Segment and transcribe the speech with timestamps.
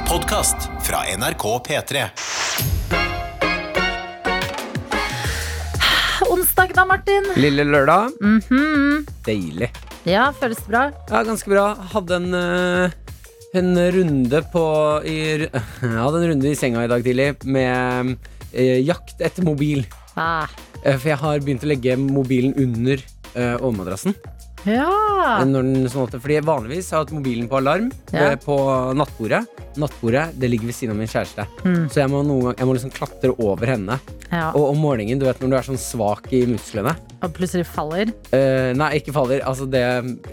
[0.00, 2.02] En podkast fra NRK P3.
[6.30, 7.26] Onsdag da, Martin.
[7.36, 8.14] Lille lørdag.
[8.20, 9.04] Mhm.
[9.26, 9.68] Deilig.
[10.08, 10.82] Ja, føles det bra?
[11.10, 11.66] Ja, ganske bra.
[11.92, 12.90] Hadde en, eh,
[13.60, 14.64] en runde på
[15.04, 15.50] i, Jeg
[16.04, 18.16] hadde en runde i senga i dag tidlig med
[18.54, 19.84] eh, jakt etter mobil.
[20.16, 20.46] Ah.
[20.82, 22.96] Eh, for jeg har begynt å legge mobilen under
[23.34, 24.16] eh, overmadrassen.
[24.68, 25.40] Ja.
[25.46, 28.30] Når den, sånn at, fordi vanligvis har jeg hatt mobilen på alarm Ja.
[28.32, 28.56] eh, på
[28.98, 29.44] nattbordet.
[29.80, 31.46] Nattbordet det ligger ved siden av min kjæreste.
[31.64, 31.84] Mm.
[31.92, 34.00] Så jeg må, noen gang, jeg må liksom klatre over henne.
[34.30, 34.50] ja.
[34.54, 38.12] Og om morgenen, du vet når du er sånn svak i musklene Og plutselig faller.
[38.32, 39.40] Eh, Nei, ikke faller.
[39.44, 39.80] Altså det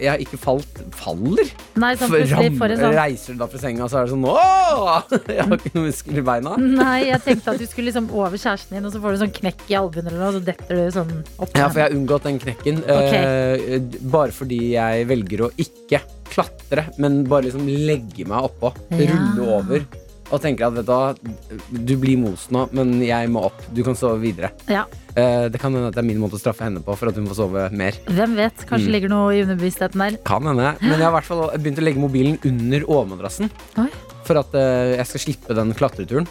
[0.00, 1.50] Jeg har ikke falt Faller?
[1.76, 4.12] Nei, sånn plutselig ram- for en sånn Reiser du da fra senga, så er det
[4.14, 5.02] sånn Åh!
[5.38, 6.54] Jeg har ikke noen muskler i beina.
[6.58, 9.34] Nei, jeg tenkte at du skulle liksom over kjæresten din, og så får du sånn
[9.34, 11.56] knekk i albuen eller noe, og så detter du sånn opp.
[11.56, 12.82] Ja, for jeg har unngått den knekken.
[12.88, 13.78] eh,
[14.18, 18.74] bare fordi jeg velger å ikke klatre, men bare liksom legge meg oppå.
[18.92, 19.14] Ja.
[19.14, 19.88] Rulle over.
[20.28, 23.62] Og tenker at vet du du blir mos nå, men jeg må opp.
[23.72, 24.52] Du kan sove videre.
[24.68, 24.84] Ja,
[25.18, 27.16] Eh, det kan hende at det er min måte å straffe henne på for at
[27.18, 27.96] hun får sove mer.
[28.06, 28.60] Hvem vet?
[28.68, 28.92] Kanskje Mm.
[28.94, 30.16] ligger noe i underbevisstheten der.
[30.22, 30.76] Kan hende.
[30.80, 33.50] Men jeg har i hvert fall begynt å legge mobilen under overmadrassen.
[33.82, 33.88] Oi.
[34.28, 36.28] For at eh, jeg skal slippe den klatreturen.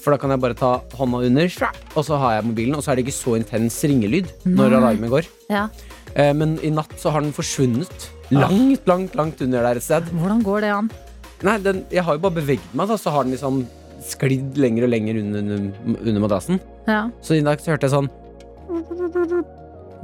[0.00, 1.52] For da kan jeg bare ta hånda under,
[1.92, 2.76] og så har jeg mobilen.
[2.78, 5.28] Og så er det ikke så intens ringelyd når alarmen går.
[5.50, 5.66] Ja.
[6.16, 8.10] Eh, men i natt så har den forsvunnet.
[8.34, 10.08] Langt, langt, langt under der et sted.
[10.16, 10.88] Hvordan går det an?
[11.44, 13.66] Nei, den, jeg har jo bare beveget meg, da, så har den liksom
[14.06, 16.60] sklidd lenger og lenger under, under, under madrassen.
[16.88, 18.08] Ja, Så i dag så hørte jeg sånn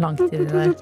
[0.03, 0.73] langt inni der.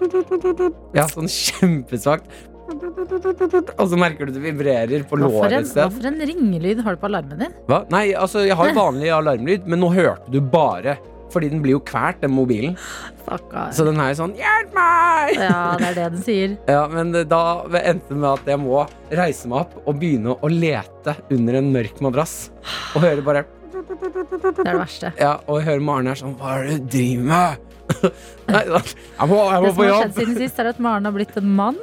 [0.97, 2.27] Ja, sånn kjempesvakt.
[2.71, 5.97] Og så merker du det vibrerer på låret et et hva sted.
[5.97, 7.57] for en ringelyd har du på alarmen din?
[7.67, 7.81] Hva?
[7.91, 10.97] Nei, altså, jeg har jo vanlig alarmlyd, men nå hørte du bare
[11.31, 12.77] Fordi den blir jo kvalt, den mobilen.
[13.23, 13.77] Stakkars.
[13.77, 15.37] Så den er jo sånn 'hjelp meg'!
[15.39, 16.57] Ja, det er det den sier.
[16.75, 17.43] Ja, men da
[17.79, 21.73] endte det med at jeg må reise meg opp og begynne å lete under en
[21.75, 22.51] mørk madrass.
[22.95, 25.13] Og høre bare Det er det verste.
[25.19, 27.67] Ja, og høre Maren er sånn 'hva er det du driver med?'
[28.51, 31.05] Nei, da, jeg må, jeg må Det som har skjedd siden sist, er at Maren
[31.09, 31.79] har blitt en mann.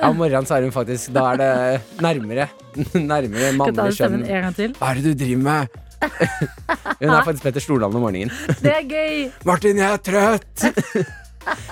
[0.00, 2.48] Ja, om morgenen så er hun faktisk Da er det nærmere.
[3.12, 4.24] Nærmere mannlig skjønn.
[4.78, 5.80] Hva er det du driver med?
[6.00, 8.30] Hun er faktisk Petter Stordalen om morgenen.
[8.64, 9.18] Det er gøy!
[9.48, 10.68] Martin, jeg er trøtt.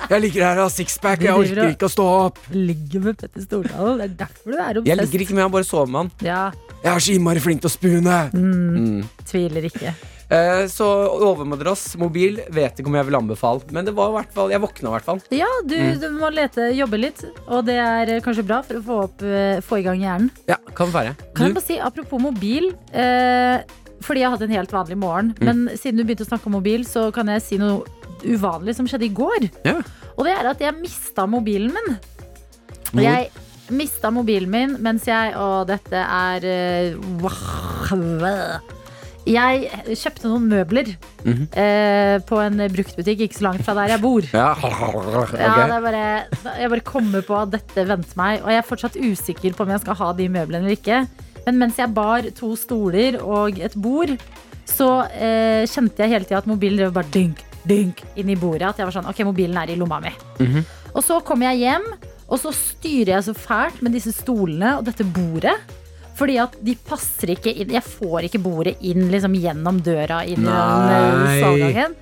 [0.09, 1.21] Jeg ligger her og har sixpack.
[1.23, 2.39] Jeg orker ikke å stå opp.
[2.55, 3.99] Ligger med Petter Stordalen.
[4.01, 6.13] Det er derfor du er Jeg ligger ikke med, han, bare sover med han.
[6.25, 6.45] Ja,
[6.83, 8.21] Jeg er så innmari flink til å spune.
[8.33, 9.03] mm, Mm.
[9.29, 9.93] tviler ikke.
[10.31, 10.85] Eh, så
[11.25, 13.63] overmadrass, mobil, vet ikke om jeg vil anbefale.
[13.73, 15.21] Men det var i hvert fall, jeg våkna i hvert fall.
[15.33, 16.01] Ja, du, Mm.
[16.01, 19.23] du må lete, jobbe litt, og det er eh, kanskje bra for å få, opp,
[19.23, 20.31] eh, få i gang hjernen.
[20.49, 21.15] Ja, kan være.
[21.35, 21.61] Kan jeg Du?
[21.61, 23.63] bare si, apropos mobil, eh,
[24.01, 25.45] fordi jeg har hatt en helt vanlig morgen, Mm.
[25.47, 27.83] men siden du begynte å snakke om mobil, så kan jeg si noe
[28.25, 29.51] uvanlig som skjedde i går.
[29.65, 29.81] Ja.
[30.17, 31.99] Og det er at jeg mista mobilen min.
[32.93, 33.03] Hvor?
[33.03, 33.31] Jeg
[33.71, 36.97] mista mobilen min mens jeg Og dette er uh,
[39.29, 40.95] Jeg kjøpte noen møbler
[41.25, 41.49] Mhm.
[41.53, 44.23] eh, på en bruktbutikk ikke så langt fra der jeg bor.
[44.33, 46.25] Ja, Ja, det er bare,
[46.59, 49.75] jeg bare kommer på at dette venter meg, og jeg er fortsatt usikker på om
[49.75, 51.07] jeg skal ha de møblene eller ikke.
[51.47, 54.13] Men mens jeg bar to stoler og et bord,
[54.69, 58.69] så eh, kjente jeg hele tida at mobilen drev bare dynk, dynk inn i bordet.
[58.69, 60.13] At jeg var sånn, ok, mobilen er i lomma mi.
[60.43, 60.65] Mhm.
[60.97, 61.85] Og så kommer jeg hjem,
[62.29, 65.57] og så styrer jeg så fælt med disse stolene og dette bordet.
[66.19, 70.43] Fordi at de passer ikke inn Jeg får ikke bordet inn liksom gjennom døra inn
[70.43, 71.37] i eh, Nei.
[71.39, 71.95] svalgangen.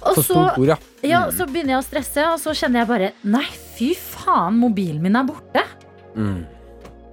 [0.00, 0.76] Og Så stort bord, ja.
[1.06, 3.44] ja, så begynner jeg å stresse, og så kjenner jeg bare Nei,
[3.76, 5.62] fy faen, mobilen min er borte.
[6.16, 6.40] Mm.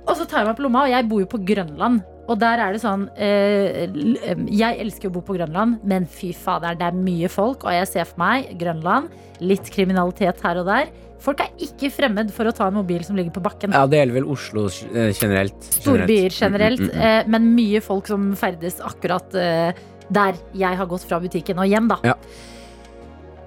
[0.08, 2.04] Og så tar jeg meg på lomma, og jeg bor jo på Grønland.
[2.28, 6.34] Og der er det sånn eh, eh, Jeg elsker å bo på Grønland, men fy
[6.36, 7.64] fader, det er mye folk.
[7.68, 9.12] Og jeg ser for meg Grønland,
[9.44, 10.92] litt kriminalitet her og der.
[11.24, 13.74] Folk er ikke fremmed for å ta en mobil som ligger på bakken.
[13.74, 15.58] Ja, det gjelder vel Oslo eh, generelt.
[15.80, 17.24] Storbyer generelt, Mm, mm, mm, mm.
[17.26, 19.72] eh, men mye folk som ferdes akkurat eh,
[20.14, 21.98] der jeg har gått fra butikken og hjem, da.
[22.06, 22.16] Ja.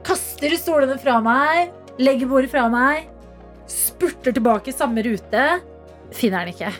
[0.04, 3.06] Kaster stolene fra meg, legger bordet fra meg,
[3.70, 5.44] spurter tilbake samme rute.
[6.16, 6.72] Finner den ikke.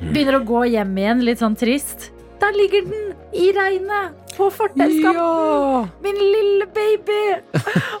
[0.00, 2.10] Begynner å gå hjem igjen, litt sånn trist.
[2.42, 3.12] Der ligger den!
[3.34, 4.14] I regnet!
[4.34, 5.16] På fortauskanten!
[5.16, 5.84] Ja!
[6.02, 7.20] Min lille baby!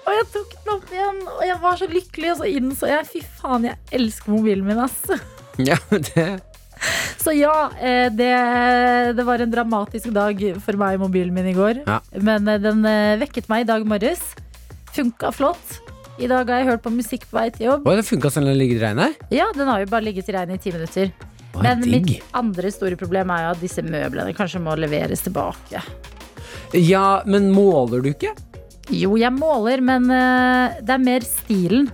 [0.04, 3.08] Og jeg tok den opp igjen, og jeg var så lykkelig, og så innså jeg
[3.10, 4.98] fy faen, jeg elsker mobilen min, ass.
[5.70, 6.26] ja, det
[7.22, 8.32] Så ja, eh, det,
[9.16, 11.84] det var en dramatisk dag for meg i mobilen min i går.
[11.86, 12.00] Ja.
[12.20, 14.34] Men eh, den eh, vekket meg i dag morges.
[14.94, 15.78] Funka flott.
[16.18, 17.86] I dag har jeg hørt på musikk på vei til jobb.
[17.90, 19.22] Oi, det funka sånn den ligger i regnet?
[19.34, 21.10] Ja, den har jo bare ligget i regnet i ti minutter.
[21.54, 22.06] Oi, Men digg.
[22.06, 25.82] mitt andre store problem er jo at disse møblene kanskje må leveres tilbake.
[26.78, 28.30] Ja, men måler du ikke?
[28.94, 31.90] Jo, jeg måler, men eh, det er mer stilen.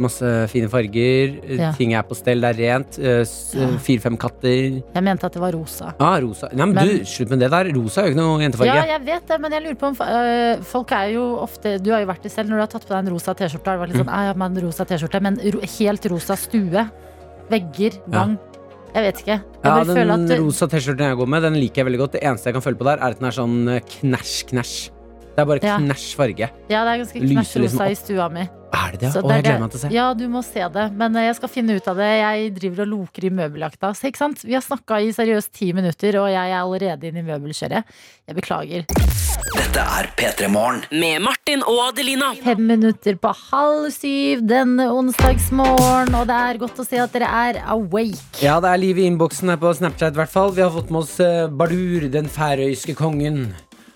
[0.01, 1.73] masse fine farger, Ja.
[1.77, 2.99] ting er på stell, det er rent.
[2.99, 3.25] eh,
[3.55, 3.69] Ja.
[3.85, 4.81] Fire-fem katter.
[4.95, 5.93] Jeg mente at det var rosa.
[6.01, 6.49] Ah, rosa.
[6.53, 7.71] Nei, men, Men- du, slutt med det der.
[7.77, 8.75] Rosa er jo ikke noe jentefarge.
[8.75, 11.91] Ja, jeg vet det, men jeg lurer på om øh, folk er jo ofte Du
[11.93, 13.67] har jo vært det selv når du har tatt på deg en rosa T-skjorte.
[13.69, 14.25] har det vært litt sånn, mm.
[14.25, 16.89] ja, men rosa T-skjorte Men ro, helt rosa stue.
[17.51, 18.39] Vegger, gang.
[18.95, 19.37] Jeg vet ikke.
[19.43, 22.13] Jeg Ja, den at rosa T-skjorten jeg går med, den liker jeg veldig godt.
[22.13, 24.91] Det eneste jeg kan føle på der, er at den er sånn eh, knæsj-knæsj.
[25.35, 25.79] Det er bare Ja.
[25.83, 26.51] knæsj farge.
[26.71, 28.45] Ja, det er ganske knæsj liksom rosa i stua mi.
[28.75, 29.11] Er det det?
[29.15, 29.89] Så Å, jeg gleder meg til å se.
[29.95, 30.85] Ja, du må se det.
[30.99, 32.09] Men eh, jeg skal finne ut av det.
[32.21, 33.91] Jeg driver og loker i møbeljakta.
[33.95, 34.43] Så, ikke sant?
[34.47, 37.85] Vi har snakka i seriøst ti minutter, og jeg er allerede inne i møbelkjøret.
[38.27, 38.87] Jeg beklager.
[39.55, 40.83] Dette er P3 Morgen.
[40.91, 42.33] Med Martin og Adelina.
[42.43, 47.29] Fem minutter på halv syv denne onsdagsmorgen, og det er godt å se at dere
[47.31, 48.19] er awake.
[48.43, 50.51] Ja, det er liv i innboksen her på Snapchat i hvert fall.
[50.57, 53.53] Vi har fått med oss eh, Bardur, den færøyske kongen.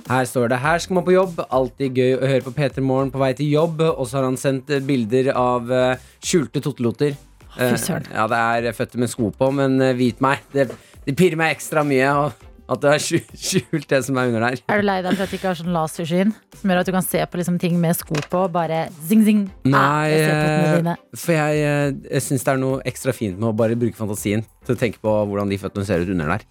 [0.08, 1.44] Her står det 'Her skal man på jobb'.
[1.50, 3.80] Alltid gøy å høre på P3 Morgen på vei til jobb.
[3.80, 7.16] Og så har han sendt eh, bilder av eh, skjulte totteloter.
[7.58, 7.74] Uh,
[8.14, 8.38] ja, det
[8.68, 10.38] er føtter med sko på, men eh, vit meg.
[10.52, 10.68] Det,
[11.04, 13.02] det pirrer meg ekstra mye og at det er
[13.48, 14.60] skjult, det som er under der.
[14.68, 16.32] Er du lei deg for at du ikke har sånn lasersyn?
[16.58, 19.42] Som gjør at du kan se på liksom ting med sko på, bare zing, zing.
[19.70, 23.50] Ah, Nei, jeg eh, for jeg, eh, jeg syns det er noe ekstra fint med
[23.50, 26.46] å bare bruke fantasien til å tenke på hvordan de føttene ser ut under der.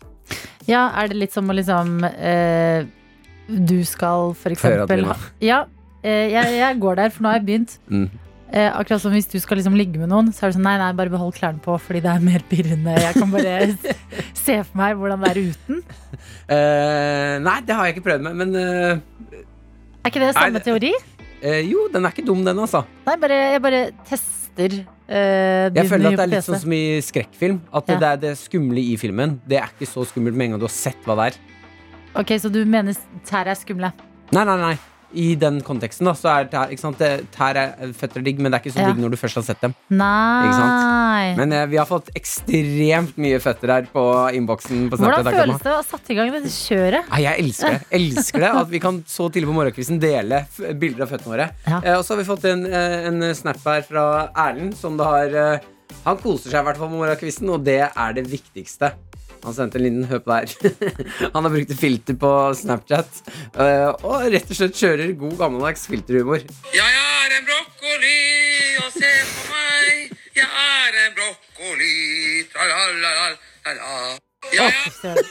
[0.67, 2.89] Ja, er det litt som å liksom eh,
[3.47, 5.65] Du skal for eksempel ha- Ja,
[6.03, 7.77] eh, jeg, jeg går der, for nå har jeg begynt.
[7.87, 8.09] Mm.
[8.47, 10.77] Eh, akkurat som hvis du skal liksom ligge med noen, så er det sånn nei,
[10.79, 12.93] nei, bare behold klærne på, fordi det er mer pirrende.
[12.95, 13.55] Jeg kan bare
[14.45, 15.81] se for meg hvordan det er uten.
[16.47, 19.41] Uh, nei, det har jeg ikke prøvd med, men uh,
[20.05, 20.93] Er ikke det samme nei, teori?
[21.43, 22.85] Uh, jo, den er ikke dum, den, altså.
[23.07, 24.77] Nei, bare, jeg bare tester
[25.07, 27.59] Jeg føler at det er litt sånn som i skrekkfilm.
[27.75, 27.99] At Ja.
[27.99, 29.37] det er det skumle i filmen.
[29.47, 31.37] Det er ikke så skummelt med en gang du har sett hva det er.
[32.17, 32.95] Ok, så du mener
[33.27, 33.91] tær er skumle?
[34.33, 34.75] Nei, nei, nei.
[35.17, 36.99] I den konteksten, da, så er tær, ikke sant?
[37.31, 38.87] Tær er føtter digg, men det er ikke så Ja.
[38.91, 39.71] digg når du først har sett dem.
[39.89, 41.35] Nei.
[41.37, 44.03] Men eh, vi har fått ekstremt mye føtter her på
[44.35, 44.89] innboksen.
[44.91, 47.07] Hvordan føles det å ha satt i gang dette kjøret?
[47.13, 47.79] Nei, jeg elsker det.
[48.01, 50.43] Elsker det At vi kan så tidlig på morgenkvisten dele
[50.75, 51.49] bilder av føttene våre.
[51.65, 51.79] Ja.
[51.79, 54.05] Eh, og så har vi fått en, eh, en snap her fra
[54.35, 55.59] Erlend, som det har eh,
[56.03, 58.91] Han koser seg i hvert fall på morgenkvisten, og det er det viktigste.
[59.45, 60.51] Han sendte en liten høp der.
[61.35, 63.21] Han har brukt filter på Snapchat.
[63.57, 66.43] eh, og rett og slett kjører god gammeldags filterhumor.
[66.75, 68.19] Jeg er en brokkoli,
[68.83, 70.15] og se på meg.
[70.37, 71.93] Jeg er en brokkoli.
[72.53, 74.17] Tra-la-la-la-la.
[74.53, 74.71] Jeg
[75.11, 75.21] er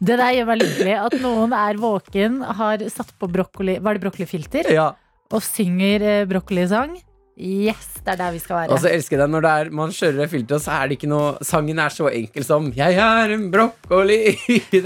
[0.00, 0.96] Det der gjør meg lykkelig.
[1.04, 4.70] At noen er våken, har satt på brokkoli Var det brokkolifilter?
[4.72, 4.86] Ja
[5.30, 6.96] Og synger eh, brokkolisang.
[7.40, 8.74] Yes, det er der vi skal være.
[8.74, 10.98] Og så elsker jeg det når det er, man kjører filter filteret, så er det
[10.98, 14.36] ikke noe Sangen er så enkel som 'Jeg er en brokkoli'.
[14.70, 14.84] Det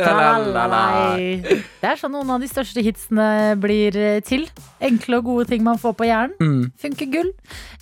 [1.91, 4.47] er sånn noen av de største hitsene blir eh, til.
[4.81, 6.37] Enkle og gode ting man får på hjernen.
[6.41, 6.73] Mm.
[6.79, 7.33] Funker gull.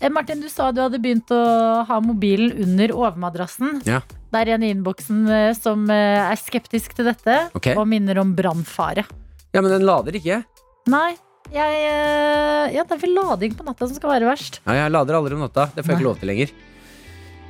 [0.00, 3.83] Eh, Martin, du sa du hadde begynt å ha mobilen under overmadrassen.
[3.87, 4.00] Ja.
[4.33, 7.76] Det er en i innboksen eh, som er skeptisk til dette, okay.
[7.76, 9.05] og minner om brannfare.
[9.52, 10.43] ja, men den lader ikke.
[10.91, 11.14] Nei,
[11.50, 14.61] jeg eh, Ja, det er vel lading på natta som skal være verst.
[14.66, 15.66] Ja, jeg lader aldri om natta.
[15.75, 16.52] Det får jeg ikke lov til lenger.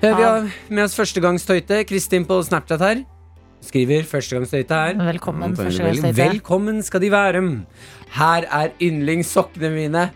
[0.03, 1.83] Eh, Vi har med oss førstegangstøyte.
[1.87, 3.05] Kristin på Snapchat her.
[3.63, 4.97] Skriver førstegangstøyte her.
[5.13, 6.17] Velkommen, Mm, førstegangstøyte.
[6.19, 7.43] Velkommen skal de være.
[8.17, 10.11] Her er yndlingssokkene mine.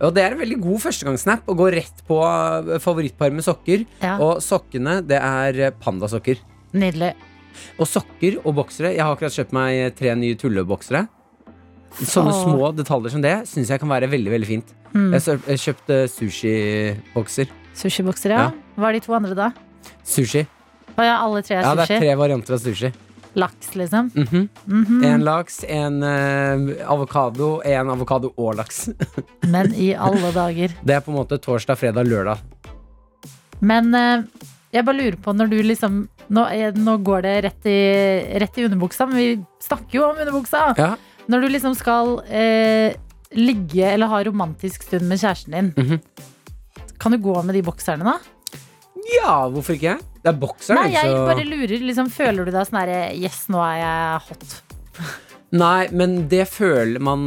[0.00, 3.84] Og Det er en veldig god førstegangssnap å gå rett på eh, favorittpar med sokker.
[4.02, 4.16] Ja.
[4.18, 6.38] Og sokkene, det er eh, pandasokker.
[6.72, 7.12] Nydelig.
[7.78, 8.94] Og sokker og boksere.
[8.96, 11.06] Jeg har akkurat kjøpt meg tre nye tulleboksere.
[11.98, 12.44] Sånne Åh.
[12.46, 14.68] små detaljer som det syns jeg kan være veldig veldig fint.
[14.94, 15.12] Mm.
[15.12, 17.48] Jeg så- jeg kjøpte sushibokser.
[17.74, 18.38] Sushibokser, ja.
[18.38, 18.50] Ja.
[18.78, 19.52] Hva er de to andre, da?
[20.04, 20.46] Sushi.
[20.96, 21.96] Å ja, alle tre er Ja, det sushi?
[21.96, 22.92] er tre varianter av sushi.
[23.36, 24.10] Laks, liksom.
[24.10, 24.48] Mhm.
[24.66, 25.04] Mhm.
[25.04, 28.88] En laks, en eh, avokado, en avokado og laks.
[29.46, 30.74] Men i alle dager.
[30.84, 32.38] Det er på en måte torsdag, fredag, lørdag.
[33.60, 34.22] Men eh,
[34.72, 38.58] jeg bare lurer på når du liksom Nå, er, nå går det rett i, rett
[38.58, 40.76] i underbuksa, men vi snakker jo om underbuksa.
[40.78, 40.92] Ja.
[41.30, 42.96] Når du liksom skal eh,
[43.38, 46.00] ligge eller ha romantisk stund med kjæresten din, Mhm.
[46.98, 48.16] kan du gå med de bokserne da?
[49.14, 49.94] Ja, hvorfor ikke?
[50.22, 51.80] Det er bokseren, Nei, jeg så bare lurer.
[51.80, 54.58] Liksom, føler du deg sånn herre Yes, nå er jeg hot.
[55.52, 57.22] Nei, men det føler man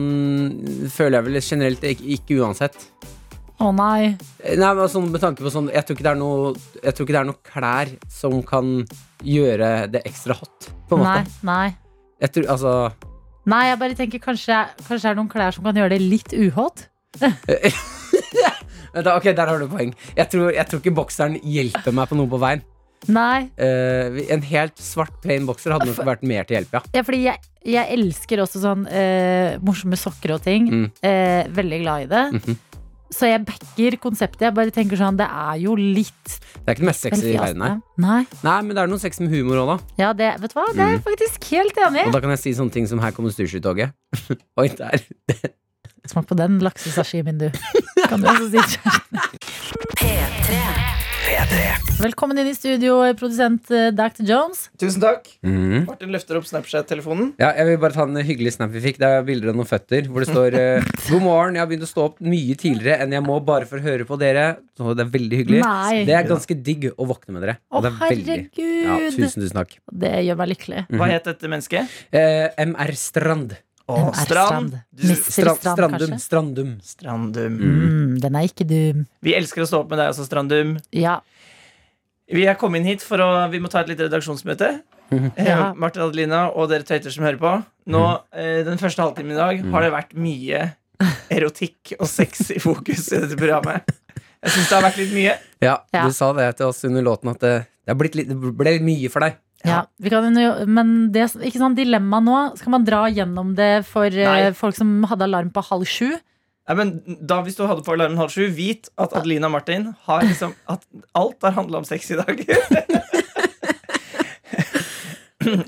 [0.93, 2.77] Føler jeg vel generelt ikke, ikke uansett.
[3.59, 4.13] Å nei.
[4.57, 7.21] Nei, men sånn, med tanke på sånn Jeg tror er noe Jeg tror ikke det
[7.23, 8.71] er noe klær som kan
[9.23, 11.75] gjøre det ekstra hot, på en Nei, nei.
[12.21, 12.73] Jeg tror, altså
[13.49, 16.35] Nei, jeg bare tenker kanskje, kanskje det er noen klær som kan gjøre det litt
[16.35, 16.87] uhot.
[18.93, 19.89] Ok, der har du poeng.
[20.13, 22.61] Jeg tror, jeg tror ikke bokseren hjelper meg på noe på veien.
[23.11, 23.49] Nei.
[23.57, 26.81] Eh, en helt svart, plain bokser hadde nok vært mer til hjelp, ja.
[26.93, 27.41] Ja, fordi jeg,
[27.73, 30.69] jeg elsker også sånn eh, morsomme sokker og ting.
[30.69, 30.85] Mm.
[31.09, 32.23] Eh, veldig glad i det.
[32.37, 32.61] Mhm.
[33.13, 34.47] Så jeg backer konseptet.
[34.47, 37.37] Jeg bare tenker sånn, Det er jo litt Det er ikke det mest sexy i
[37.37, 37.75] verden her.
[38.01, 38.21] Nei.
[38.41, 39.77] Nei, men det er noe sex med humor òg, da.
[40.01, 40.65] Ja, det, vet du hva?
[40.73, 42.15] Det er jeg faktisk helt enig Og i.
[42.17, 43.93] da kan jeg si sånne ting som her kommer styrskytoget.
[44.61, 45.05] Oi, der.
[46.09, 47.49] Smak på den laksesashimien, du.
[48.09, 48.59] Kan du også si
[52.03, 54.25] Velkommen inn i studio, produsent eh, Dr.
[54.27, 54.65] Jones.
[54.81, 55.29] Tusen takk.
[55.45, 55.85] Mm.
[55.87, 57.29] Martin løfter opp Snapchat-telefonen.
[57.39, 58.99] Ja, jeg vil bare ta en hyggelig snap vi fikk.
[58.99, 61.87] Det er bilder av noen føtter hvor det står eh, God morgen, jeg har begynt
[61.87, 64.45] å stå opp mye tidligere enn jeg må bare for å høre på dere.
[64.75, 65.63] Så det er veldig hyggelig.
[65.63, 66.03] Nei.
[66.09, 67.57] Det er ganske digg å våkne med dere.
[67.71, 68.63] Å, Og det er herregud.
[68.83, 69.77] ja, Tusen, tusen takk.
[70.03, 70.87] Det gjør meg lykkelig.
[70.99, 71.99] Hva het dette mennesket?
[72.11, 73.55] Eh, MR Strand.
[73.91, 74.75] Å, MR Strand.
[74.95, 75.97] Strand, Strandum.
[75.99, 76.19] kanskje?
[76.23, 76.69] Strandum.
[76.87, 77.57] Strandum.
[77.59, 79.01] Mm, den er ikke dum.
[79.25, 80.77] Vi elsker å stå opp med deg også, Strandum.
[80.95, 81.17] Ja.
[82.31, 84.69] Vi er kommet inn hit for å Vi må ta et lite redaksjonsmøte.
[85.13, 85.73] Eh, Ja.
[85.77, 87.51] Martin Adelina og dere tøyter som hører på.
[87.91, 90.63] Nå, eh, Den første halvtimen i dag har det vært mye
[91.29, 93.83] erotikk og sex i fokus i dette programmet.
[94.43, 95.35] Jeg syns det har vært litt mye.
[95.61, 96.07] Ja, Ja.
[96.07, 97.53] du sa det til oss under låten at det,
[97.85, 99.37] det, har blitt litt, det ble litt mye for deg.
[99.63, 100.27] Ja, vi kan,
[100.67, 104.51] men det ikke sånn dilemma nå Skal man dra gjennom det for eh, Nei.
[104.57, 106.09] folk som hadde alarm på halv sju?
[106.67, 110.25] Nei, men da Hvis du hadde på alarmen halv sju, vit at Adelina Martin har
[110.27, 110.83] liksom At
[111.15, 112.43] alt har handla om sex i dag.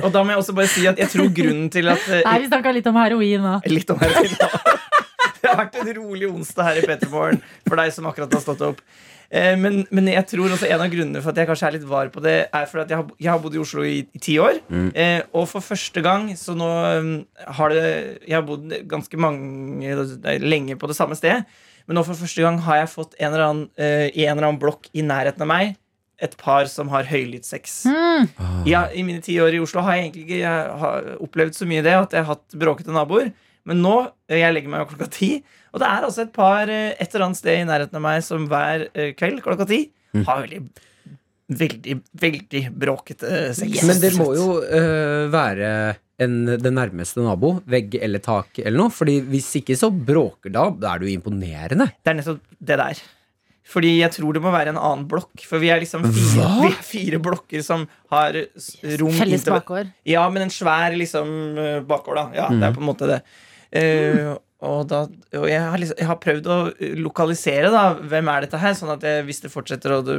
[0.03, 2.37] og da må jeg også bare si at jeg tror grunnen til at eh, Nei,
[2.43, 3.55] vi snakka litt om heroin nå.
[3.71, 4.35] Litt om heroin.
[5.45, 7.37] Det har vært en rolig onsdag her i Petermorgen
[7.67, 8.79] for deg som akkurat har stått opp.
[9.35, 11.87] Eh, Men, men jeg tror også en av grunnene for at jeg kanskje er litt
[11.89, 14.21] var på det, er for at jeg har, jeg har bodd i Oslo i, i
[14.23, 14.61] ti år.
[14.95, 16.69] Eh, og for første gang så nå
[17.01, 17.13] um,
[17.59, 17.85] har det
[18.25, 19.95] Jeg har bodd ganske mange
[20.43, 21.43] lenge på det samme sted.
[21.85, 24.47] Men nå for første gang har jeg fått en eller annen, eh, i en eller
[24.49, 25.75] annen blokk i nærheten av meg
[26.23, 27.73] et par som har høylydssex.
[27.91, 28.29] Mm.
[28.65, 31.67] Ja, I mine ti år i Oslo har jeg egentlig ikke jeg har opplevd så
[31.67, 33.33] mye det at jeg har hatt bråkete naboer.
[33.69, 33.95] Men nå
[34.29, 35.31] eh, jeg legger meg klokka ti,
[35.73, 38.21] og det er altså et par eh, et eller annet sted i nærheten av meg
[38.25, 39.81] som hver eh, kveld klokka ti
[40.15, 40.61] har veldig,
[41.59, 43.81] veldig, veldig bråkete sex.
[43.83, 45.71] Men det må jo uh, være
[46.23, 48.93] en, den nærmeste nabo, vegg eller tak eller noe.
[48.95, 51.89] Fordi hvis ikke så bråker da, da er det jo imponerende.
[51.99, 53.03] Det er nettopp det der.
[53.75, 55.33] Fordi jeg tror det må være en annen blokk.
[55.43, 58.37] For vi er liksom fire, vi er fire blokker som har
[59.01, 59.91] rom Felles bakgård.
[60.07, 61.27] Ja, men en svær liksom
[61.89, 62.25] bakgård, da.
[62.37, 63.19] Ja, det er på en måte det.
[63.75, 64.33] Eh,
[64.65, 65.01] og da,
[65.35, 66.55] og jeg, har liksom, jeg har prøvd å
[67.03, 70.15] lokalisere da hvem er dette her, sånn at jeg, hvis det fortsetter og det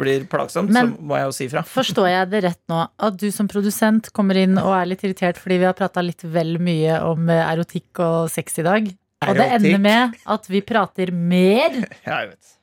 [0.00, 1.62] blir plagsomt, Men- så må jeg jo si fra.
[1.68, 2.80] Forstår jeg det rett nå?
[2.98, 6.24] At du som produsent kommer inn og er litt irritert fordi vi har prata litt
[6.24, 8.90] vel mye om erotikk og sex i dag?
[9.24, 12.18] Og det ender med at vi prater mer Ja,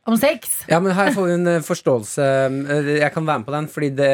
[0.06, 0.66] om sex?
[0.70, 2.28] Ja, men her får vi en forståelse.
[3.00, 4.12] Jeg kan være med på den, fordi det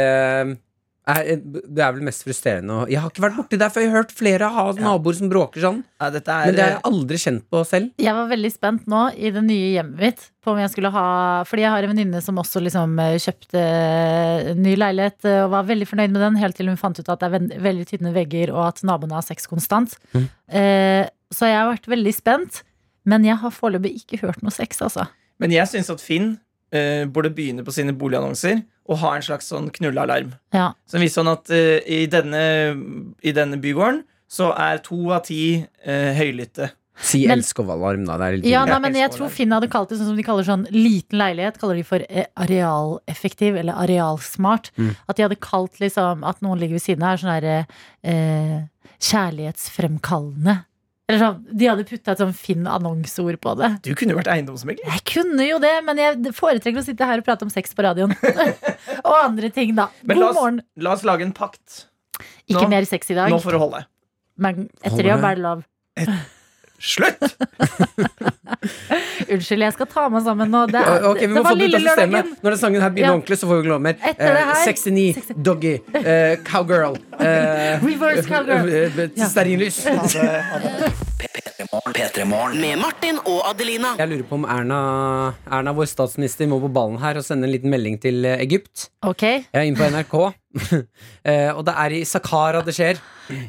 [1.07, 2.73] er, det er vel mest frustrerende.
[2.83, 5.29] å- Jeg har ikke vært borti det, for jeg har hørt flere ha naboer som
[5.31, 5.83] bråker sånn.
[6.01, 7.91] Ja, dette er, Men det har jeg aldri kjent på selv.
[7.97, 11.43] Jeg var veldig spent nå i det nye hjemmet mitt på om jeg skulle ha
[11.47, 15.63] Fordi jeg har en venninne som også liksom eh, kjøpte ny leilighet eh, og var
[15.69, 18.51] veldig fornøyd med den, helt til hun fant ut at det er veldig tynne vegger
[18.53, 19.95] og at naboene har sex konstant.
[20.13, 20.27] Mm.
[20.49, 22.63] Eh, så jeg har vært veldig spent.
[23.07, 25.05] Men jeg har foreløpig ikke hørt noe sex, altså.
[25.39, 26.33] Men jeg syns at Finn
[26.75, 30.33] eh, burde begynne på sine boligannonser og ha en slags sånn knullealarm.
[30.55, 30.71] Ja.
[30.87, 32.41] Som viser sånn at uh, i, denne,
[33.21, 36.71] i denne bygården så er to av ti uh, høylytte.
[36.97, 38.15] Si Men- elskovalarm, da.
[38.17, 39.29] Det er litt Ja, nei, men jeg tror.
[39.29, 42.25] Finn hadde kalt det sånn som de kaller sånn liten leilighet, kaller de for eh,
[42.41, 44.71] arealeffektiv eller arealsmart.
[44.77, 44.95] Mm.
[45.05, 47.59] At de hadde kalt liksom at noen ligger ved siden av, er sånn derre
[48.01, 48.57] eh,
[48.97, 50.57] kjærlighetsfremkallende.
[51.07, 53.69] Eller sånn, De hadde putta et sånn Finn-annonseord på det.
[53.85, 54.89] Du kunne jo vært eiendomsmegler.
[54.91, 57.85] Jeg kunne jo det, men jeg foretrekker å sitte her og prate om sex på
[57.87, 58.11] radioen.
[59.07, 59.87] og andre ting, da.
[60.03, 60.61] Men God la oss- morgen.
[60.83, 61.85] La oss lage en pakt.
[62.49, 63.85] Ikke Nå- mer sex i dag, Nå får å holde.
[64.37, 65.63] men etter jobb er det lov.
[66.79, 67.23] Slutt!
[69.33, 70.61] Unnskyld, jeg skal ta meg sammen nå.
[70.71, 72.29] Det, er, Ok, vi det må var lille lørdagen.
[72.43, 73.17] Når den sangen her begynner Ja.
[73.17, 73.97] ordentlig, så får vi glemme mer.
[74.11, 75.43] Etter det her- 69, 60.
[75.49, 76.97] Doggy, eh, Cowgirl.
[77.19, 78.69] eh, Reverse cowgirl.
[78.69, 79.81] eh, eh, Stearinlys.
[81.17, 82.59] P3morgen.
[82.61, 83.95] Med Martin og Adelina.
[83.97, 84.77] Jeg lurer på om Erna,
[85.49, 88.89] Erna, vår statsminister, må på ballen her og sende en liten melding til eh, Egypt.
[89.07, 90.17] Ok, Jeg er inne på NRK,
[91.27, 92.99] Eh, og det er i Saqqara det skjer.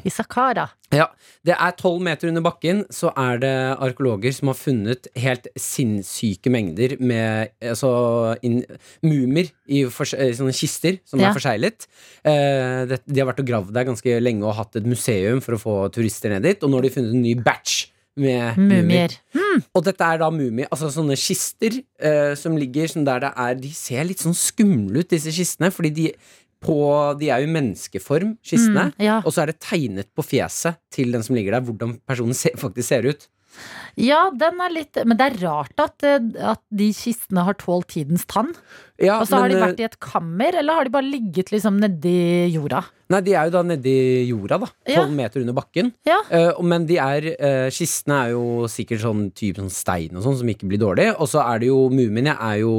[0.05, 0.65] i Sakara.
[0.93, 1.07] Ja,
[1.47, 6.51] Det er tolv meter under bakken, så er det arkeologer som har funnet helt sinnssyke
[6.51, 8.65] mengder med altså, in,
[9.05, 11.29] mumier i eh, sånne kister som Ja.
[11.31, 11.87] er forseglet.
[12.25, 15.55] Eh, det, de har vært og gravd der ganske lenge og hatt et museum for
[15.57, 17.87] å få turister ned dit, og nå har de funnet en ny batch.
[18.19, 19.13] Med mumier.
[19.31, 19.63] Mumier.
[19.79, 23.55] Og dette er da mumier, altså sånne kister eh, som ligger sånn der det er
[23.55, 26.07] De ser litt sånn skumle ut, disse kistene, fordi de,
[26.59, 26.75] på,
[27.21, 28.89] de er jo i menneskeform, kistene.
[28.97, 29.21] Mm, ja.
[29.23, 32.51] Og så er det tegnet på fjeset til den som ligger der, hvordan personen se,
[32.59, 33.29] faktisk ser ut.
[33.99, 36.21] Ja, den er litt Men det er rart at, eh,
[36.53, 38.53] at de kistene har tålt tidens tann.
[38.99, 41.07] Ja, Og så har men, de eh, vært i et kammer, eller har de bare
[41.07, 42.85] ligget liksom nedi jorda?
[43.13, 43.97] Nei, de er jo da nedi
[44.29, 44.71] jorda, da.
[44.85, 45.03] Ja.
[45.03, 45.93] Tolv meter under bakken.
[46.07, 46.19] Ja.
[46.29, 50.41] Uh, men de er uh, Kistene er jo sikkert sånn type sånn stein og sånn,
[50.43, 51.13] som ikke blir dårlig.
[51.17, 52.75] Og så er det jo Mumiene er jo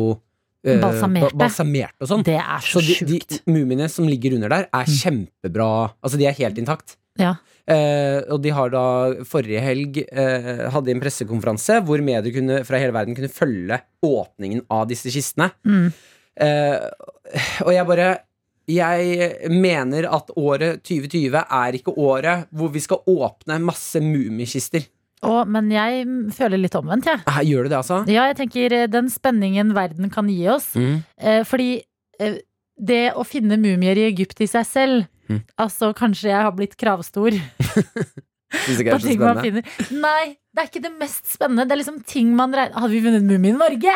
[0.59, 1.37] Balsamerte.
[1.39, 2.23] balsamerte og sånn.
[2.27, 5.69] Det er så, Så de, de mumiene som ligger under der, er kjempebra.
[6.03, 6.98] Altså, de er helt intakt.
[7.19, 7.35] Ja.
[7.69, 8.85] Eh, og de har da
[9.29, 14.63] forrige helg eh, hadde en pressekonferanse hvor medier kunne, fra hele verden kunne følge åpningen
[14.73, 15.51] av disse kistene.
[15.67, 15.91] Mm.
[16.39, 16.89] Eh,
[17.67, 18.09] og jeg bare
[18.69, 24.85] Jeg mener at året 2020 er ikke året hvor vi skal åpne masse mumikister.
[25.25, 27.21] Å, men jeg føler litt omvendt, jeg.
[27.25, 27.41] Ja.
[27.43, 27.97] Gjør du det, altså?
[28.07, 30.71] Ja, jeg tenker eh, den spenningen verden kan gi oss.
[30.79, 31.01] Mm.
[31.19, 31.71] Eh, fordi
[32.21, 32.39] eh,
[32.79, 35.43] det å finne mumier i Egypt i seg selv Mm.
[35.61, 37.35] Altså, kanskje jeg har blitt kravstor
[38.49, 39.61] Synes ikke det på er så ting man spennende.
[39.69, 39.99] finner.
[40.01, 41.67] Nei, det er ikke det mest spennende.
[41.69, 43.93] Det er liksom ting man regner Hadde vi funnet mummi i Norge?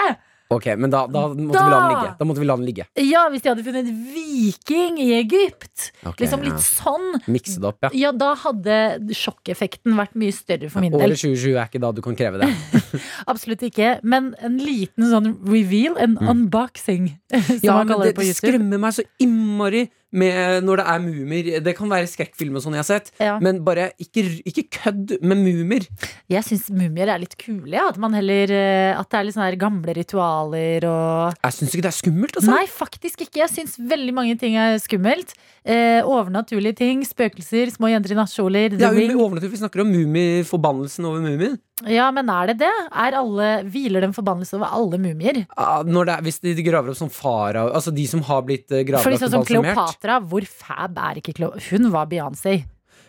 [0.54, 2.13] Ok, men da, da måtte Da!
[2.20, 2.86] Da måtte vi la den ligge.
[3.02, 5.90] Ja, hvis de hadde funnet viking i Egypt.
[6.04, 6.52] Okay, liksom ja.
[6.52, 7.08] litt sånn.
[7.31, 7.92] Mikse det opp, ja.
[7.98, 8.77] Ja, da hadde
[9.18, 11.07] sjokkeffekten vært mye større for min del.
[11.07, 12.51] Året 2020 er ikke da du kan kreve det.
[13.32, 13.98] Absolutt ikke.
[14.03, 18.38] Men en liten sånn reveal, en unboxing, som Ja, man kaller det, det på det
[18.40, 21.48] skremmer meg så innmari med når det er mumier.
[21.66, 23.40] Det kan være skrekkfilmer sånn jeg har sett, Ja.
[23.42, 25.88] men bare ikke, ikke kødd med mumier.
[26.29, 27.74] Jeg syns mumier er litt kule.
[27.74, 27.88] Ja.
[27.90, 31.88] At, man heller, eh, at det er litt sånne gamle ritualer og Jeg syns ikke
[31.88, 32.51] det er skummelt, altså.
[32.53, 33.42] Nei, faktisk ikke.
[33.42, 35.34] Jeg syns veldig mange ting er skummelt.
[35.66, 37.01] Eh, overnaturlige ting.
[37.08, 38.77] Spøkelser, små jenter i nattkjoler.
[38.77, 39.56] Det er jo overnaturlig.
[39.58, 41.58] Vi snakker om mumieforbannelsen over mumien.
[41.90, 42.74] Ja, men er det det?
[42.89, 45.43] Er alle, hviler det en forbannelse over alle mumier?
[45.57, 48.83] Ah, Når det hvis de graver opp som farao Altså de som har blitt eh,
[48.83, 49.74] Fordi gravlagt sånn som balsamert.
[49.77, 51.65] Kleopatra, hvor fab er ikke Kleopatra?
[51.72, 52.55] Hun var Beyoncé.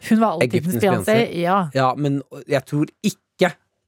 [0.08, 0.80] Hun var alltidens.
[0.82, 1.18] Beyoncé.
[1.40, 1.58] Ja.
[1.74, 3.20] Ja, men jeg tror ikke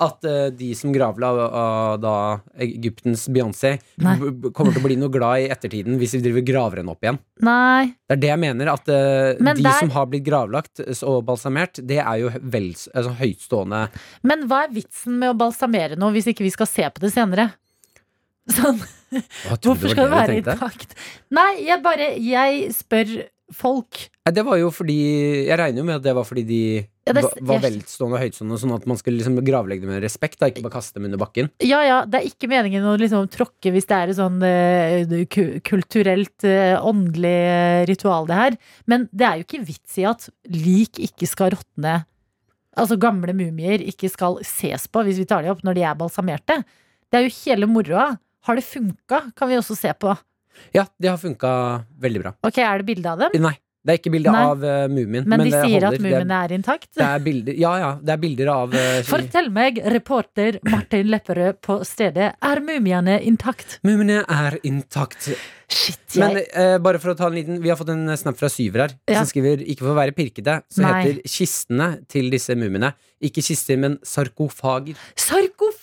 [0.03, 2.15] at uh, de som gravla uh, da
[2.61, 6.93] Egyptens Beyoncé, kommer til å bli noe glad i ettertiden hvis vi driver graver henne
[6.93, 7.19] opp igjen.
[7.47, 7.95] Nei.
[8.05, 8.73] Det er det jeg mener.
[8.75, 12.73] At uh, Men de der- som har blitt gravlagt og balsamert, det er jo vel
[12.75, 13.87] altså, høytstående
[14.29, 17.13] Men hva er vitsen med å balsamere noe hvis ikke vi skal se på det
[17.15, 17.51] senere?
[18.57, 18.77] Sånn,
[19.65, 20.93] hvorfor skal det være det du intakt?
[21.35, 23.17] Nei, jeg bare Jeg spør
[23.55, 24.05] folk.
[24.27, 24.99] Nei, Det var jo fordi
[25.49, 26.61] Jeg regner jo med at det var fordi de
[27.07, 30.41] Ja, det- var velstående og høytstående, sånn at man skulle liksom gravlegge det med respekt,
[30.41, 31.51] da, ikke bare kaste dem under bakken.
[31.63, 35.61] Ja, ja, det er ikke meningen å liksom tråkke hvis det er et sånn uh,
[35.63, 38.59] kulturelt, uh, åndelig eh, ritual, det her.
[38.91, 42.05] Men det er jo ikke vits i at lik ikke skal råtne.
[42.77, 45.95] Altså gamle mumier ikke skal ses på hvis vi tar de opp når de er
[45.95, 46.59] balsamerte.
[47.09, 48.19] Det er jo hele moroa.
[48.47, 50.11] Har det funka, kan vi også se på.
[50.75, 52.35] Ja, de har funka veldig bra.
[52.47, 53.41] Ok, er det bilde av dem?
[53.43, 53.55] Nei,
[53.87, 55.23] det er ikke bilde av uh, mumien.
[55.23, 55.95] Men, de det sier holder.
[55.95, 56.89] at mumiene er intakt?
[56.99, 61.61] det, er bilder Ja, ja, det er bilder av uh, Fortell meg, reporter Martin Lepperød
[61.63, 63.79] på stedet, er mumiene intakt?
[63.87, 65.31] Mumiene er intakt.
[65.71, 68.39] Shit, jeg Men uh, bare for å ta en liten Vi har fått en snap
[68.39, 69.23] fra Syver her, Ja.
[69.23, 70.95] som skriver ikke for å være pirkete, så Nei.
[71.07, 72.93] heter kistene til disse mumiene
[73.25, 74.97] ikke kister, men sarkofager.
[75.17, 75.76] Sarkofager!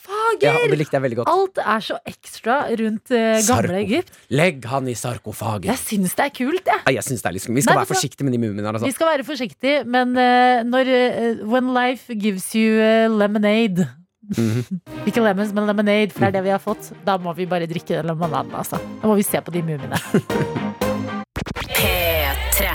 [0.43, 1.29] Ja, det likte jeg veldig godt.
[1.33, 4.11] Alt er så ekstra rundt eh, gamle Sarko- Egypt.
[4.33, 5.69] Legg han i sarkofager.
[5.71, 6.81] Jeg syns det er kult, jeg.
[6.87, 7.55] Nei, jeg synes det er liksom.
[7.55, 8.77] Vi skal Nei, være forsiktige med de mumiene her.
[8.79, 8.95] Vi Altså.
[8.97, 13.87] skal være forsiktige, men eh, når eh, When life gives you eh, lemonade
[14.23, 14.79] Mhm.
[15.05, 16.93] Ikke lemons, men lemonade, for det er det vi har fått.
[17.05, 18.79] Da må vi bare drikke den lemonaden, altså.
[19.01, 19.99] Da må vi se på de mumiene.
[21.73, 22.69] P3.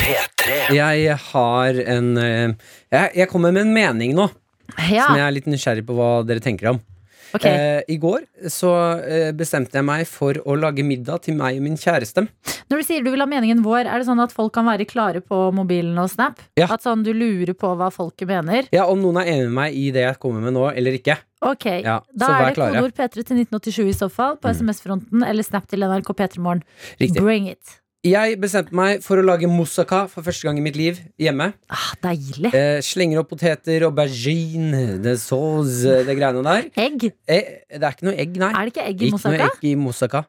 [0.00, 0.56] P3.
[0.74, 2.54] Jeg har en eh,
[2.92, 4.28] jeg, jeg kommer med en mening nå,
[4.78, 5.06] Ja.
[5.06, 6.80] som jeg er litt nysgjerrig på hva dere tenker om.
[7.34, 7.50] Okay.
[7.50, 8.70] Eh, I går så
[9.02, 12.28] eh, bestemte jeg meg for å lage middag til meg og min kjæreste.
[12.70, 14.86] Når du sier du vil ha meningen vår, er det sånn at folk kan være
[14.86, 16.38] klare på mobilen og Snap?
[16.58, 16.68] Ja.
[16.70, 18.68] At sånn du lurer på hva folket mener?
[18.74, 21.18] Ja, Om noen er enig med meg i det jeg kommer med nå, eller ikke.
[21.44, 22.54] Ok, Ja, da er det.
[22.54, 22.78] Mm.
[22.78, 26.62] kodeord P3 til 1987 i så fall, på SMS-fronten, eller Snap til NRK P3morgen.
[27.18, 27.80] Bring it.
[28.04, 31.46] Jeg bestemte meg for å lage moussaka for første gang i mitt liv hjemme.
[31.72, 32.50] Ah, deilig.
[32.52, 36.68] Eh, slenger opp poteter, aubergine, det sauce, det greiene der.
[36.84, 37.06] Egg.
[37.24, 38.52] Eh, det er ikke noe egg, nei.
[38.52, 40.24] Er det ikke egg i Ikke noe egg i moussaka.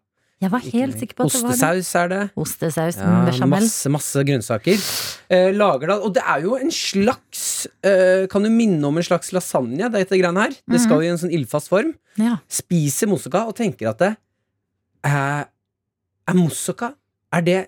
[0.45, 1.59] Jeg var helt sikker på at det var det.
[1.59, 2.23] Ostesaus er det.
[2.45, 4.89] Ostesaus Ja, masse, masse grønnsaker.
[5.35, 7.45] Eh, lager det, og det er jo en slags
[7.83, 10.55] eh, Kan du minne om en slags lasagne, dette greiene her?
[10.71, 11.91] Det skal jo i en sånn ildfast form.
[12.19, 12.37] Ja.
[12.47, 14.13] Spiser moussaka og tenker at det
[15.07, 16.93] eh, er moussaka
[17.35, 17.59] Er det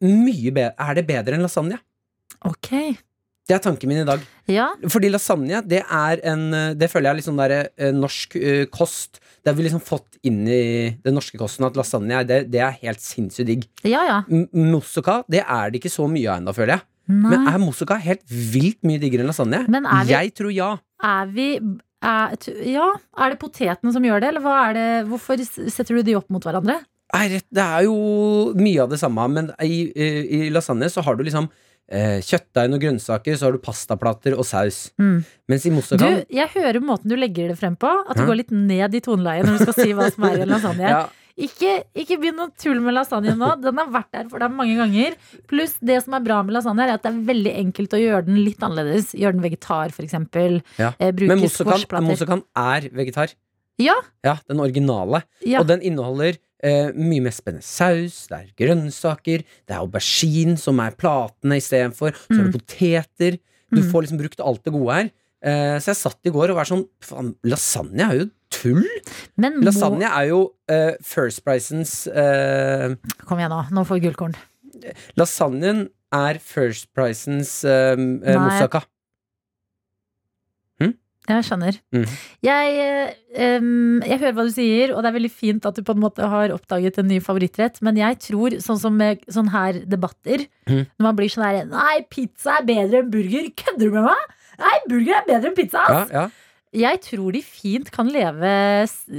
[0.00, 1.78] mye bedre Er det bedre enn lasagne?
[2.48, 2.70] Ok.
[3.50, 4.20] Det er tanken min i dag.
[4.48, 6.44] Ja, Fordi lasagne, det er en
[6.78, 9.18] Det føler jeg er litt sånn der eh, norsk eh, kost.
[9.42, 10.60] Det har vi liksom fått inn i
[11.02, 13.66] den norske kosten at lasagne det, det er helt sinnssykt digg.
[13.88, 14.04] ja.
[14.06, 14.18] ja.
[14.54, 16.86] Moussaka, det er det ikke så mye av ennå, føler jeg.
[17.10, 17.30] Nei.
[17.32, 19.64] Men er moussaka helt vilt mye diggere enn lasagne?
[19.72, 20.70] Men er vi- Jeg tror ja.
[21.02, 22.36] Er vi er,
[22.70, 22.86] Ja,
[23.18, 26.44] er det potetene som gjør det, eller er det Hvorfor setter du de opp mot
[26.44, 26.78] hverandre?
[27.12, 27.94] Rett- Det er jo
[28.54, 31.48] mye av det samme, men i, i, lasagne så har du liksom
[31.90, 34.90] eh, kjøttdeig og grønnsaker, så har du pastaplater og saus.
[35.00, 35.24] Mm.
[35.50, 38.28] Mens i Du, moussaka jeg hører måten du legger det frem på, at du Hæ?
[38.30, 40.86] går litt ned i toneleiet når du skal si hva som er i en lasagne.
[40.92, 41.00] ja,
[41.40, 43.48] Ikke, ikke begynn å tulle med lasagne nå.
[43.62, 45.14] Den har vært der for deg mange ganger.
[45.48, 48.26] Pluss det som er bra med lasagne, er at det er veldig enkelt å gjøre
[48.26, 49.14] den litt annerledes.
[49.16, 50.60] Gjøre den vegetar, eksempel.
[50.78, 50.92] ja.
[51.00, 53.32] Eh, bruke Men moussakan, moussakan er vegetar.
[53.80, 53.94] Ja.
[54.22, 55.22] Ja, Den originale.
[55.40, 55.62] Ja.
[55.62, 60.78] Og den inneholder eh, mye mer spennende saus, det er grønnsaker, det er aubergine som
[60.80, 62.52] er platene istedenfor, så har Mm.
[62.52, 63.38] du poteter.
[63.72, 63.90] Du Mm.
[63.92, 65.10] får liksom brukt alt det gode her.
[65.42, 68.84] Eh, så jeg satt i går og var sånn Faen, lasagne er jo tull!
[69.38, 72.94] Men må, Lasagne er jo eh, First Pricens eh,
[73.24, 74.34] Kom igjen nå, nå får vi gullkorn.
[75.16, 77.96] Lasagnen er First Pricens eh, eh,
[78.40, 78.82] moussaka.
[81.30, 81.78] Jeg skjønner.
[81.94, 82.04] Mm.
[82.46, 82.90] Jeg,
[83.60, 86.02] um, jeg hører hva du sier, og det er veldig fint at du på en
[86.02, 90.46] måte har oppdaget en ny favorittrett, men jeg tror, sånn som med sånn her debatter,
[90.70, 90.84] mm.
[90.98, 93.50] når man blir sånn her Nei, pizza er bedre enn burger.
[93.62, 94.38] Kødder du med meg?
[94.60, 96.14] Nei, burger er bedre enn pizza, ass!
[96.14, 96.49] Ja, ja.
[96.70, 98.50] Jeg tror de fint kan leve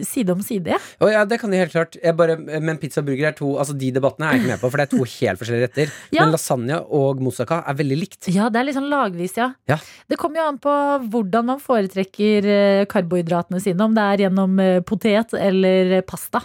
[0.07, 0.71] side om side.
[0.71, 1.97] Ja, oh, ja, det kan de helt klart.
[1.99, 4.61] Jeg bare, men pizza og burger er to Altså De debattene er jeg ikke med
[4.61, 5.91] på, for det er to helt forskjellige retter.
[6.15, 6.25] Ja.
[6.25, 8.29] Men lasagne og moussaka er veldig likt.
[8.31, 9.51] Ja, det er litt sånn lagvis, ja.
[9.69, 9.77] Ja.
[10.11, 10.73] Det kommer jo an på
[11.11, 16.43] hvordan man foretrekker eh, karbohydratene sine, om det er gjennom eh, potet eller pasta.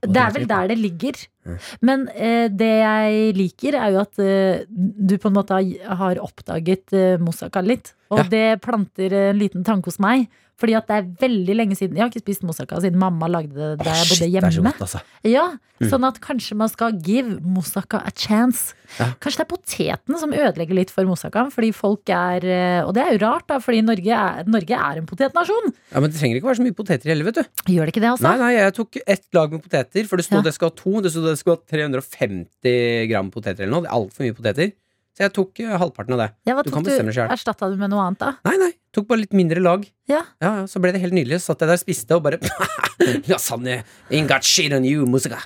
[0.00, 1.18] Det, er vel der det ligger.
[1.84, 6.20] Men eh, det jeg liker, er jo at eh, du på en måte har, har
[6.24, 7.92] oppdaget eh, moussaka litt.
[8.10, 8.28] Og Ja.
[8.32, 10.28] det planter en liten tanke hos meg.
[10.56, 13.52] Fordi at det er veldig lenge siden Jeg har ikke spist moussaka siden mamma lagde
[13.52, 14.40] det da jeg shit, hjemme.
[14.40, 15.02] det er så godt, altså.
[15.28, 15.90] Ja, Mm.
[15.92, 18.72] Sånn at kanskje man skal give moussaka a chance.
[18.96, 19.10] Ja.
[19.20, 21.50] Kanskje det er potetene som ødelegger litt for moussakaen.
[21.52, 25.02] Fordi folk er eh, Og det er jo rart, da, fordi Norge er, Norge er
[25.02, 25.68] en potetnasjon.
[25.92, 27.44] Ja, Men det trenger ikke være så mye poteter i hele, vet du.
[27.74, 28.24] Gjør det ikke det, altså?
[28.24, 30.46] Nei, nei, jeg tok ett lag med poteter, for det sto Ja.
[30.48, 30.94] det skal ha to.
[31.04, 33.84] Det sto det skal ha 350 gram poteter eller noe.
[33.84, 34.72] Det er altfor mye poteter.
[35.16, 36.30] Så jeg tok eh, halvparten av det.
[36.44, 37.32] Ja, hva Du tok kan bestemme selv.
[37.32, 38.34] Erstatta du med noe annet, da?
[38.44, 39.84] Nei, nei, tok bare litt mindre lag.
[40.10, 40.22] Ja.
[40.42, 41.40] Ja, ja, Så ble det helt nydelig.
[41.42, 42.40] Så satt jeg der, og spiste og bare
[43.30, 43.82] Lasagne.
[44.42, 45.42] Shit on you, musica.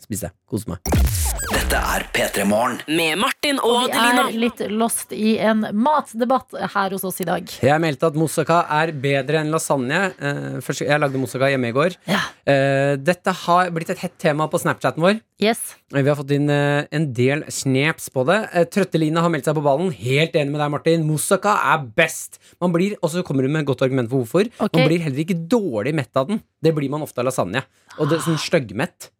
[0.00, 0.34] Spiste.
[0.50, 1.59] Koste meg.
[1.70, 2.80] Dette er P3 Morgen.
[2.98, 7.26] Med Martin Og og vi er litt lost i en matdebatt her hos oss i
[7.28, 7.52] dag.
[7.62, 10.00] Jeg meldte at moussaka er bedre enn lasagne.
[10.18, 11.94] Eh, jeg lagde moussaka hjemme i går.
[12.10, 12.24] Ja.
[12.42, 15.20] Eh, dette har blitt et hett tema på Snapchaten vår.
[15.38, 15.60] Yes.
[15.94, 18.40] Vi har fått inn eh, en del snaps på det.
[18.74, 19.94] Trøtteline har meldt seg på ballen.
[19.94, 21.06] Helt enig med deg, Martin.
[21.06, 22.42] Moussaka er best.
[22.58, 24.50] Man blir, Og så kommer hun med et godt argument for hvorfor.
[24.58, 24.74] Okay.
[24.74, 26.42] Man blir heller ikke dårlig mett av den.
[26.58, 27.62] Det blir man ofte av lasagne.
[28.00, 29.12] Og det er sånn styggmett.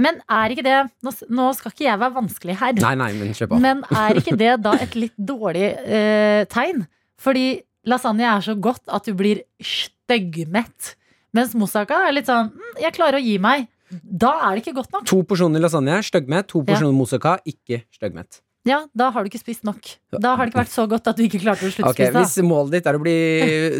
[0.00, 2.76] Men er ikke det Nå, skal ikke jeg være vanskelig her.
[2.80, 3.60] Nei, nei, men kjør på.
[3.62, 6.86] Men er ikke det da et litt dårlig eh, tegn?
[7.20, 7.46] Fordi
[7.88, 10.94] lasagne er så godt at du blir styggmett.
[11.36, 13.68] Mens moussaka er litt sånn mm, Jeg klarer å gi meg.
[13.88, 15.06] Da er det ikke godt nok.
[15.08, 16.48] To porsjoner lasagne, styggmett.
[16.52, 16.72] To Ja.
[16.72, 18.40] porsjoner moussaka, ikke styggmett.
[18.68, 19.80] Ja, Da har du ikke spist nok.
[20.12, 22.12] Da har det ikke vært så godt at du ikke klarte å Ok, sluttspise.
[22.18, 23.14] Hvis målet ditt er å bli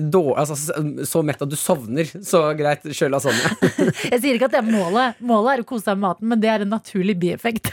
[0.09, 3.53] dårlig, altså, så mett at du sovner, så greit, kjør lasagne.
[4.13, 5.21] Jeg sier ikke at det er målet.
[5.21, 7.71] Målet er å kose seg med maten, men det er en naturlig bieffekt.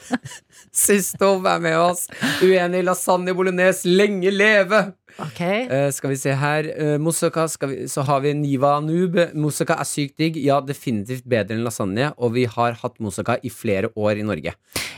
[0.86, 2.06] Sistov er med oss.
[2.44, 4.86] Uenig lasagne bolognese, lenge leve!
[5.22, 6.66] Ok Uh, skal vi se her.
[6.76, 9.16] Uh, moussaka, vi, så har vi Niva Noob.
[9.34, 10.36] Moussaka er sykt digg.
[10.42, 12.12] Ja, definitivt bedre enn lasagne.
[12.20, 14.54] Og vi har hatt moussaka i flere år i Norge.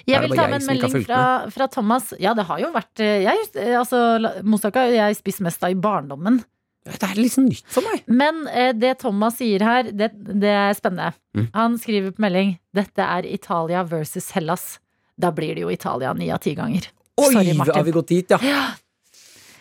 [0.09, 2.13] Jeg vil ta med en melding fra, fra Thomas.
[2.21, 4.01] Ja, det har jo vært eh, jeg, altså,
[4.47, 6.41] Moussaka jeg spist mest av i barndommen.
[6.89, 8.05] Det er sånn nytt for meg.
[8.09, 11.13] Men eh, det Thomas sier her, det, det er spennende.
[11.37, 11.49] Mm.
[11.57, 14.79] Han skriver på melding Dette er Italia versus Hellas.
[15.19, 16.89] Da blir det jo Italia ni av ti ganger.
[17.19, 17.75] Oi, Sorry, Martin.
[17.75, 18.39] har vi gått dit, ja?
[18.47, 18.63] Ja,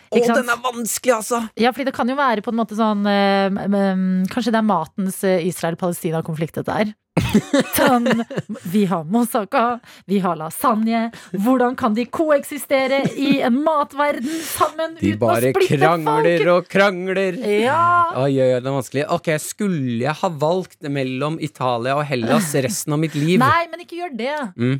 [0.08, 1.42] Å, den er vanskelig, altså!
[1.60, 3.48] Ja, fordi det kan jo være på en måte sånn eh,
[4.32, 6.94] Kanskje det er matens eh, Israel-Palestina-konflikt dette er.
[7.76, 8.08] Sånn,
[8.72, 9.64] vi har moussaka,
[10.08, 11.08] vi har lasagne.
[11.32, 15.68] Hvordan kan de koeksistere i en matverden sammen De uten å splitte folk?
[15.68, 17.38] De bare krangler og krangler.
[17.64, 17.82] Ja!
[18.24, 19.06] Oi, oi, oi, det er vanskelig.
[19.18, 23.38] Ok, Skulle jeg ha valgt mellom Italia og Hellas resten av mitt liv?
[23.42, 24.34] Nei, men ikke gjør det.
[24.58, 24.76] Mm.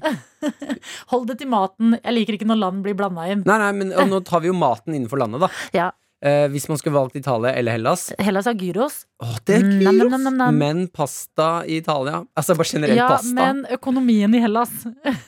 [1.13, 1.97] Hold det til maten.
[2.03, 3.47] Jeg liker ikke når land blir blanda inn.
[3.49, 5.51] Nei, nei, men nå tar vi jo maten innenfor landet, da.
[5.77, 5.91] Ja.
[6.19, 9.05] Eh, hvis man skulle valgt Italia eller Hellas Hellas har gyros.
[9.23, 10.11] Å, det er gyros!
[10.11, 10.57] nam, nam, nam.
[10.59, 13.35] Men pasta i Italia Altså bare generelt Ja, pasta.
[13.37, 14.73] men økonomien i Hellas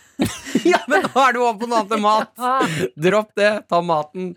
[0.66, 2.32] ja, men nå er du over på noe annet enn mat!
[2.36, 2.88] ja.
[3.06, 4.34] Dropp det, ta maten.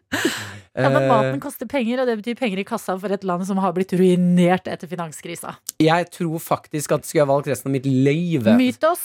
[0.73, 3.43] Ja, men Eh, maten koster penger, og det betyr penger i kassa for et land
[3.45, 5.57] som har blitt ruinert etter finanskrisa.
[5.81, 9.03] jeg tror faktisk at skulle jeg valgt resten av mitt liv Mytos.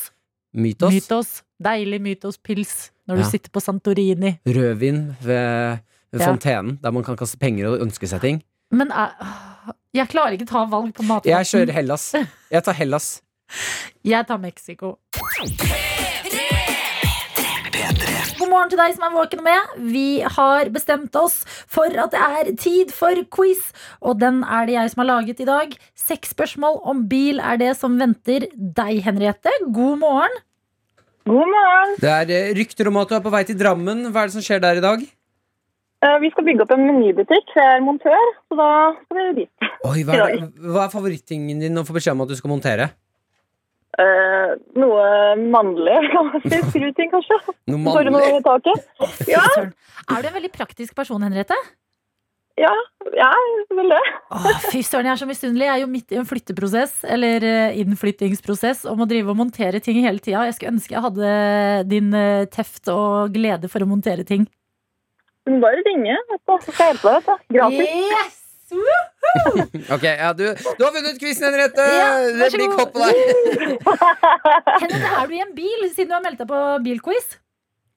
[0.56, 0.92] Mytos?
[0.94, 1.34] Mytos.
[1.60, 4.36] Deilig mytospils når du sitter på Santorini.
[4.46, 5.76] Rødvin ved, Ja.
[6.16, 8.42] Fontenen, der man kan kaste penger og ønske seg ting.
[8.72, 9.32] Men jeg,
[9.96, 11.32] jeg klarer ikke ta valg på matfronten.
[11.32, 12.10] Jeg kjører Hellas.
[12.52, 13.08] Jeg tar Hellas.
[14.04, 14.96] Jeg tar Mexico.
[18.38, 19.72] God morgen til deg som er våken og med.
[19.92, 24.76] Vi har bestemt oss for at det er tid for quiz, og den er det
[24.76, 25.74] jeg som har laget i dag.
[25.98, 29.52] Seks spørsmål om bil er det som venter deg, Henriette.
[29.74, 30.40] God morgen.
[31.28, 31.96] God morgen.
[32.00, 34.06] Det er eh, rykter om at du er på vei til Drammen.
[34.12, 35.02] Hva er det som skjer der i dag?
[36.04, 37.50] Eh, Vi skal bygge opp en menybutikk.
[37.56, 38.68] Jeg er montør, så da
[39.02, 39.68] skal vi dit.
[39.88, 42.90] Oi, hva, er hva er favorittingen din å få beskjed om at du skal montere?
[43.98, 45.08] Eh, noe
[45.50, 46.60] mannlig, kan man si.
[46.70, 47.40] Skruting, kanskje.
[47.72, 48.30] Noe Bare mannlig?
[48.30, 49.26] noe i taket.
[49.26, 49.42] Ja.
[49.58, 51.56] Er du en veldig praktisk person, Henriette?
[52.58, 52.70] Ja,
[53.14, 53.98] jeg vil det.
[54.72, 55.66] Fy søren, jeg er så misunnelig.
[55.68, 59.78] Jeg er jo midt i en flytteprosess, eller eh, innflyttingsprosess, om å drive og montere
[59.82, 60.42] ting hele tida.
[60.48, 61.34] Jeg skulle ønske jeg hadde
[61.90, 64.46] din eh, teft og glede for å montere ting.
[65.48, 66.54] Du må bare ringe, vet du.
[66.68, 67.92] Skal hjelpe deg, Gratis.
[68.12, 68.34] Yes!
[69.94, 71.86] ok, ja, du, du, har vunnet quizen, Henriette!
[71.88, 73.20] Ja, det blir kopp på deg.
[74.82, 77.30] Henriette, er du i en bil siden du har meldt deg på bilquiz?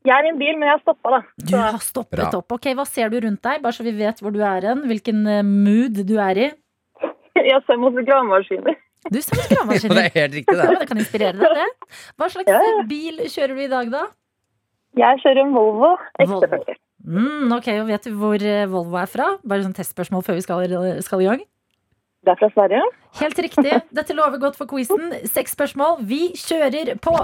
[0.07, 1.19] Jeg er i en bil, men jeg har stoppa, da.
[1.49, 2.29] Du har stoppet Bra.
[2.39, 2.55] opp.
[2.55, 4.85] Ok, Hva ser du rundt deg, bare så vi vet hvor du er hen?
[4.87, 6.47] Hvilken eh, mood du er i?
[7.51, 8.79] Jeg ser mot gravemaskiner.
[9.11, 9.99] Du ser mot gravemaskiner.
[9.99, 10.69] det er helt riktig, det.
[10.71, 11.91] Ja, det kan inspirere deg, det.
[12.15, 14.05] Hva slags ja, bil kjører du i dag, da?
[15.03, 16.79] Jeg kjører en Volvo XC40.
[17.05, 19.31] Mm, ok, og Vet du hvor eh, Volvo er fra?
[19.47, 21.45] Bare sånn testspørsmål før vi skal, skal i gang.
[22.21, 22.81] Det er fra Sverige.
[23.17, 23.79] Helt riktig.
[23.97, 25.15] Dette lover godt for quizen.
[25.25, 26.03] Seks spørsmål.
[26.05, 27.15] Vi kjører på.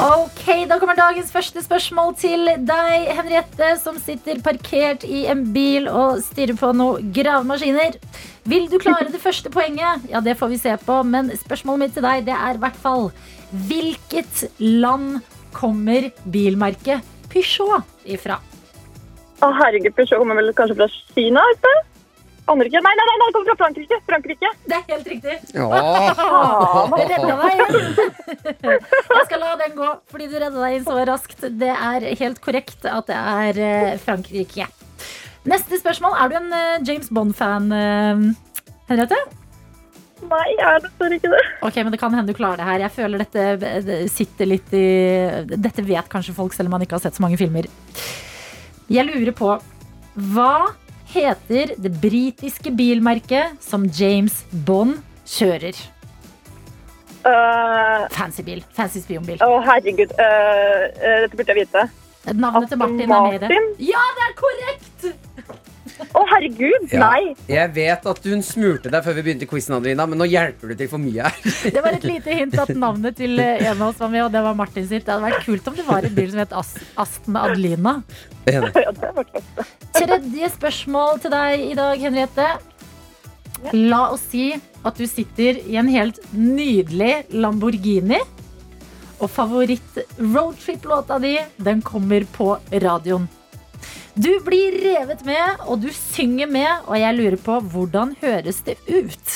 [0.00, 5.90] Ok, Da kommer dagens første spørsmål til deg, Henriette, som sitter parkert i en bil
[5.92, 7.98] og stirrer på noen gravemaskiner.
[8.48, 10.06] Vil du klare det første poenget?
[10.08, 11.02] Ja, det får vi se på.
[11.04, 13.10] Men spørsmålet mitt til deg det er i hvert fall
[13.68, 15.20] Hvilket land
[15.52, 18.40] kommer bilmerket Peugeot ifra?
[19.44, 21.44] Å, herregud, Peugeot kommer vel kanskje fra Kina?
[21.58, 21.76] Ikke.
[22.48, 23.96] Nei, nei, nei, nei, det kommer fra Frankrike.
[24.08, 24.50] Frankrike.
[24.66, 25.34] Det er helt riktig.
[25.54, 25.66] Ja.
[27.00, 27.90] Jeg redda deg inn.
[29.14, 31.44] Jeg skal la den gå, fordi du redda deg inn så raskt.
[31.60, 34.66] Det er helt korrekt at det er eh, Frankrike.
[35.50, 36.16] Neste spørsmål.
[36.18, 38.26] Er du en eh, James Bond-fan, eh,
[38.90, 39.20] Henriette?
[40.26, 41.44] Nei, jeg er dessverre ikke det.
[41.64, 42.84] Ok, men Det kan hende du klarer det her.
[42.88, 44.86] Jeg føler dette sitter litt i
[45.54, 47.70] Dette vet kanskje folk, selv om man ikke har sett så mange filmer.
[48.90, 49.54] Jeg lurer på
[50.34, 50.52] Hva
[51.14, 55.78] heter det britiske bilmerket som James Bond kjører?
[57.20, 58.62] Uh, Fancy bil.
[58.76, 59.40] Fancy spionbil.
[59.44, 60.14] Å, herregud.
[60.16, 61.88] Uh, uh, dette burde jeg vite.
[62.30, 63.58] Navnet til Martin er med i det.
[63.90, 65.10] Ja, det er korrekt!
[66.16, 66.86] Å, herregud.
[66.92, 67.10] Ja.
[67.10, 67.34] Nei.
[67.50, 70.78] Jeg vet at hun smurte deg før vi begynte quizen, Adelina, men nå hjelper du
[70.78, 71.50] til for mye her.
[71.76, 74.44] Det var et lite hint at navnet til en av oss var med, og det
[74.46, 75.04] var Martin sitt.
[75.04, 76.72] Det hadde vært kult om det var en bil som het As
[77.04, 77.98] Aston Adelina.
[78.48, 79.79] Det var klart.
[79.94, 82.46] Tredje spørsmål til deg i dag, Henriette.
[83.76, 84.52] La oss si
[84.86, 88.20] at du sitter i en helt nydelig Lamborghini.
[89.20, 93.28] Og favoritt-roadtrip-låta di, den kommer på radioen.
[94.16, 98.78] Du blir revet med, og du synger med, og jeg lurer på hvordan høres det
[98.88, 99.34] ut?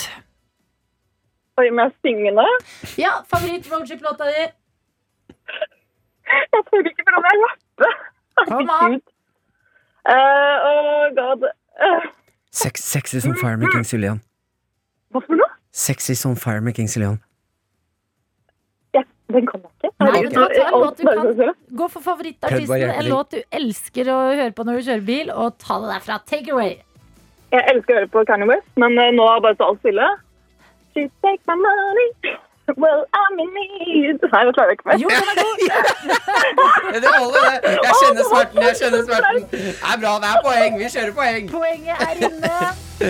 [1.60, 2.46] Oi, med jeg synge nå?
[2.98, 4.46] Ja, favoritt-roadtrip-låta di.
[6.34, 7.92] Jeg tør ikke, for da må jeg rappe.
[8.48, 8.96] Kom an.
[10.06, 10.68] Herregud.
[10.70, 11.48] oh god.
[11.80, 12.10] Uh.
[12.54, 14.20] Sex, sexy som fire med King Siljan
[15.14, 15.50] hva for noe?
[15.74, 17.20] Sexy som fire med King Siljan
[18.94, 19.92] Ja, Den kan jeg ikke.
[20.04, 21.54] Nei, du ta en låt du kan.
[21.78, 25.58] Gå for favorittartisten, en låt du elsker å høre på når du kjører bil, og
[25.62, 26.18] ta det derfra.
[26.26, 26.76] Take it away.
[27.54, 30.08] Jeg elsker å høre på Kanye West, men eh, nå er bare så alt stille.
[30.94, 32.34] She take my money.
[32.80, 34.22] Well, I'm in need.
[34.32, 35.00] Nei, det klarer jeg ikke mer.
[35.02, 35.58] Jo, den er god.
[36.94, 37.72] Det holder, det.
[37.84, 38.62] Jeg kjenner smerten.
[38.64, 40.78] jeg kjenner smerten Det er bra, det er poeng.
[40.80, 41.50] Vi kjører poeng.
[41.52, 42.54] Poenget er inne.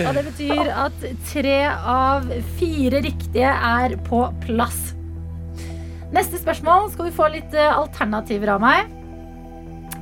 [0.01, 2.27] Og det betyr at tre av
[2.59, 4.81] fire riktige er på plass.
[6.15, 8.91] Neste spørsmål skal vi få litt eh, alternativer av meg.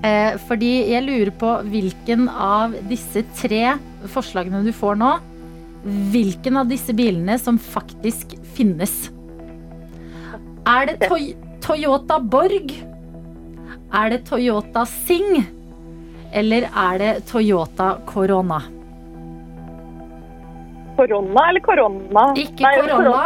[0.04, 3.78] Eh, fordi jeg lurer på hvilken av disse tre
[4.12, 5.14] forslagene du får nå,
[6.14, 9.13] hvilken av disse bilene som faktisk finnes.
[10.66, 12.72] Er det Toy Toyota Borg?
[13.94, 15.44] Er det Toyota Sing?
[16.34, 18.62] Eller er det Toyota Corona?
[20.96, 22.24] Korona eller korona?
[22.38, 23.24] Ikke Nei, Corolla.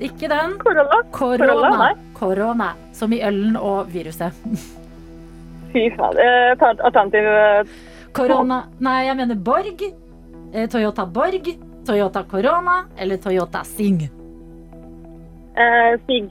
[0.00, 0.58] Ikke den.
[0.58, 0.98] Korona?
[1.12, 1.70] Corona.
[1.78, 1.92] nei.
[2.18, 2.68] Corona.
[2.92, 4.32] Som i ølen og viruset.
[5.72, 6.18] Fy faen.
[6.18, 7.28] Eh, alternativ.
[8.12, 9.86] Korona Corona Nei, jeg mener Borg.
[10.52, 11.52] Eh, Toyota Borg.
[11.86, 14.02] Toyota Corona eller Toyota Sing.
[15.54, 16.30] Eh, Sig.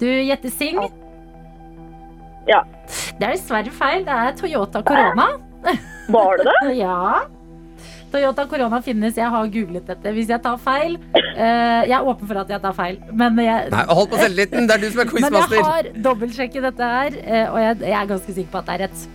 [0.00, 0.80] Du gjetter Sing.
[2.48, 2.60] Ja.
[3.18, 4.04] Det er dessverre feil.
[4.06, 5.30] Det er Toyota Corona.
[6.14, 6.74] Var det det?
[6.84, 7.24] Ja.
[8.14, 9.16] Toyota Corona finnes.
[9.18, 10.12] Jeg har googlet dette.
[10.14, 13.72] Hvis jeg tar feil eh, Jeg er åpen for at jeg tar feil, men jeg,
[13.74, 14.68] Nei, Hold på selvtilliten.
[14.70, 15.50] Det er du som er quizmaster.
[15.56, 18.68] Men jeg har dobbeltsjekket dette her, eh, og jeg, jeg er ganske sikker på at
[18.70, 19.08] det er rett.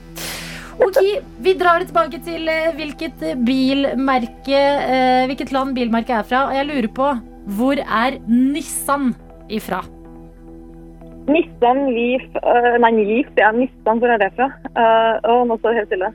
[0.79, 0.99] Ok,
[1.43, 4.61] Vi drar det tilbake til eh, hvilket bilmerke
[5.31, 6.43] Hvilket land bilmerket er fra.
[6.49, 7.09] Og jeg lurer på
[7.55, 9.13] hvor er Nissan
[9.49, 9.79] ifra?
[11.29, 13.27] Nissan Leaf uh, Nei, Leaf.
[13.37, 14.47] Ja, Nissan, hvor er det fra?
[14.73, 16.09] Uh, Å, nå står det helt stille.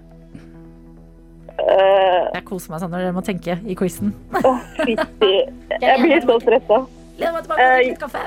[1.55, 4.11] Uh, Jeg koser meg sånn når dere må tenke i quizen.
[4.43, 4.59] oh.
[4.85, 6.81] Jeg blir så stressa.
[7.21, 8.25] Lene meg tilbake og Eh, litt kaffe.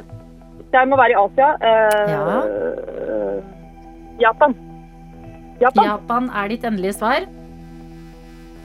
[0.74, 1.50] Jeg må være i Asia.
[1.60, 2.22] Eh, Ja.
[2.46, 3.38] eh,
[4.24, 4.56] Japan.
[5.62, 5.86] Japan?
[5.90, 7.28] Japan er ditt endelige svar.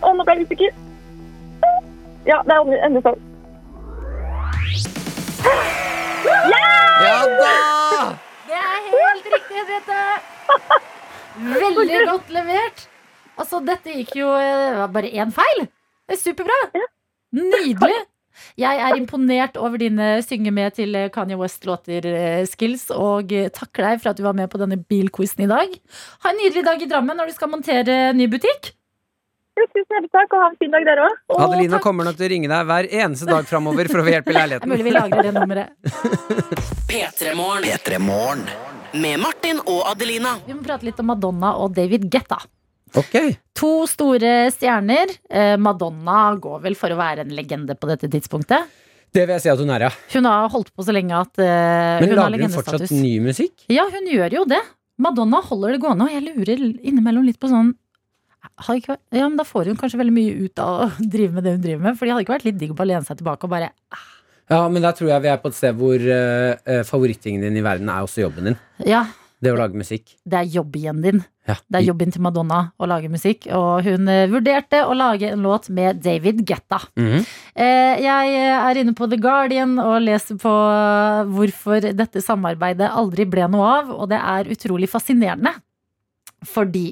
[0.02, 0.72] Å, nå ble jeg litt usikker.
[2.26, 3.20] Ja, det er endelig sånn.
[7.02, 7.56] Ja da!
[8.46, 10.00] Det er helt riktig, Henriette!
[11.42, 12.86] Veldig godt levert.
[13.40, 15.64] Altså, dette gikk jo eh, det var bare én feil.
[16.06, 16.58] Det er superbra.
[17.32, 18.00] Nydelig.
[18.60, 24.02] Jeg er imponert over dine synge med til eh, Kanye West-låter-skills, og eh, takker deg
[24.02, 25.74] for at du var med på denne bilquizen i dag.
[26.24, 28.72] Ha en nydelig dag i Drammen når du skal montere ny butikk.
[29.52, 31.16] Jo, Tusen hjertelig takk, og ha en fin dag dere òg.
[31.36, 34.12] Adelina takk- kommer nok til å ringe deg hver eneste dag framover for å få
[34.14, 34.72] hjelp i Det er leiligheten.
[34.72, 35.68] mulig vi lagrer det nummeret.
[36.92, 37.68] P3 Morgen.
[37.68, 38.46] P3 Morgen.
[39.02, 40.34] Med Martin og Adelina.
[40.46, 42.40] Vi må prate litt om Madonna og David Guetta.
[42.96, 43.14] Ok,
[43.56, 45.12] To store stjerner.
[45.30, 48.68] Eh, Madonna går vel for å være en legende på dette tidspunktet.
[49.12, 49.92] Det vil jeg si at hun er, ja.
[50.16, 53.18] Hun har holdt på så lenge at uh, Men hun har lager hun fortsatt ny
[53.20, 53.66] musikk?
[53.72, 54.60] Ja, hun gjør jo det.
[55.00, 57.74] Madonna holder det gående, og jeg lurer innimellom litt på sånn
[58.60, 61.56] vært, ja, men Da får hun kanskje veldig mye ut av å drive med det
[61.56, 61.98] hun driver med.
[61.98, 63.72] For de hadde ikke vært litt digg å bare lene seg tilbake og bare
[64.50, 67.64] Ja, men der tror jeg vi er på et sted hvor uh, favorittingen din i
[67.64, 68.56] verden er også jobben din.
[68.84, 69.06] Ja,
[69.42, 70.12] Det å lage musikk.
[70.24, 71.22] det er jobben din.
[71.48, 71.56] Ja.
[71.66, 73.48] Det er jobben til Madonna å lage musikk.
[73.50, 76.78] Og hun eh, vurderte å lage en låt med David Guetta.
[76.94, 77.24] Mm -hmm.
[77.98, 78.36] jeg
[78.68, 80.52] er inne på The Guardian og leser på
[81.34, 85.50] hvorfor dette samarbeidet aldri ble noe av, og det er utrolig fascinerende.
[86.48, 86.88] Fordi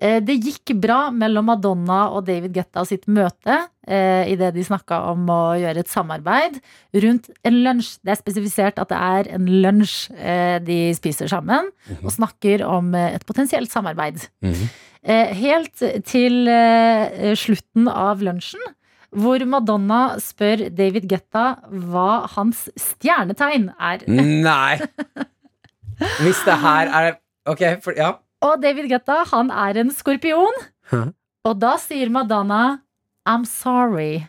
[0.00, 5.02] eh, det gikk bra mellom Madonna og David Guetta sitt møte eh, idet de snakka
[5.12, 6.58] om å gjøre et samarbeid
[7.04, 7.96] rundt en lunsj.
[8.00, 11.70] Det er spesifisert at det er en lunsj eh, de spiser sammen,
[12.02, 14.28] og snakker om eh, et potensielt samarbeid.
[14.46, 14.68] Mhm.
[15.06, 18.64] Eh, helt til eh, slutten av lunsjen,
[19.14, 24.02] hvor Madonna spør David Guetta hva hans stjernetegn er.
[24.10, 24.80] Nei!
[26.24, 27.14] Hvis det her er
[27.46, 28.16] Ok, for, ja.
[28.46, 30.54] Og David Guetta, han er en skorpion.
[30.92, 31.06] Hæ?
[31.46, 32.78] Og da sier Madonna
[33.26, 34.20] I'm sorry,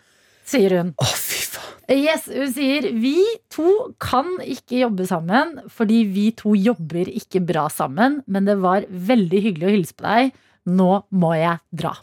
[0.47, 0.93] sier hun.
[0.97, 1.73] Å, fy faen.
[1.93, 3.13] Yes, Hun sier vi
[3.53, 8.83] to kan ikke jobbe sammen fordi vi to jobber ikke bra sammen, men det var
[8.89, 10.33] veldig hyggelig å hilse på deg.
[10.67, 11.93] Nå må jeg dra.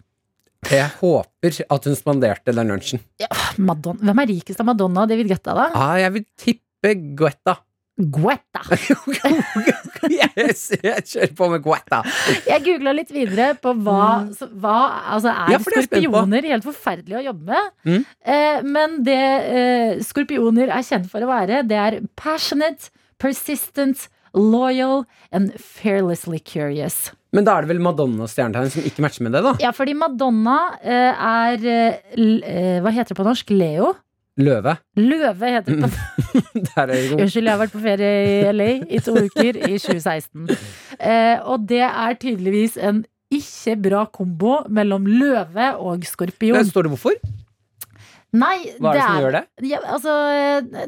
[0.72, 3.02] Jeg håper at hun spanderte den lunsjen.
[3.60, 4.00] Madonna.
[4.08, 5.66] Hvem er rikest av Madonna og David Guetta, da?
[5.76, 7.58] Ah, jeg vil tippe Guetta.
[7.94, 8.62] Guetta.
[10.10, 12.00] yes, jeg kjører på med Guetta.
[12.48, 14.78] Jeg googla litt videre på hva, så, hva
[15.14, 15.52] altså Er Mm.
[15.54, 17.70] Ja, er skorpioner helt forferdelig å jobbe med?
[17.86, 18.02] Mm.
[18.34, 19.20] Eh, men det
[19.60, 22.90] eh, skorpioner er kjent for å være, det er passionate,
[23.22, 27.12] persistent, loyal and fearlessly curious.
[27.34, 29.54] Men da er det vel Madonnas stjernetegn som ikke matcher med det, da?
[29.62, 33.54] Ja, fordi Madonna eh, er eh, eh, Hva heter det på norsk?
[33.54, 33.94] Leo?
[34.40, 34.76] Løve.
[34.98, 35.90] Løve heter det.
[36.80, 36.96] Er det.
[37.14, 40.48] Unnskyld, jeg har vært på ferie i LA i to uker i 2016.
[40.98, 43.04] Eh, og det er tydeligvis en
[43.34, 46.58] ikke bra kombo mellom løve og skorpion.
[46.58, 47.18] Men Står det hvorfor?
[48.34, 49.42] Nei, Hva er det som gjør det?
[49.70, 50.14] Ja, altså,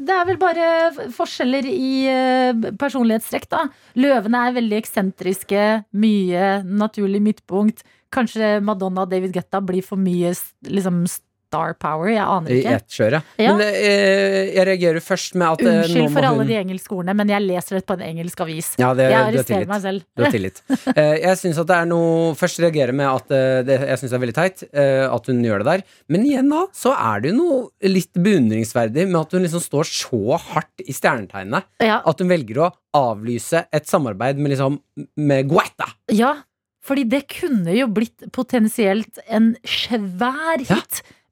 [0.02, 0.70] det er vel bare
[1.14, 3.60] forskjeller i eh, personlighetstrekk, da.
[4.02, 5.68] Løvene er veldig eksentriske,
[6.02, 7.86] mye naturlig midtpunkt.
[8.14, 10.32] Kanskje Madonna og David Guetta blir for mye
[10.66, 11.04] liksom,
[11.46, 12.08] star power.
[12.10, 12.74] Jeg aner I ikke.
[12.80, 13.20] ett kjør, ja.
[13.38, 17.30] Men eh, jeg reagerer først med at eh, Unnskyld for alle de engelske ordene, men
[17.32, 18.72] jeg leser det på en engelsk avis.
[18.82, 20.06] Ja, det, Jeg arresterer meg selv.
[20.16, 20.62] Du har tillit.
[20.96, 24.12] Eh, jeg syns at det er noe Først reagerer med at eh, det, jeg synes
[24.12, 25.82] det er veldig teit eh, at hun gjør det der.
[26.12, 29.88] Men igjen da, så er det jo noe litt beundringsverdig med at hun liksom står
[29.90, 31.62] så hardt i stjernetegnene.
[31.84, 34.78] Ja, At hun velger å avlyse et samarbeid med liksom
[35.20, 35.90] Med Guetta.
[36.14, 36.36] ja,
[36.86, 40.78] fordi det kunne jo blitt potensielt en svær Ja.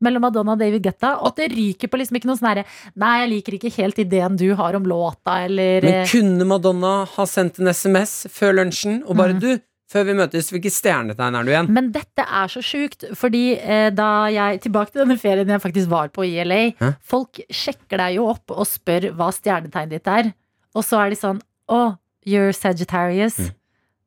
[0.05, 2.67] Mellom Madonna og David Guetta, og at det ryker på liksom ikke noe sånn herre
[3.01, 6.97] Nei, jeg liker ikke helt ideen du har om låta, eller Men eh, kunne Madonna
[7.15, 9.43] ha sendt en SMS før lunsjen og bare mm.
[9.45, 9.51] Du,
[9.91, 11.71] før vi møtes, hvilke stjernetegn er du igjen?
[11.75, 15.91] Men dette er så sjukt, fordi eh, da jeg Tilbake til denne ferien jeg faktisk
[15.93, 16.63] var på i LA.
[16.81, 16.95] Hæ?
[17.05, 20.33] Folk sjekker deg jo opp og spør hva stjernetegnet ditt er.
[20.75, 21.83] Og så er de sånn Å,
[22.29, 23.39] you're Sagittarius.
[23.41, 23.55] Mm.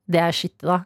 [0.07, 0.79] Det er skytte, da.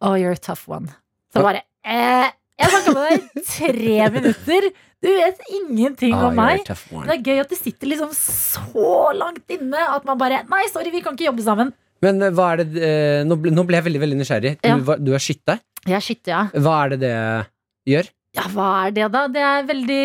[0.00, 0.88] Oh, you're a tough one.
[1.32, 2.30] Så bare eh,
[2.60, 4.68] Jeg snakka med deg i tre minutter!
[5.04, 6.62] Du vet ingenting Ah, om meg.
[6.64, 10.88] Det er gøy at det sitter liksom så langt inne at man bare Nei, sorry,
[10.90, 11.74] vi kan ikke jobbe sammen.
[12.02, 14.54] Men eh, hva er det eh, nå, ble, nå ble jeg veldig veldig nysgjerrig.
[14.62, 14.78] Du, Ja.
[14.88, 15.58] hva- du er skytte.
[15.86, 16.40] Jeg er skytte, ja.
[16.56, 17.12] Hva er det det
[17.92, 18.08] gjør?
[18.36, 19.22] Ja, hva er det, da?
[19.32, 20.02] Det er veldig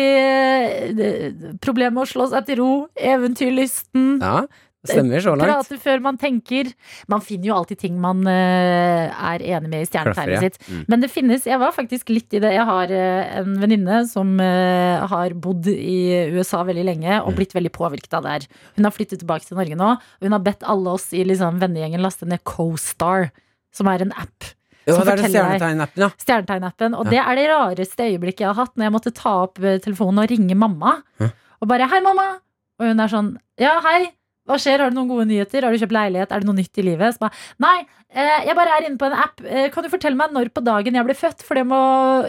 [0.92, 2.70] Problemet det- Problem med å slå seg til ro.
[2.96, 4.20] Eventyrlysten.
[4.22, 4.46] Ja,
[4.88, 5.46] stemmer så langt.
[5.46, 6.72] Prate før man tenker.
[7.08, 10.58] Man finner jo alltid ting man eh, er enig med i stjernetegnet sitt.
[10.66, 10.84] Mm.
[10.88, 12.50] Men det finnes Jeg var faktisk litt i det.
[12.56, 17.26] Jeg har eh, en venninne som eh, har bodd i USA veldig lenge Mm.
[17.26, 18.44] og blitt veldig påvirket av det her.
[18.76, 21.58] Hun har flyttet tilbake til Norge nå, og hun har bedt alle oss i liksom,
[21.60, 23.30] vennegjengen laste ned CoStar,
[23.74, 24.48] som er en app.
[24.86, 26.08] Ja, Så det er det stjernetegnappen, ja.
[26.18, 26.94] Stjernetegnappen.
[26.98, 30.24] Og det er det rareste øyeblikket jeg har hatt når jeg måtte ta opp telefonen
[30.24, 30.96] og ringe mamma.
[31.22, 31.28] Hæ?
[31.62, 32.40] Og bare 'hei, mamma'.
[32.80, 34.10] Og hun er sånn 'ja, hei'.
[34.48, 34.82] Hva skjer?
[34.82, 35.62] Har du noen gode nyheter?
[35.62, 36.32] Har du kjøpt leilighet?
[36.34, 37.18] Er det noe nytt i livet?
[37.22, 37.30] Bare,
[37.62, 37.76] Nei,
[38.10, 39.38] eh, jeg bare er inne på en app.
[39.46, 41.44] Eh, kan du fortelle meg når på dagen jeg ble født?
[41.46, 41.78] For det må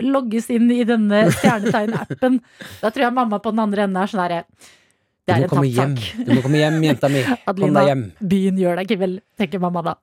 [0.06, 2.38] logges inn i denne stjernetegn-appen.
[2.84, 4.44] Da tror jeg mamma på den andre enden er sånn herre
[5.26, 6.24] Det Du må komme hjem, sak.
[6.28, 7.24] du må komme hjem, jenta mi.
[7.28, 8.06] Kom Adelina, hjem.
[8.36, 9.98] byen gjør deg ikke vel, tenker mamma da.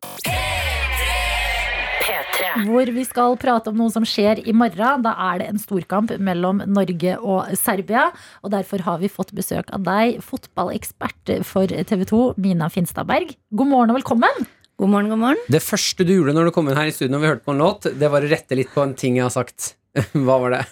[2.66, 5.04] Hvor vi skal prate om noe som skjer i morgen.
[5.06, 8.08] Da er det en storkamp mellom Norge og Serbia.
[8.44, 13.36] Og derfor har vi fått besøk av deg, fotballekspert for TV 2, Mina Finstadberg.
[13.54, 14.48] God morgen og velkommen!
[14.80, 15.40] God morgen, god morgen.
[15.52, 17.52] Det første du gjorde når du kom inn her i studio og vi hørte på
[17.52, 19.74] en låt, det var å rette litt på en ting jeg har sagt.
[20.26, 20.62] Hva var det?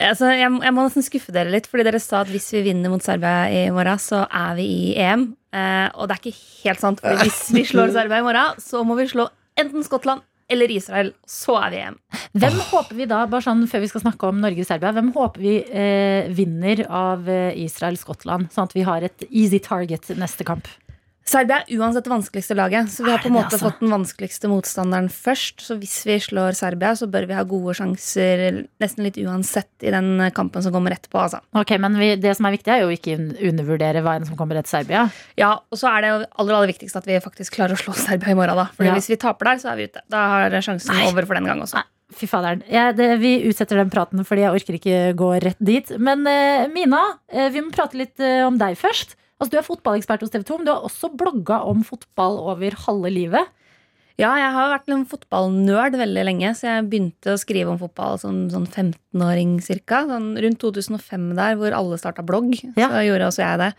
[0.00, 2.88] Altså, jeg, jeg må nesten skuffe dere litt, fordi dere sa at hvis vi vinner
[2.88, 5.26] mot Serbia i morgen, så er vi i EM.
[5.52, 8.80] Eh, og det er ikke helt sant, for hvis vi slår Serbia i morgen, så
[8.86, 9.28] må vi slå
[9.60, 11.12] enten Skottland eller Israel.
[11.28, 11.98] Så er vi igjen.
[12.34, 15.42] Hvem Hvem håper vi da, bare sånn før vi skal snakke om Norge-Serbia, hvem håper
[15.42, 18.50] vi eh, vinner av eh, Israel-Skottland?
[18.54, 20.68] Sånn at vi har et easy target neste kamp.
[21.30, 23.68] Serbia er uansett det vanskeligste laget, så vi har på en måte altså?
[23.68, 25.62] fått den vanskeligste motstanderen først.
[25.62, 29.92] Så hvis vi slår Serbia, så bør vi ha gode sjanser nesten litt uansett i
[29.94, 31.20] den kampen som kommer etterpå.
[31.22, 31.38] Altså.
[31.54, 34.58] Ok, Men vi, det som er viktig, er jo ikke un- undervurdere veien som kommer
[34.58, 35.04] etter Serbia.
[35.38, 38.34] Ja, og så er det aller, aller viktigst at vi faktisk klarer å slå Serbia
[38.34, 38.56] i morgen.
[38.58, 38.98] da Fordi Ja.
[38.98, 40.02] Hvis vi taper der, så er vi ute.
[40.10, 41.06] Da har sjansen Nei.
[41.12, 41.78] over for den gang også.
[41.78, 42.64] Nei, Fy faderen.
[42.66, 45.92] Ja, det, vi utsetter den praten fordi jeg orker ikke gå rett dit.
[46.02, 49.14] Men eh, Mina, eh, vi må prate litt eh, om deg først.
[49.40, 52.76] Altså, du er fotballekspert hos TV 2, men du har også blogga om fotball over
[52.84, 53.48] halve livet.
[54.20, 58.18] Ja, jeg har vært en fotballnerd veldig lenge, så jeg begynte å skrive om fotball
[58.20, 60.02] som sånn 15-åring cirka.
[60.10, 62.52] Sånn rundt 2005 der, hvor alle starta blogg.
[62.76, 62.90] Ja.
[62.92, 63.70] Så gjorde også jeg det.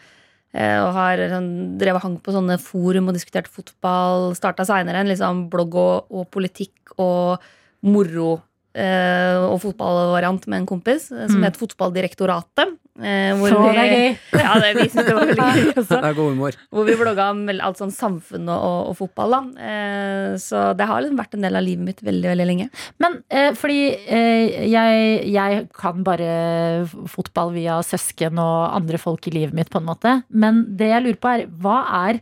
[0.58, 4.32] Eh, Og har sånn, drevet hang på sånne forum og diskutert fotball.
[4.40, 7.46] Starta seinere en liksom blogg og, og politikk og
[7.86, 8.40] moro
[8.74, 11.44] og fotballvariant med en kompis eh, som Mm.
[11.50, 12.78] het Fotballdirektoratet.
[13.02, 14.18] eh, hvor Så vi- det er gøy.
[14.46, 16.02] Ja, det, vi det var veldig gøy også.
[16.02, 16.52] Det er god humor.
[16.72, 19.32] Hvor vi blogga om vel alt sånn samfunn og, og, og fotball.
[19.32, 19.42] Da.
[19.68, 22.70] Eh, så det har liksom vært en del av livet mitt veldig veldig lenge.
[23.00, 29.32] Men eh, fordi eh, jeg, jeg kan bare fotball via søsken og andre folk i
[29.36, 30.24] livet mitt, på en måte.
[30.30, 32.22] Men det jeg lurer på, er hva er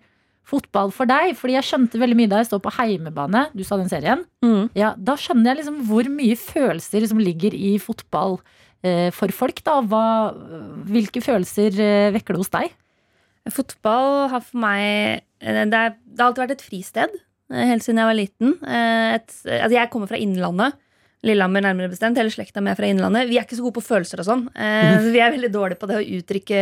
[0.49, 1.35] fotball for deg?
[1.37, 3.45] Fordi jeg skjønte veldig mye da jeg står på heimebane.
[3.53, 4.25] Du sa den serien.
[4.77, 8.39] Ja, da skjønner jeg liksom hvor mye følelser som ligger i fotball
[8.83, 9.61] eh, for folk.
[9.67, 10.03] da Hva,
[10.89, 12.75] Hvilke følelser eh, vekker det hos deg?
[13.49, 14.83] Fotball har for meg
[15.41, 17.15] eh, Det, er, det har alltid vært et fristed.
[17.53, 18.53] eh, Helt siden jeg var liten.
[18.61, 20.75] Eh, Et, altså jeg kommer fra Innlandet,
[21.25, 23.25] Lillehammer nærmere bestemt, hele slekta mi er fra Innlandet.
[23.27, 24.43] Vi er ikke så gode på følelser og sånn.
[24.55, 26.61] Eh, vi er veldig dårlige på det å uttrykke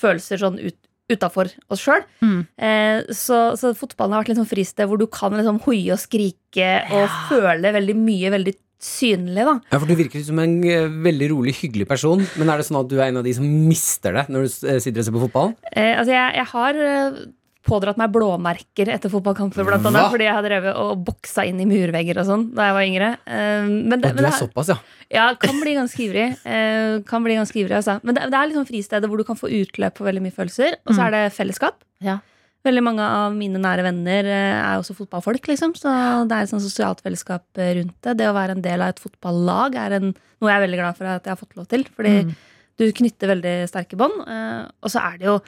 [0.00, 0.78] følelser sånn ut,
[1.12, 2.04] utafor oss sjøl.
[2.24, 2.38] Mm.
[2.58, 6.02] Eh, så, så fotballen har vært litt sånn fristed hvor du kan liksom hoie og
[6.02, 9.54] skrike og føle veldig mye veldig synlig, da.
[9.72, 12.22] Ja, for Du virker som en eh, veldig rolig, hyggelig person.
[12.36, 14.68] Men er det sånn at du er en av de som mister det når du
[14.68, 15.56] eh, sitter og ser på fotballen?
[15.72, 17.20] Eh, altså jeg, jeg har eh,
[17.66, 19.90] pådratt meg blåmerker etter fotballkamper, blant Hva?
[19.90, 22.86] annet, fordi jeg har drevet og boksa inn i murvegger og sånn da jeg var
[22.86, 23.10] yngre.
[23.26, 24.78] Eh, men det, Og men du det er såpass, ja.
[25.10, 26.28] Ja, kan bli ganske ivrig.
[26.46, 27.98] Eh, kan bli ganske ivrig altså.
[28.02, 30.78] Men det, det er liksom fristedet hvor du kan få utløp for veldig mye følelser.
[30.86, 31.06] Og så Mm.
[31.06, 31.74] er det fellesskap.
[32.00, 32.18] Ja.
[32.66, 35.74] Veldig mange av mine nære venner eh, er også fotballfolk, liksom.
[35.78, 35.86] Så
[36.26, 38.16] det er et sånn sosialt fellesskap rundt det.
[38.18, 40.96] Det å være en del av et fotballag er en, noe jeg er veldig glad
[40.98, 41.84] for at jeg har fått lov til.
[41.94, 42.34] Fordi Mm.
[42.78, 44.18] du knytter veldig sterke bånd.
[44.26, 45.40] eh, og så er det jo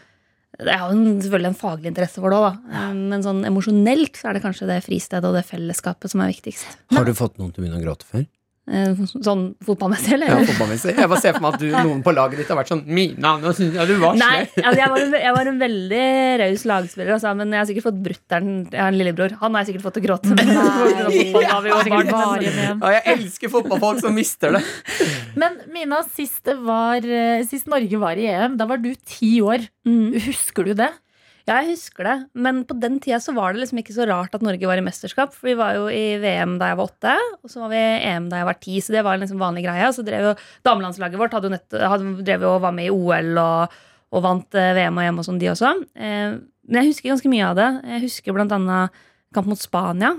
[0.58, 2.86] det er jo selvfølgelig en faglig interesse for det òg, da.
[2.96, 6.66] Men sånn emosjonelt så er det kanskje det fristedet og det fellesskapet som er viktigst.
[6.96, 8.26] Har du fått noen til å begynne å gråte før?
[8.68, 10.28] Eh, Sånn fotballmessig, eller?
[10.28, 10.92] Ja, fotballmessig.
[10.98, 13.36] Jeg bare ser for meg at du, noen på laget ditt har vært sånn Mina,
[13.40, 16.02] nå syns jeg du var Nei, altså jeg, var en, jeg var en veldig
[16.42, 18.50] raus lagspiller, altså, men jeg har sikkert fått brutter'n.
[18.74, 19.36] Jeg har en lillebror.
[19.40, 20.36] Han har jeg sikkert fått til å gråte.
[20.36, 20.54] Men-.
[22.78, 24.62] Ja, jeg elsker fotballfolk som mister det.
[25.38, 29.38] Men Mina, sist, det var, eh, sist Norge var i EM, da var du ti
[29.44, 29.64] år.
[29.88, 30.12] Mm.
[30.28, 30.90] Husker du det?
[31.48, 32.14] Ja, jeg husker det.
[32.36, 34.84] Men på den tida så var det liksom ikke så rart at Norge var i
[34.84, 35.32] mesterskap.
[35.32, 37.98] For vi var jo i VM da jeg var åtte, og så var vi i
[38.10, 38.76] EM da jeg var ti.
[38.84, 39.88] Så det var en liksom vanlig greie.
[39.96, 40.34] Så drev jo
[40.68, 43.78] damelandslaget vårt hadde jo nett, hadde, drev jo og var med i OL og,
[44.12, 45.72] og vant eh, VM og EM og sånn, de også.
[45.96, 46.36] Eh,
[46.68, 47.68] men jeg husker ganske mye av det.
[47.94, 48.98] Jeg husker blant annet
[49.36, 50.12] kamp mot Spania.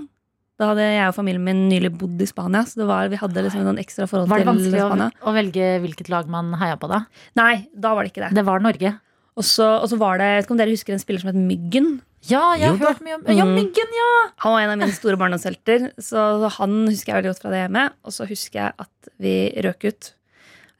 [0.60, 3.46] Da hadde jeg og familien min nylig bodd i Spania, så det var, vi hadde
[3.46, 4.50] liksom noen ekstra forhold til Spania.
[4.50, 7.04] Var det vanskelig å, å velge hvilket lag man heia på da?
[7.40, 8.34] Nei, da var det ikke det.
[8.36, 8.92] Det var Norge.
[9.40, 11.30] Og så, og så var det, jeg vet ikke om dere husker en spiller som
[11.32, 11.90] het Myggen?
[12.28, 13.54] Ja, jeg har Jo hørt mye om Ja, Mm.
[13.56, 14.08] Myggen, ja!
[14.44, 17.62] Han var en av mine store barndomshelter, så han husker jeg veldig godt fra det
[17.64, 17.94] hjemmet.
[18.04, 19.34] Og så husker jeg at vi
[19.64, 20.10] røk ut.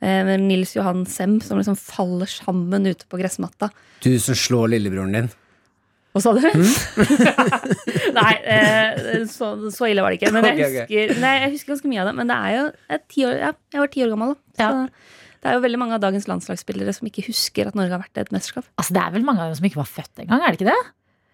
[0.03, 3.71] Eh, med Nils Johan Sem som liksom faller sammen ute på gressmatta.
[4.05, 5.31] Du som slår lillebroren din.
[6.13, 6.41] Hva sa du?
[8.19, 10.33] Nei, eh, så, så ille var det ikke.
[10.35, 12.15] Men jeg husker, nei, jeg husker ganske mye av det.
[12.19, 14.35] Men det er jo jeg er ti år, ja, jeg var ti år gammel.
[14.37, 14.41] Da.
[14.61, 15.17] Så Ja.
[15.41, 18.19] Det er jo veldig mange av dagens landslagsspillere som ikke husker at Norge har vært
[18.19, 18.67] i et mesterskap.
[18.77, 20.73] Altså, det er vel mange av dem som ikke var født engang, er det ikke
[20.73, 20.81] det?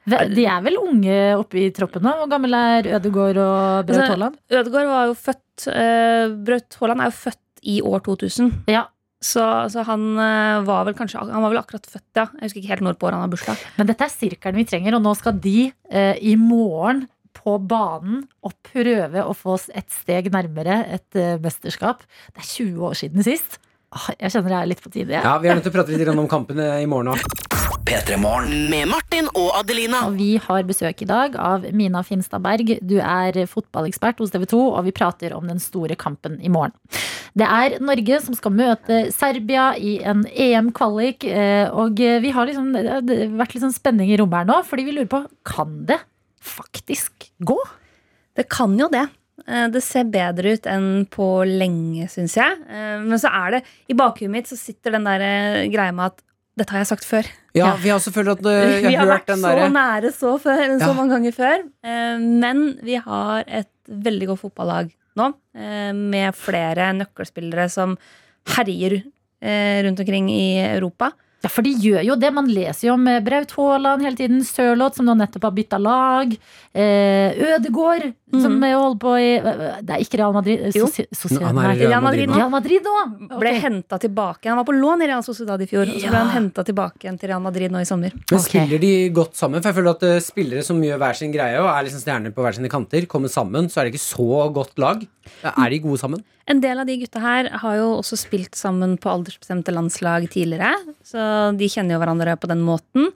[0.06, 2.12] De er vel unge oppe i troppen nå?
[2.20, 7.10] Hvor gammel er Ødegaard og Braut Altså, Ødegaard var jo født eh, Braut Haaland er
[7.10, 8.52] jo født i år 2000.
[8.70, 8.84] Ja.
[9.26, 9.42] Så,
[9.72, 12.28] så han eh, var vel kanskje Han var vel akkurat født, ja.
[12.36, 13.66] Jeg husker ikke helt når på året han har bursdag.
[13.80, 15.58] Men dette er sirkelen vi trenger, og nå skal de
[15.90, 21.34] eh, i morgen på banen og prøve å få oss et steg nærmere et eh,
[21.42, 22.06] mesterskap.
[22.30, 23.58] Det er 20 år siden sist.
[24.22, 25.18] Jeg kjenner det er litt på tide.
[25.18, 27.46] Ja, Vi er nødt til å prate litt om kampene i morgen òg.
[27.86, 28.64] P3 Morgen.
[28.70, 30.00] Med Martin og Adelina.
[30.08, 32.72] Og vi har besøk i dag av Mina Finstad Berg.
[32.82, 36.74] Du er fotballekspert hos TV 2, og vi prater om den store kampen i morgen.
[37.38, 41.28] Det er Norge som skal møte Serbia i en EM-kvalik.
[41.30, 43.06] eh, Og vi har liksom, det har
[43.38, 46.00] vært litt sånn spenning i rommet her nå, fordi vi lurer på kan det
[46.42, 47.58] faktisk gå?
[48.34, 49.06] Det kan jo det.
[49.46, 52.56] Eh, Det ser bedre ut enn på lenge, syns jeg.
[52.68, 56.06] Eh, Men så er det I bakhuet mitt så sitter den der eh, greia med
[56.12, 56.22] at
[56.56, 57.26] dette har jeg sagt før.
[57.54, 60.30] Ja, vi har selvfølgelig at jeg har, vi har har hørt vært så nære så,
[60.40, 60.92] før, så Ja.
[60.96, 61.66] mange ganger før.
[62.20, 65.26] Men vi har et veldig godt fotballag nå,
[65.94, 67.96] med flere nøkkelspillere som
[68.56, 69.02] herjer
[69.84, 71.10] rundt omkring i Europa.
[71.46, 72.32] Ja, for de gjør jo det.
[72.34, 74.40] Man leser jo om eh, Braut Haaland hele tiden.
[74.42, 76.32] Sørloth, som nå nettopp har bytta lag.
[76.74, 78.64] Eh, Ødegård, som Mhm.
[78.66, 80.74] eh, holder på i eh, Det er ikke Real Madrid.
[80.74, 80.86] Jo.
[80.90, 82.34] Soci- Han er i Real Madrid nå.
[82.36, 83.38] Real Madrid nå!
[83.38, 86.18] Ble henta tilbake Han var på lån i Real Sociedad i fjor, og så ble
[86.18, 86.24] Ja.
[86.24, 88.12] han henta tilbake igjen til Real Madrid nå i sommer.
[88.30, 89.62] Men spiller de godt sammen?
[89.62, 92.42] For jeg føler at spillere som gjør hver sin greie og er liksom stjerner på
[92.42, 95.06] hver sine kanter, kommer sammen, så er det ikke så godt lag.
[95.44, 96.24] Er de gode sammen?
[96.46, 100.76] En del av de gutta her har jo også spilt sammen på aldersbestemte landslag tidligere,
[101.02, 103.08] så de kjenner jo hverandre på den måten.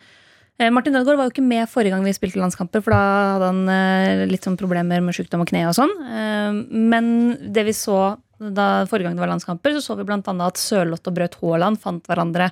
[0.60, 3.02] Eh, Martin Ødegaard var jo ikke med forrige gang vi spilte landskamper, for da
[3.36, 5.92] hadde han eh, litt sånn problemer med sykdom og kne og sånn.
[6.10, 6.58] Eh,
[6.90, 7.12] Men
[7.54, 8.00] det vi så
[8.40, 11.80] da forrige gang det var landskamper, så så vi annet at Sørloth og Braut Haaland
[11.80, 12.50] fant hverandre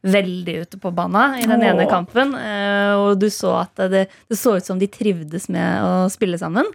[0.00, 2.32] veldig ute på banen i den ene kampen.
[2.96, 6.68] Og du så at det, det så ut som de trivdes med å spille sammen.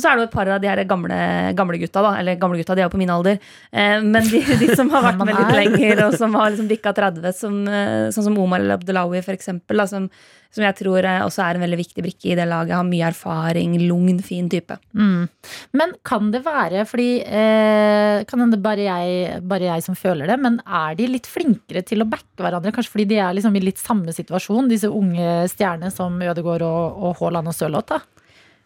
[0.00, 1.20] Og så er det jo et par av de her gamle,
[1.58, 2.14] gamle gutta, da.
[2.22, 3.36] Eller gamle gutta, de er jo på min alder.
[3.68, 5.58] Eh, men de, de som har vært med litt er.
[5.58, 9.36] lenger, og som har liksom bikka 30, som, eh, sånn som Omar El Abdelawi, for
[9.36, 10.06] eksempel, da, som,
[10.48, 12.74] som jeg tror eh, også er en veldig viktig brikke i det laget.
[12.78, 14.78] Har mye erfaring, lugn, fin type.
[14.96, 15.28] Mm.
[15.76, 20.38] Men kan det være, fordi eh, Kan hende bare jeg, bare jeg som føler det,
[20.40, 22.72] men er de litt flinkere til å backe hverandre?
[22.72, 27.04] Kanskje fordi de er liksom i litt samme situasjon, disse unge stjernene som Ødegaard og,
[27.04, 28.00] og Haaland og Sørloth?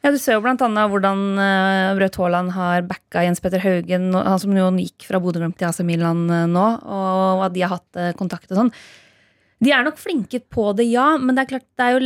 [0.05, 4.41] Ja, Du ser jo annet hvordan uh, Braut Haaland har backa Jens Petter Haugen, han
[4.43, 7.97] som jo gikk fra Bodø-Glimt til AC Milan eh, nå, og at de har hatt
[7.97, 8.71] eh, kontakt og sånn.
[9.65, 12.03] De er nok flinke på det, ja, men det er klart det er jo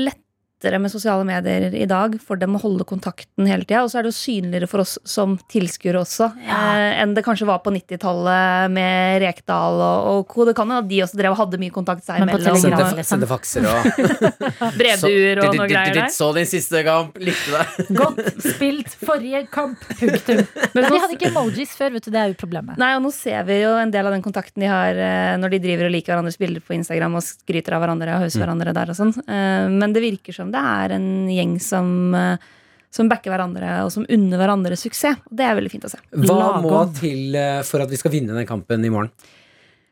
[0.58, 3.84] lettere med sosiale medier i dag for dem å holde kontakten hele tida.
[3.84, 7.46] Og så er det jo synligere for oss som tilskuere også, eh, enn det kanskje
[7.46, 10.46] var på 90-tallet med Rekdal og, og co.
[10.48, 12.58] Det kan jo at de også drev og hadde mye kontakt seg imellom.
[12.58, 13.06] Sendte, liksom.
[13.06, 13.86] sendte fakser og
[14.80, 16.10] Brevduer og noe greier der.
[16.14, 17.86] Så din siste kamp, likte det.
[18.00, 19.78] Godt spilt forrige kamp.
[20.00, 20.42] Punktum.
[20.74, 22.12] Men de hadde ikke emojis før, vet du.
[22.14, 22.80] Det er jo problemet.
[22.80, 25.54] Nei, og nå ser vi jo en del av den kontakten de har eh, når
[25.54, 28.74] de driver og liker hverandres bilder på Instagram og skryter av hverandre og hauser hverandre
[28.74, 29.14] der og sånn.
[29.22, 32.46] Eh, Men det virker som det er en gjeng som, eh,
[32.90, 35.20] som backer hverandre, og som unner hverandre suksess.
[35.28, 36.00] Og det er veldig fint å se.
[36.14, 39.12] Hva Lag må til eh, for at vi skal vinne den kampen i morgen?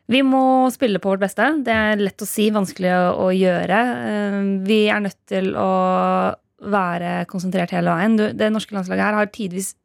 [0.07, 1.49] Vi må spille på vårt beste.
[1.67, 3.79] Det er lett å si, vanskelig å, gjøre.
[4.11, 4.37] Eh,
[4.67, 5.71] Vi er nødt til å
[6.57, 8.15] være konsentrert hele veien.
[8.17, 9.75] Det norske landslaget her har tidvis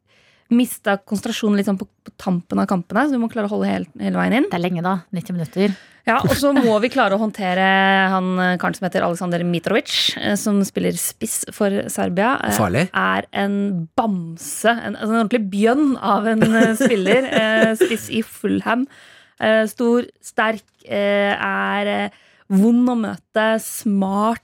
[0.55, 3.69] mista konsentrasjonen litt sånn på, på tampen av kampene, så vi må klare å holde
[3.71, 4.47] hele, hele veien inn.
[4.51, 4.99] Det er lenge, da.
[5.15, 5.75] 90 minutter.
[6.03, 7.63] Ja, Og så må vi klare å håndtere
[8.11, 12.33] han eh, karen som heter Aleksandr Mitrovic, eh, som spiller spiss for Serbia.
[12.43, 12.89] Eh, Farlig.
[12.91, 13.55] Er en
[13.95, 16.43] bamse, en, altså en ordentlig bjønn av en
[16.81, 17.29] spiller.
[17.79, 18.83] Spiss i Fulham.
[19.39, 22.11] Eh, Stor, sterk, er
[22.51, 24.43] vond å møte, smart,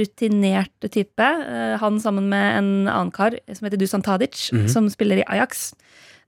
[0.00, 1.20] rutinert type.
[1.24, 4.68] Eh, Han sammen med en annen kar som heter Dusan Tadic, Mhm.
[4.68, 5.74] som spiller i Ajax.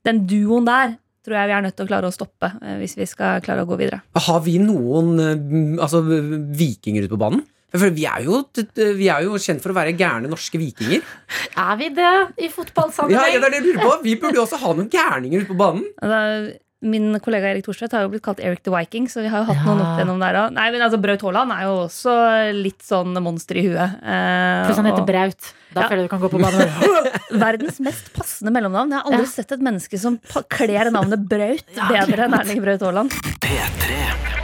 [0.05, 2.97] Den duoen der tror jeg vi er nødt til å klare å stoppe eh, hvis
[2.97, 4.01] vi skal klare å gå videre.
[4.15, 7.43] Har vi noen eh, altså, vikinger ute på banen?
[7.73, 8.43] For vi er, jo,
[8.77, 11.01] vi er jo kjent for å være gærne norske vikinger.
[11.57, 13.33] Er vi det i Ja, fotballsammenheng?
[13.33, 15.49] ja, det er det jeg lurer på Vi burde jo også ha noen gærninger ute
[15.49, 15.87] på banen.
[15.97, 16.53] Altså,
[16.83, 19.47] min kollega Erik Thorstvedt har jo blitt kalt Eric the Viking, så vi har jo
[19.51, 20.53] hatt noen opp gjennom der òg.
[20.57, 22.15] Nei, men altså, Braut Haaland er jo også
[22.59, 23.97] litt sånn monster i huet.
[24.03, 25.51] Eh, Pluss han heter og Braut.
[25.73, 25.87] Da Ja.
[25.89, 26.69] føler jeg du kan gå på banen.
[27.47, 28.91] verdens mest passende mellomnavn.
[28.93, 29.33] Jeg har aldri Ja.
[29.39, 30.19] sett et menneske som
[30.49, 34.42] kler navnet Braut bedre enn Erling Braut Haaland.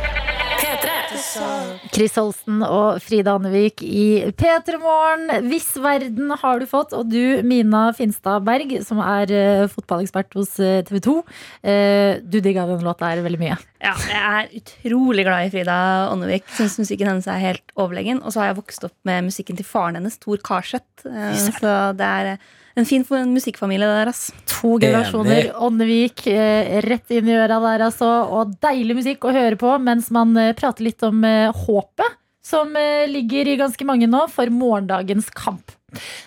[1.94, 5.30] Chris Holsten og Frida Annevik i P3 Morgen.
[5.50, 10.54] Viss verden har du fått, og du, Mina Finstad Berg, som er eh, fotballekspert hos
[10.64, 11.16] eh, TV 2.
[11.64, 13.58] eh, du digga den låta her veldig mye.
[13.84, 15.80] Ja, jeg er utrolig glad i Frida
[16.12, 16.46] Annevik.
[16.58, 18.22] Syns musikken hennes er helt overlegen.
[18.24, 21.08] Og så har jeg vokst opp med musikken til faren hennes, Tor Karseth.
[21.08, 22.48] Eh, Så det er eh,
[22.80, 24.30] en fin musikkfamilie der, ass.
[24.54, 28.08] To generasjoner Åndevik eh, rett inn i øra der, altså.
[28.36, 32.18] Og deilig musikk å høre på mens man eh, prater litt om eh, håpet
[32.50, 32.72] som
[33.12, 35.76] ligger i ganske mange nå for morgendagens kamp.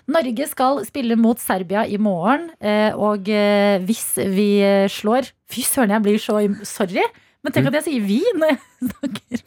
[0.07, 3.26] Norge skal spille mot Serbia i morgen, eh, og
[3.88, 4.53] hvis vi
[4.92, 6.38] slår Fy søren, jeg blir så
[6.68, 7.03] sorry.
[7.43, 8.59] Men tenk at jeg sier vi når jeg
[8.93, 9.43] snakker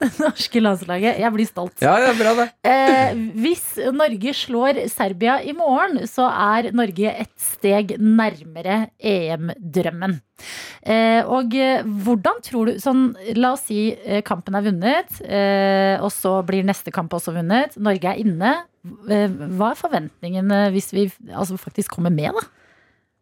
[0.00, 1.18] det norske landslaget.
[1.18, 1.82] Jeg blir stolt.
[1.82, 2.46] Ja, er bra, det.
[2.70, 3.64] Eh, hvis
[3.96, 10.20] Norge slår Serbia i morgen, så er Norge et steg nærmere EM-drømmen.
[10.86, 15.98] Eh, og eh, hvordan tror du sånn, La oss si eh, kampen er vunnet, eh,
[15.98, 17.74] og så blir neste kamp også vunnet.
[17.82, 18.54] Norge er inne.
[19.10, 19.26] Eh,
[19.58, 22.46] hva er forventningene hvis vi altså, faktisk kommer med, da?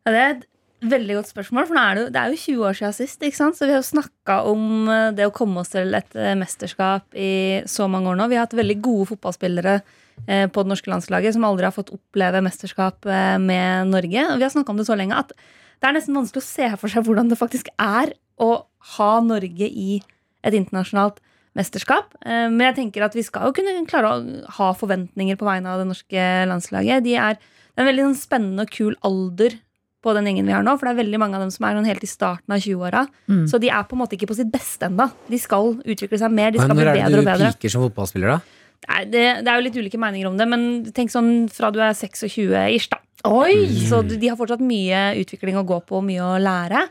[0.04, 0.38] Ja, det er
[0.78, 3.24] veldig godt spørsmål, for er det, jo, det er jo 20 år siden sist.
[3.58, 7.18] Så vi har jo snakka om eh, det å komme oss til et eh, mesterskap
[7.18, 7.32] i
[7.66, 8.28] så mange år nå.
[8.30, 11.92] Vi har hatt veldig gode fotballspillere eh, på det norske landslaget som aldri har fått
[11.94, 13.08] oppleve mesterskap
[13.42, 14.26] med Norge.
[14.30, 16.70] Og vi har snakka om det så lenge at det er nesten vanskelig å se
[16.78, 18.52] for seg hvordan det faktisk er å
[18.94, 20.00] ha Norge i
[20.46, 21.18] et internasjonalt
[21.58, 22.12] mesterskap.
[22.22, 25.82] Men jeg tenker at vi skal jo kunne klare å ha forventninger på vegne av
[25.82, 27.02] det norske landslaget.
[27.06, 29.56] De er, det er en veldig sånn spennende og kul alder
[30.04, 30.76] på den gjengen vi har nå.
[30.78, 33.02] For det er veldig mange av dem som er sånn helt i starten av 20-åra.
[33.30, 33.42] Mm.
[33.50, 35.08] Så de er på en måte ikke på sitt beste ennå.
[35.26, 36.54] De skal utvikle seg mer.
[36.54, 37.26] De skal bli bedre og bedre.
[37.26, 38.58] Når er det du piker som fotballspiller, da?
[38.88, 41.80] Nei, det, det er jo litt ulike meninger om det, men tenk sånn fra du
[41.82, 43.00] er 26 ish, da.
[43.26, 43.66] Oi!
[43.88, 46.84] Så de har fortsatt mye utvikling å gå på mye å lære.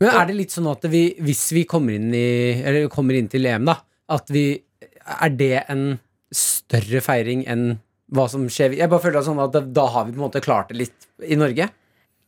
[0.00, 3.28] Men er det litt sånn at vi, hvis vi kommer inn, i, eller kommer inn
[3.30, 3.76] til EM, da,
[4.10, 4.62] at vi
[5.10, 5.84] Er det en
[6.30, 7.80] større feiring enn
[8.14, 8.76] hva som skjer?
[8.78, 11.38] Jeg bare føler sånn at da har vi på en måte klart det litt i
[11.40, 11.66] Norge.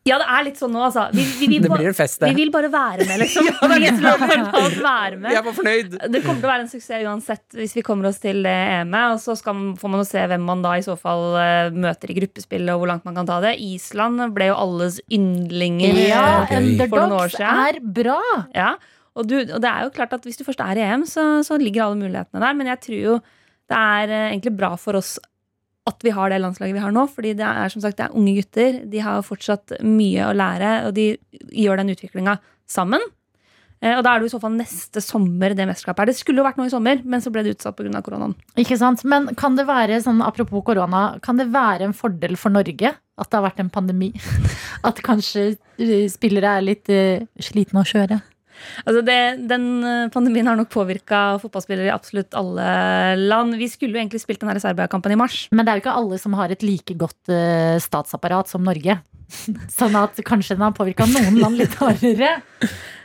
[0.03, 1.05] Ja, det er litt sånn nå, altså.
[1.15, 3.47] Vi, vi, vil, Det blir en fest, vi vil bare være med, liksom.
[3.61, 5.29] Det er litt sånn være med.
[5.37, 5.99] Jeg var fornøyd.
[6.11, 9.15] Det kommer til å være en suksess uansett hvis vi kommer oss til det EM-et.
[9.15, 12.11] Og så skal, får man jo se hvem man da i så fall eh, møter
[12.11, 13.55] i gruppespillet, og hvor langt man kan ta det.
[13.63, 16.75] Island ble jo alles yndlinger Ja, okay.
[16.83, 17.63] for noen år underdogs siden.
[17.69, 18.19] er bra!
[18.57, 18.73] Ja,
[19.13, 21.27] og, du, og det er jo klart at hvis du først er i EM, så,
[21.47, 22.57] så ligger alle mulighetene der.
[22.59, 23.19] Men jeg tror jo
[23.71, 25.17] det er eh, egentlig bra for oss
[25.89, 27.07] at vi har det landslaget vi har nå.
[27.11, 28.79] Fordi det er som sagt det er unge gutter.
[28.91, 31.13] De har fortsatt mye å lære, og de
[31.51, 32.39] gjør den utviklinga
[32.71, 33.03] sammen.
[33.83, 36.13] Eh, Og da er det jo i så fall neste sommer det mesterskapet er.
[36.13, 38.03] Det skulle jo vært nå i sommer, men så ble det utsatt pga.
[38.03, 38.37] koronaen.
[38.57, 39.03] Ikke sant?
[39.05, 43.31] Men kan det være, sånn apropos korona, kan det være en fordel for Norge at
[43.31, 44.13] det har vært en pandemi?
[44.89, 48.23] At kanskje eh, spillere er litt uh, slitne å kjøre?
[48.85, 49.19] Altså det,
[49.51, 52.67] den eh, pandemien har nok påvirka fotballspillere i absolutt alle
[53.21, 53.57] land.
[53.61, 55.47] Vi skulle jo egentlig spilt den Serbia-kampen i mars.
[55.53, 58.99] Men det er jo ikke alle som har et like godt eh, statsapparat som Norge.
[59.79, 62.37] Sånn at kanskje den har påvirka noen land litt hardere.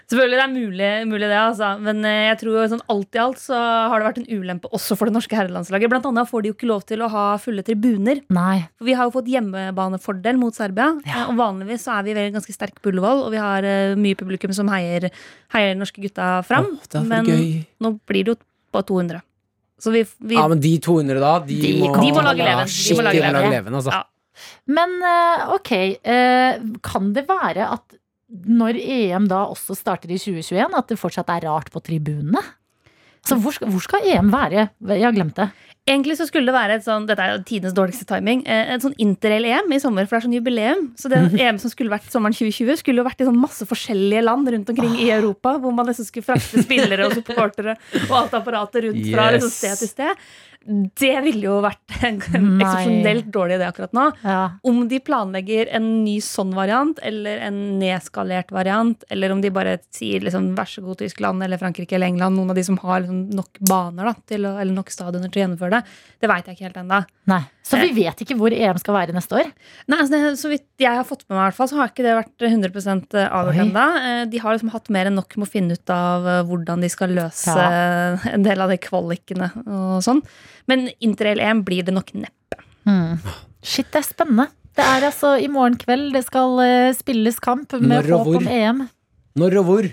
[0.07, 1.69] Selvfølgelig det er mulig, mulig det, altså.
[1.83, 3.57] Men eh, jeg tror sånn alt i alt så
[3.91, 5.91] har det vært en ulempe også for det norske herrelandslaget.
[5.91, 8.21] Blant annet får de jo ikke lov til å ha fulle tribuner.
[8.31, 8.61] Nei.
[8.79, 10.93] For vi har jo fått hjemmebanefordel mot Serbia.
[11.03, 11.25] Ja.
[11.27, 14.15] Og vanligvis så er vi vel ganske sterke på Ullevål, og vi har eh, mye
[14.19, 15.09] publikum som heier,
[15.57, 16.71] heier norske gutta fram.
[16.77, 17.45] Åh, det er for men gøy.
[17.83, 18.39] nå blir det jo
[18.77, 19.23] bare 200.
[19.83, 22.71] Så vi, vi Ja, men de 200 da, de, De må, De må lage leven.
[22.71, 23.75] De må lage de må lage leven.
[23.83, 23.91] altså.
[23.99, 24.05] Ja.
[24.71, 25.71] Men eh, ok,
[26.15, 27.99] eh, kan det være at
[28.29, 32.41] når EM da også starter i 2021, at det fortsatt er rart på tribunene?
[33.27, 34.69] Så hvor skal, hvor skal EM være?
[34.87, 35.49] Jeg har glemt det.
[35.87, 38.41] Egentlig så skulle det være et sånn Dette er jo tidenes dårligste timing.
[38.47, 40.81] eh, Et sånn interrail-EM i sommer, for det er sånn jubileum.
[40.99, 44.23] Så det EM som skulle vært sommeren 2020, skulle jo vært i sånn masse forskjellige
[44.27, 45.55] land rundt omkring i Europa.
[45.63, 47.77] Hvor man liksom skulle frakte spillere og supportere
[48.09, 49.59] og alt apparatet rundt fra liksom Yes.
[49.63, 50.27] sted til sted.
[50.67, 54.05] Det ville jo vært en eksepsjonelt dårlig idé akkurat nå.
[54.23, 54.41] Ja.
[54.67, 59.77] Om de planlegger en ny sånn variant, eller en nedskalert variant, eller om de bare
[59.95, 63.05] sier liksom, vær så god Tyskland eller Frankrike eller England, noen av de som har
[63.05, 66.49] liksom, nok baner da, til å, eller nok stadioner til å gjennomføre det, det veit
[66.49, 67.03] jeg ikke helt ennå.
[67.67, 69.49] Så vi vet ikke hvor EM skal være neste år?
[69.91, 71.91] Nei, altså det, Så vidt jeg har fått med meg, i hvert fall, så har
[71.91, 73.63] ikke det vært 100 avgjort Oi.
[73.65, 73.85] ennå.
[74.31, 76.91] De har liksom hatt mer enn nok med å finne ut av eh, hvordan de
[76.93, 78.15] skal løse Ja.
[78.37, 80.23] en del av de kvalikene og sånn.
[80.71, 82.61] Men interrail-EM blir det nok neppe.
[82.87, 83.19] Mm.
[83.65, 84.47] Shit, det er spennende.
[84.77, 88.85] Det er altså i morgen kveld det skal eh, spilles kamp med håp om EM.
[89.37, 89.91] Når og hvor?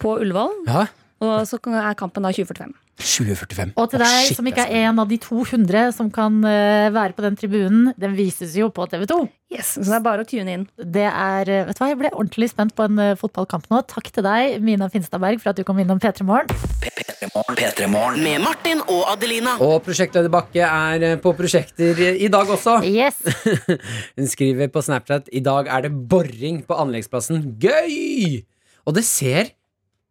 [0.00, 0.64] På Ullevål.
[0.68, 0.86] Ja,
[1.24, 2.74] Og så er kampen da 2045.
[2.96, 3.74] 2045.
[3.76, 4.76] Og til deg deg shit, som ikke altså.
[4.78, 8.70] er en av de 200 som kan eh, være på den tribunen, den vises jo
[8.72, 9.18] på TV 2.
[9.52, 10.64] Yes, Så det er bare å tune inn.
[10.76, 13.82] Det er, eh, vet du hva, Jeg ble ordentlig spent på en eh, fotballkamp nå.
[13.90, 16.50] Takk til deg, Mina Finstadberg, for at du kom innom P3 Morgen.
[18.16, 19.56] Med Martin og Adelina.
[19.64, 22.80] Og prosjektleder Bakke er på prosjekter i dag også.
[22.88, 23.20] Yes!
[24.18, 27.56] Hun skriver på Snapchat I dag er det boring på anleggsplassen.
[27.60, 28.44] Gøy!
[28.86, 29.55] Og det ser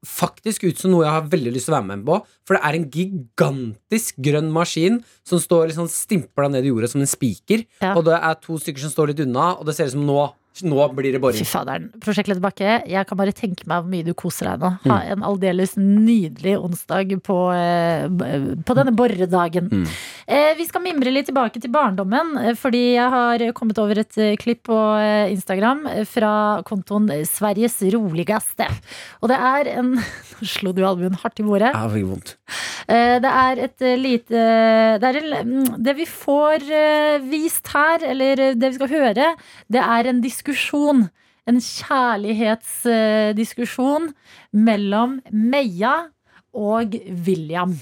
[0.06, 2.20] faktisk ut som noe jeg har veldig lyst til å være med på.
[2.48, 7.04] For det er en gigantisk grønn maskin som står liksom stimpla ned i jorda som
[7.04, 7.66] en spiker.
[7.84, 7.94] Ja.
[7.96, 10.20] Og det er to stykker som står litt unna, og det ser ut som nå,
[10.64, 11.48] nå blir det Fy boring.
[11.50, 11.88] faderen.
[12.00, 14.70] Prosjektleder Bakke, jeg kan bare tenke meg hvor mye du koser deg nå.
[14.86, 14.92] Mm.
[14.92, 18.08] Ha en aldeles nydelig onsdag på, eh,
[18.64, 19.68] på denne borredagen.
[19.68, 19.86] Mm.
[20.28, 24.16] Eh, vi skal mimre litt tilbake til barndommen, eh, fordi jeg har kommet over et
[24.40, 24.80] klipp på
[25.30, 28.70] Instagram fra kontoen Sveriges roligste.
[29.22, 29.96] Og det er en
[30.36, 31.72] Nå slo du albuen hardt i bordet.
[31.74, 32.36] Ja, det vondt.
[32.86, 34.42] Det er et lite
[35.02, 36.66] Det, er mm, det vi får
[37.24, 39.30] vist her, eller det vi skal høre,
[39.72, 40.45] det er en diskusjon.
[41.48, 44.14] En kjærlighetsdiskusjon
[44.54, 46.08] mellom Meia
[46.54, 46.96] og
[47.28, 47.80] William.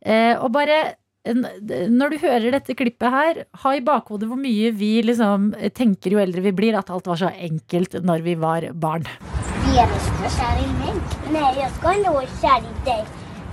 [0.00, 0.94] Eh, Og bare
[1.26, 6.18] når du hører dette klippet her, ha i bakhodet hvor mye vi liksom tenker jo
[6.22, 9.02] eldre vi blir, at alt var så enkelt når vi var barn.
[9.66, 10.94] Vi er vara kär i mig.
[11.32, 12.26] Nej, jag ska Nå i
[12.84, 13.04] dig.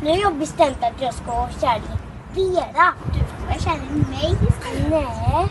[0.04, 1.82] Nu har jeg bestämt att jag ska vara kär.
[2.36, 2.64] Du skal
[3.48, 4.06] være kär meg.
[4.12, 5.50] Nei, istället.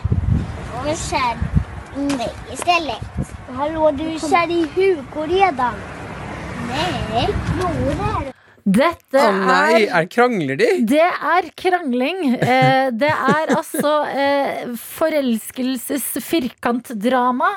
[0.68, 1.36] skal være ska
[1.96, 3.02] mig istället.
[3.56, 5.74] Hallå, du är kär i Hugo redan.
[6.68, 7.28] Nej,
[7.60, 7.90] jo det
[8.28, 8.32] är.
[8.62, 10.66] Dette Å nei, er er krangler de?
[10.86, 12.20] Det er krangling.
[12.36, 17.48] Eh, det er altså eh, forelskelsesfirkantdrama.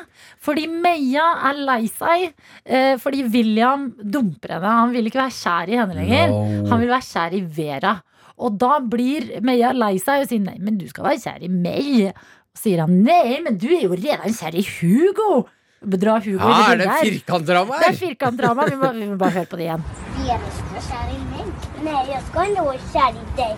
[0.42, 2.34] Fordi Meia er lei seg
[2.66, 4.72] eh, fordi William dumper henne.
[4.82, 6.28] Han vil ikke være kjær i henne lenger.
[6.34, 6.66] No.
[6.74, 7.94] Han vil være kjær i Vera.
[8.42, 11.50] Og da blir Meia lei seg og sier nei, men du skal være kjær i
[11.54, 12.18] meg.
[12.56, 15.46] Og sier han nei, men du er jo redan kjær i Hugo.
[15.86, 17.82] Dra Hugo Ja, i er det firkantdrama her?
[17.84, 18.66] Det er firkantdrama.
[18.72, 19.84] Vi, må- vi må bare høre på det igjen.
[20.24, 21.46] Vera skal vara kär i mig.
[21.84, 23.56] Nej, jag ska inte vara kär i dig.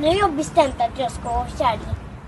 [0.00, 1.78] Nu har jeg bestämt att jag ska vara kär.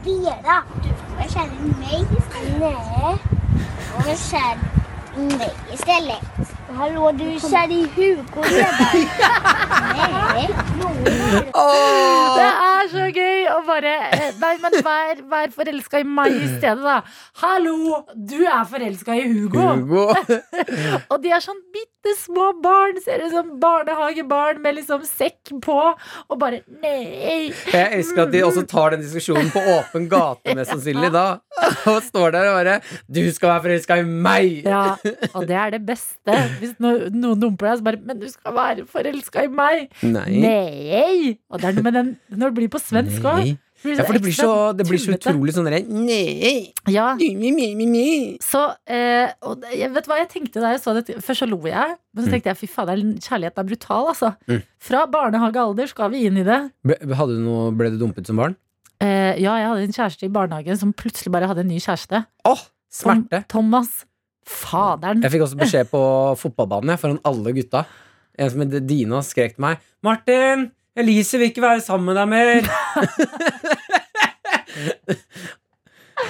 [0.04, 1.48] Du skal være kär
[1.80, 1.80] meg.
[1.80, 2.30] Nei, istället.
[2.30, 3.18] skal være
[3.86, 4.56] ska meg kär
[5.16, 6.20] i mig
[6.76, 9.06] Hallå, du är kär i Hugo redan.
[9.96, 11.30] Nej, det.
[12.36, 13.92] Det er så gøy å bare
[14.40, 17.00] Nei, men vær, vær forelska i meg i stedet, da.
[17.42, 19.60] Hallo, du er forelska i Hugo.
[19.60, 20.04] Hugo.
[21.12, 22.98] Og de er sånn bitte små barn.
[23.04, 25.78] Ser ut som barnehagebarn med liksom sekk på.
[26.28, 27.50] Og bare nei.
[27.72, 31.26] Jeg elsker at de også tar den diskusjonen på åpen gate, mest sannsynlig da.
[31.90, 32.78] Og står der og bare
[33.10, 34.60] Du skal være forelska i meg!
[34.64, 34.96] Ja,
[35.34, 36.36] og det er det beste.
[36.60, 39.88] Hvis noen dumper deg, så bare Men du skal være forelska i meg.
[40.04, 40.28] Nei.
[40.44, 41.34] Nei.
[41.50, 43.56] Og det er noe med den når det blir på svensk òg.
[43.80, 46.74] Ja, for det blir så, det blir så utrolig sånn derre Nei!
[46.92, 47.14] Ja.
[47.16, 48.02] Mi, mi, mi.
[48.44, 51.56] Så, eh, og det- vet hva jeg tenkte da jeg så det Først så lo
[51.64, 54.34] jeg, men så tenkte jeg fy fader, kjærligheten er brutal, altså.
[54.50, 54.60] Mm.
[54.84, 56.60] Fra barnehagealder skal vi inn i det.
[56.84, 58.58] Ble, hadde du noe, ble du dumpet som barn?
[59.00, 62.26] Eh, ja, jeg hadde en kjæreste i barnehagen som plutselig bare hadde en ny kjæreste.
[62.44, 63.46] Åh, smerte!
[63.48, 64.04] Tom, Thomas.
[64.50, 65.22] Faderen.
[65.22, 66.02] Jeg fikk også beskjed på
[66.40, 67.84] fotballbanen jeg, foran alle gutta.
[68.40, 70.70] En som het Dina skrek til meg 'Martin!
[70.98, 72.66] Elise vil ikke være sammen med deg mer!'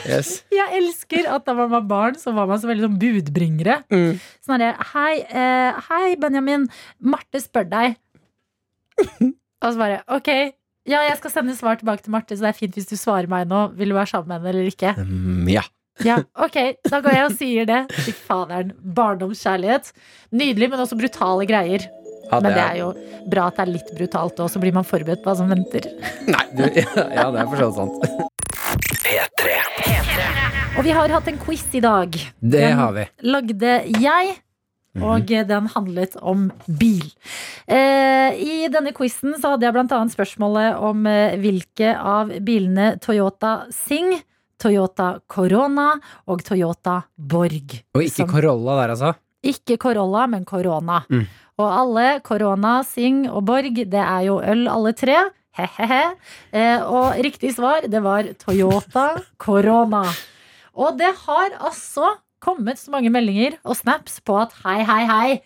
[0.11, 0.45] yes.
[0.53, 3.81] Jeg elsker at da man var barn, så var man så veldig sånn budbringere.
[3.93, 4.21] Mm.
[4.45, 6.69] Sånn herre hei, eh, hei, Benjamin.
[7.01, 7.99] Marte spør deg.
[9.63, 10.31] Og så bare ok.
[10.89, 13.29] Ja, jeg skal sende svar tilbake til Marte, så det er fint hvis du svarer
[13.31, 13.69] meg nå.
[13.79, 14.95] Vil du være sammen med henne eller ikke?
[14.99, 15.65] Mm, ja.
[16.07, 16.57] Ja, ok,
[16.89, 17.81] da går jeg og sier det.
[18.07, 18.73] Fy faderen.
[18.97, 19.91] Barndomskjærlighet.
[20.33, 21.87] Nydelig, men også brutale greier.
[22.31, 22.91] Ja, Men det er jo
[23.31, 25.89] bra at det er litt brutalt, og så blir man forberedt på hva som venter.
[26.31, 28.29] Nei, du, ja, det er for så sant.
[29.03, 29.57] P3.
[30.79, 32.15] Og vi har hatt en quiz i dag.
[32.39, 33.09] Det Den har vi.
[33.27, 34.37] lagde jeg.
[35.01, 37.05] Og den handlet om bil.
[37.71, 43.67] Eh, I denne quizen så hadde jeg annet spørsmålet om eh, hvilke av bilene Toyota
[43.71, 44.17] Sing,
[44.61, 45.89] Toyota Corona
[46.29, 47.79] og Toyota Borg.
[47.97, 49.15] Og ikke som- Corolla der, altså.
[49.43, 51.03] Ikke Corolla, men Corona.
[51.09, 51.27] Mm.
[51.61, 55.17] Og alle, Corona, Sing og Borg, det er jo øl alle tre.
[55.59, 56.03] He-he-he.
[56.53, 59.09] Eh, og riktig svar, det var Toyota
[59.39, 60.05] Corona.
[60.77, 65.41] Og det har altså kommet så mange meldinger og snaps på at hei, hei, hei.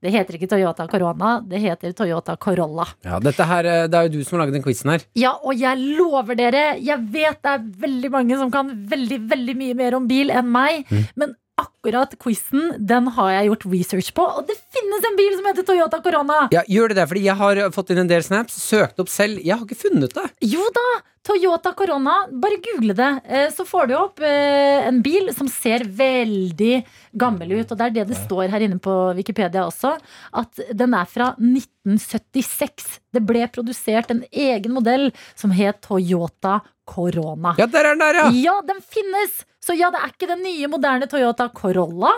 [0.00, 2.86] Det heter ikke Toyota Corona, det heter Toyota Corolla.
[3.04, 5.04] Ja, dette her, eh, Det er jo du som har laget den quizen her.
[5.14, 9.56] Ja, og jeg lover dere, jeg vet det er veldig mange som kan veldig, veldig
[9.60, 10.86] mye mer om bil enn meg,
[11.16, 15.46] men akkurat quizen, den har jeg gjort research på, og det finnes en bil som
[15.50, 16.40] heter Toyota Corona!
[16.54, 19.40] Ja, Gjør det det, fordi jeg har fått inn en del snaps, søkt opp selv.
[19.44, 20.26] Jeg har ikke funnet det.
[20.52, 20.84] Jo da,
[21.26, 23.08] Toyota Corona, bare google det.
[23.28, 26.78] Eh, Så får du opp eh, en bil som ser veldig
[27.20, 27.70] gammel ut.
[27.74, 29.92] Og det er det det står her inne på Wikipedia også.
[30.40, 33.00] At den er fra 1976.
[33.12, 37.52] Det ble produsert en egen modell som het Toyota Corona.
[37.60, 38.28] Ja, der er den der, ja!
[38.48, 39.42] Ja, den finnes!
[39.60, 42.14] Så ja, det er ikke den nye, moderne Toyota Corolla,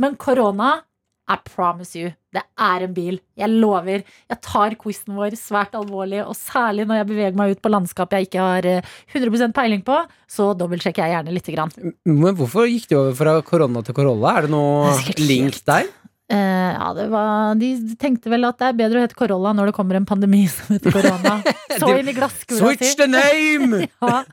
[0.00, 0.78] men Corona,
[1.30, 3.18] I promise you, det er en bil.
[3.38, 4.02] Jeg lover.
[4.32, 8.16] Jeg tar quizen vår svært alvorlig, og særlig når jeg beveger meg ut på landskap
[8.16, 10.00] jeg ikke har eh, 100% peiling på,
[10.32, 11.74] så dobbeltsjekker jeg gjerne lite grann.
[12.08, 14.32] Men hvorfor gikk de over fra korona til Corolla?
[14.40, 15.92] Er det noe Det link der?
[16.32, 19.68] Eh, ja, det var, de tenkte vel at det er bedre å hete Corolla når
[19.68, 21.34] det kommer en pandemi som heter korona.
[21.82, 23.86] Så inn i glasskula Switch the name!
[24.02, 24.24] Ja.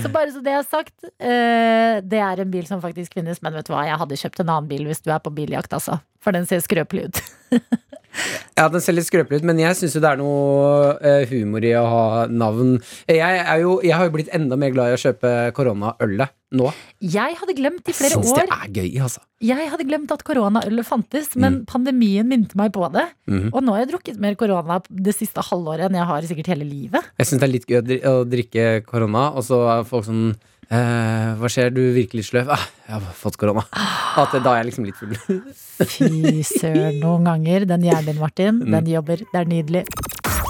[0.00, 3.42] Så bare så det er sagt, uh, det er en bil som faktisk finnes.
[3.44, 5.74] Men vet du hva, jeg hadde kjøpt en annen bil hvis du er på biljakt,
[5.76, 5.98] altså.
[6.24, 7.20] For den ser skrøpelig ut.
[8.58, 11.64] Ja, den ser litt skrøpelig ut, men jeg syns jo det er noe eh, humor
[11.64, 12.76] i å ha navn.
[13.06, 16.72] Jeg, er jo, jeg har jo blitt enda mer glad i å kjøpe koronaølet nå.
[17.04, 19.22] Jeg hadde glemt i flere Jeg flere syns det er gøy, altså.
[19.44, 23.06] Jeg hadde glemt at koronaølet fantes, men pandemien minte meg på det.
[23.30, 23.48] Mm.
[23.52, 26.66] Og nå har jeg drukket mer korona det siste halvåret enn jeg har sikkert hele
[26.68, 27.12] livet.
[27.20, 30.32] Jeg syns det er litt gøy å drikke korona, og så er folk sånn
[30.70, 32.52] eh, Hva skjer, du virker litt sløv.
[32.54, 33.64] Ah, jeg har fått korona.
[34.18, 35.16] At da er jeg liksom litt full.
[35.78, 37.68] Fy søren, noen ganger.
[37.70, 39.22] Den hjernen din, Martin, den jobber.
[39.22, 39.84] Det er nydelig.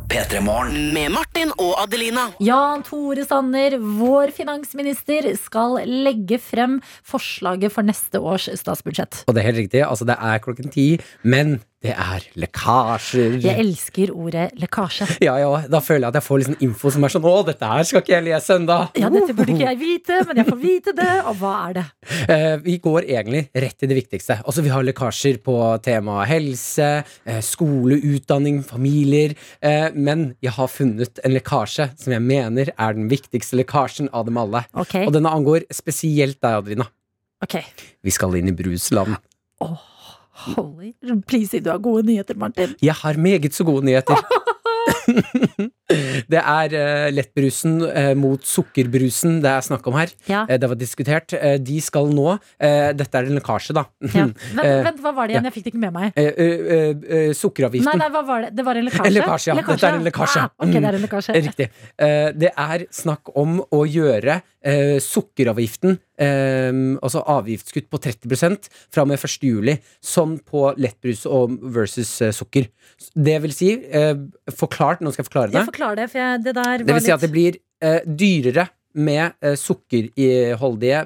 [0.09, 2.31] Med Martin og Adelina.
[2.41, 9.23] Jan Tore Sanner, vår finansminister, skal legge frem forslaget for neste års statsbudsjett.
[9.29, 10.87] Og det er helt riktig, altså det er klokken ti,
[11.23, 13.37] men det er lekkasjer.
[13.39, 15.07] Jeg elsker ordet lekkasje.
[15.29, 17.69] Ja, ja, da føler jeg at jeg får liksom info som er sånn Å, dette
[17.71, 18.79] her skal ikke jeg lese enda.
[18.99, 21.11] Ja, dette burde ikke jeg vite, men jeg får vite det.
[21.31, 21.87] Og hva er det?
[22.29, 24.35] Eh, vi går egentlig rett til det viktigste.
[24.43, 25.55] Altså, vi har lekkasjer på
[25.85, 26.89] temaet helse,
[27.25, 29.33] eh, skole, utdanning, familier.
[29.65, 34.27] Eh, men jeg har funnet en lekkasje som jeg mener er den viktigste lekkasjen av
[34.29, 34.67] dem alle.
[34.85, 35.07] Okay.
[35.09, 36.89] Og denne angår spesielt deg, Adrina.
[37.45, 37.61] ok.
[38.05, 39.17] Vi skal inn i brusland.
[40.39, 40.93] Holy,
[41.27, 42.77] please si du har gode nyheter, Martin.
[42.83, 44.17] Jeg har meget så gode nyheter.
[46.29, 50.13] Det er uh, lettbrusen uh, mot sukkerbrusen det er snakk om her.
[50.29, 50.43] Ja.
[50.49, 51.35] Uh, det var diskutert.
[51.65, 53.87] De skal nå Dette er en lekkasje, da.
[54.05, 54.27] Ja.
[54.29, 54.43] Vent,
[54.89, 55.49] vent, hva var det igjen?
[55.49, 56.21] Jeg fikk det ikke med meg.
[57.39, 57.89] sukkeravgiften.
[57.89, 58.51] Nei, nei, hva var det?
[58.59, 59.15] Det var en lekkasje?
[59.15, 59.57] Lekkasje, ja.
[59.63, 60.45] Dette er en lekkasje.
[60.45, 61.37] Ah, ok, det er en lekkasje.
[61.49, 61.69] Riktig.
[62.45, 64.41] Det er snakk om å gjøre
[65.05, 66.71] sukkeravgiften, eh,
[67.03, 69.39] altså avgiftskutt på 30% fra og med 1.
[69.47, 72.69] juli, som på lettbrus og versus eh, sukker.
[73.15, 74.15] Det vil si, eh,
[74.55, 75.61] forklart, nå skal jeg forklare det.
[75.61, 78.69] Jeg forklarer det, for jeg, det der Det vil si at det blir eh, dyrere
[78.99, 81.03] med sukkerholdige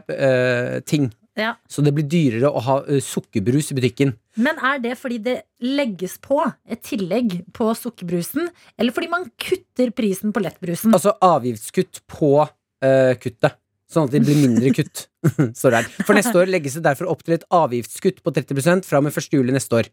[0.89, 1.11] ting.
[1.37, 1.51] ja.
[1.69, 4.15] Så det blir dyrere å ha sukkerbrus i butikken.
[4.41, 8.49] Men er det fordi det legges på et tillegg på sukkerbrusen,
[8.79, 10.95] eller fordi man kutter prisen på lettbrusen?
[10.95, 12.47] Altså avgiftskutt på
[13.21, 13.59] kuttet.
[13.93, 15.07] Sånn at det blir mindre kutt.
[15.61, 15.91] Står der.
[16.07, 19.13] For neste år legges det derfor opp til et avgiftskutt på 30 fra og med
[19.13, 19.29] 1.
[19.37, 19.91] juli neste år.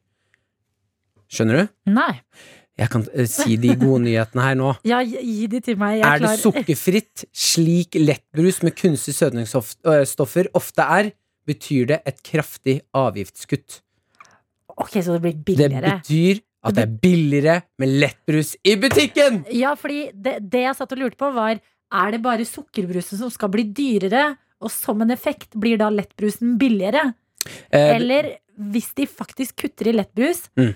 [1.30, 1.76] Skjønner du?
[1.94, 2.14] Nei.
[2.80, 4.72] Jeg kan uh, si de gode nyhetene her nå.
[4.88, 6.00] Ja, gi de til meg.
[6.00, 11.12] Jeg Er det sukkerfritt, slik lettbrus med kunstige søtningsstoffer ofte er,
[11.50, 13.82] betyr det et kraftig avgiftskutt.
[14.80, 15.82] Ok, så det blir billigere?
[15.84, 16.40] Det betyr
[16.70, 19.44] at det er billigere med lettbrus i butikken!
[19.56, 21.60] Ja, fordi det, det jeg satt og lurte på, var
[21.92, 26.58] er det bare sukkerbrusen som skal bli dyrere, og som en effekt blir da lettbrusen
[26.60, 27.14] billigere?
[27.72, 30.74] Eh, Eller hvis de faktisk kutter i lettbrus Mm.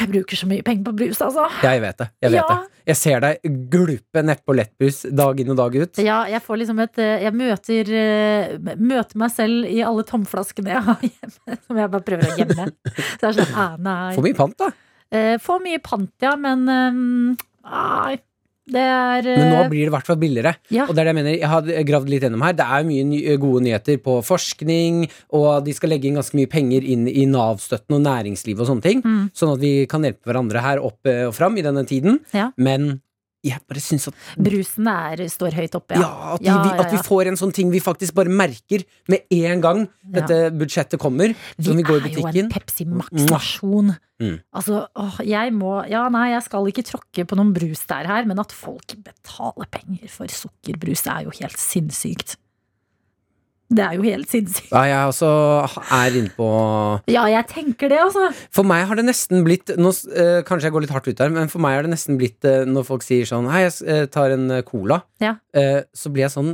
[0.00, 1.42] Jeg bruker så mye penger på brus, altså.
[1.60, 2.06] jeg vet det.
[2.24, 2.46] Jeg vet Ja.
[2.48, 2.70] det.
[2.86, 5.98] Jeg ser deg gulpe nedpå lettbrus dag inn og dag ut.
[6.00, 10.72] Ja, jeg får liksom et eh, Jeg møter, eh, møter meg selv i alle tomflaskene
[10.72, 12.68] jeg har hjemme, som jeg bare prøver å gjemme.
[12.96, 14.14] Så jeg er sånn, ah, nei.
[14.16, 14.70] For mye pant, da.
[15.12, 17.36] Eh, Får mye pant, ja, men um.
[18.66, 20.56] Det er eh, Men nå blir det i hvert fall billigere.
[20.74, 20.88] Ja.
[20.88, 22.56] Og det er det jeg mener, jeg har gravd litt gjennom her.
[22.58, 25.04] Det er mye ny, gode nyheter på forskning,
[25.38, 28.86] og de skal legge inn ganske mye penger inn i Nav-støtten og næringslivet og sånne
[28.86, 29.04] ting.
[29.06, 29.24] Mm.
[29.36, 32.20] Sånn at vi kan hjelpe hverandre her opp eh, og fram i denne tiden.
[32.34, 32.50] Ja.
[32.58, 32.96] Men
[33.46, 36.34] jeg bare syns at Brusen er, står høyt oppe, ja, ja.
[36.36, 38.84] at, vi, Ja, vi, ja, at vi får en sånn ting vi faktisk bare merker
[39.12, 39.84] med en gang
[40.16, 41.34] dette budsjettet kommer.
[41.56, 43.94] Vi vi går i er jo en Pepsi Max-nasjon.
[44.22, 44.38] Mm.
[44.56, 48.24] Altså, åh, jeg må Ja, nei, jeg skal ikke tråkke på noen brus der her,
[48.28, 52.38] men at folk betaler penger for sukkerbrus, det er jo helt sinnssykt.
[53.68, 54.68] Det er jo helt sinnssykt.
[54.70, 55.28] Ja, jeg også
[55.96, 56.46] er inne på
[57.10, 58.28] Ja, jeg tenker det, altså.
[58.54, 61.32] For meg har det nesten blitt nå, eh, Kanskje jeg går litt hardt ut her,
[61.34, 64.04] men for meg har det nesten blitt eh, når folk sier sånn Hei, jeg eh,
[64.06, 65.00] tar en cola.
[65.22, 65.34] Ja.
[65.96, 66.52] Så blir jeg sånn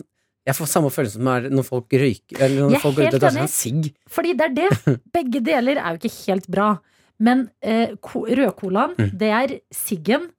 [0.49, 3.19] Jeg får samme følelse som er når folk røyker Eller når Jeg folk går ut
[3.19, 3.91] og tar seg en sigg.
[4.11, 4.71] Fordi det er det.
[5.19, 6.71] Begge deler er jo ikke helt bra.
[7.23, 9.11] Men eh, rødcolaen, Mm.
[9.21, 10.31] det er siggen.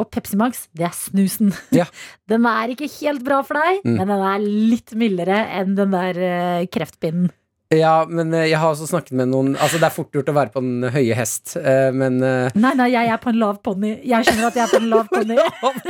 [0.00, 1.52] Og Pepsi Max, det er snusen.
[1.74, 1.84] Ja.
[2.30, 3.96] Den er ikke helt bra for deg, Mm.
[4.00, 7.30] men den er litt mildere enn den der uh, kreftpinnen.
[7.74, 10.34] Ja, men eh, jeg har også snakket med noen Altså, det er fort gjort å
[10.36, 13.94] være på den høye hest, eh, men Nei, nei, jeg er på en lav ponni.
[14.06, 15.38] Jeg skjønner at jeg er på en lav ponni.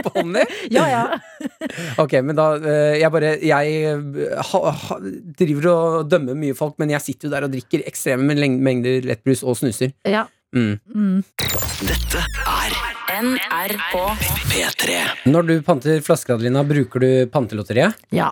[0.07, 0.45] Ponni?
[0.77, 1.03] Ja, ja.
[2.01, 2.47] Ok, men da
[2.97, 3.99] Jeg bare Jeg
[4.53, 4.99] ha, ha,
[5.43, 9.45] driver og dømmer mye folk, men jeg sitter jo der og drikker ekstreme mengder lettbrus
[9.45, 9.93] og snuser.
[10.09, 10.25] ja.
[10.55, 10.77] Mm.
[10.95, 11.23] Mm.
[11.83, 13.93] Dette er NRK
[14.49, 14.95] P3.
[15.29, 17.99] Når du panter flasker, Adelina, bruker du pantelotteriet?
[18.15, 18.31] ja.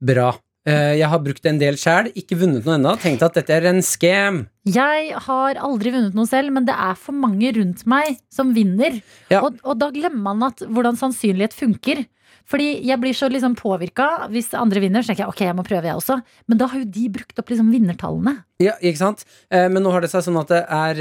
[0.00, 0.30] Bra.
[0.66, 2.94] Eh, Jeg har brukt en del sjæl, ikke vunnet noe ennå.
[3.00, 4.42] Tenkte at dette er en scam.
[4.64, 8.98] Jeg har aldri vunnet noe selv, men det er for mange rundt meg som vinner.
[9.30, 9.40] Ja.
[9.46, 12.04] Og, og da glemmer man at, hvordan sannsynlighet funker.
[12.46, 14.28] Fordi jeg blir så liksom påvirka.
[14.32, 16.18] Hvis andre vinner, så tenker jeg ok, jeg må prøve, jeg også.
[16.48, 18.36] Men da har jo de brukt opp liksom vinnertallene.
[18.62, 19.24] Ja, ikke sant?
[19.50, 21.00] Eh, Men nå har det seg sånn at det er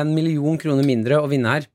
[0.00, 1.66] en million kroner mindre å vinne her.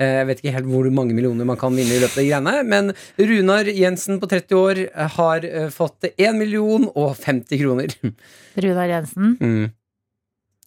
[0.00, 2.30] Eh, Jeg vet ikke helt hvor mange millioner man kan vinne i løpet av de
[2.30, 7.60] greiene, men Runar Jensen på 30 år eh, har eh, fått 1 million og 50
[7.60, 7.92] kroner.
[8.64, 9.36] Runar Jensen.
[9.40, 9.68] Mm.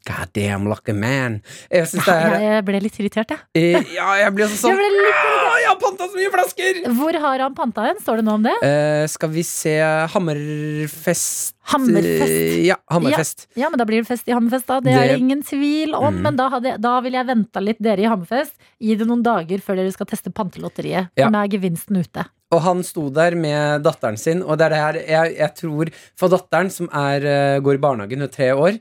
[0.03, 1.38] God damn lucky man.
[1.71, 3.86] Jeg er Jeg ble litt irritert, jeg.
[3.95, 6.80] Ja, jeg ble også sånn Jeg ble litt «Ah, Jeg har panta så mye flasker!
[6.97, 7.99] Hvor har han panta hen?
[8.01, 8.54] Står det noe om det?
[8.66, 9.74] Eh, skal vi se
[10.14, 12.66] Hammerfest Hammerfest.
[12.68, 13.47] Ja, Hammerfest.
[13.56, 14.80] Ja, men da blir det fest i Hammerfest, da.
[14.84, 16.14] Det, er Det- det ingen tvil om.
[16.16, 16.22] Mm.
[16.22, 18.54] Men da, hadde, da vil jeg venta litt dere i Hammerfest.
[18.80, 21.10] Gi det noen dager før dere skal teste pantelotteriet.
[21.16, 21.28] Ja.
[21.30, 22.26] Er gevinsten ute.
[22.51, 24.93] Og han sto der med datteren sin, og det er det her
[25.26, 28.80] jeg, jeg tror For datteren, som er, eh, går i barnehagen, hun er tre år,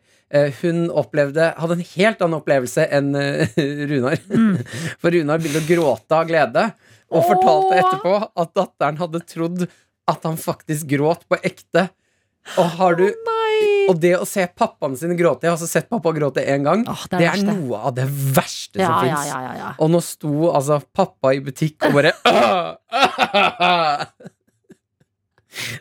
[0.62, 3.12] hun opplevde, hadde en helt annen opplevelse enn
[3.90, 4.16] Runar.
[4.30, 4.62] Runar.
[5.02, 6.66] For Runar begynte å gråte av glede,
[7.12, 9.66] og fortalte etterpå at datteren hadde trodd
[10.08, 11.90] at han faktisk gråt på ekte.
[12.58, 13.04] Og har du
[13.86, 16.82] Og det å se pappaen sin gråte Jeg har også sett pappa gråte én gang.
[16.90, 19.28] Åh, det, er det er noe av det verste Ja, som ja, fins.
[19.30, 19.68] ja, ja, ja.
[19.78, 22.74] Og nå sto altså pappa i butikk og bare «Åh!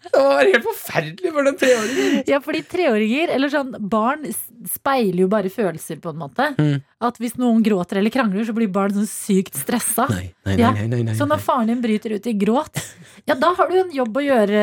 [0.04, 2.16] Det var helt forferdelig for den treåringen.
[2.28, 4.26] Ja, fordi treåringer, eller sånn barn,
[4.70, 6.50] speiler jo bare følelser, på en måte.
[6.60, 6.82] Mm.
[7.08, 10.10] At hvis noen gråter eller krangler, så blir barn sånn sykt stressa.
[10.12, 12.84] Nei, nei, Ja, nei, nei, nei, Så når faren din bryter ut i gråt,
[13.30, 14.62] ja, da har du en jobb å gjøre.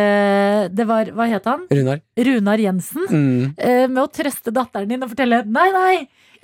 [0.74, 1.66] Det var, hva het han?
[1.72, 2.04] Runar.
[2.28, 3.08] Runar Jensen.
[3.08, 3.54] Mm.
[3.56, 5.94] eh, Med å trøste datteren din og fortelle nei, nei,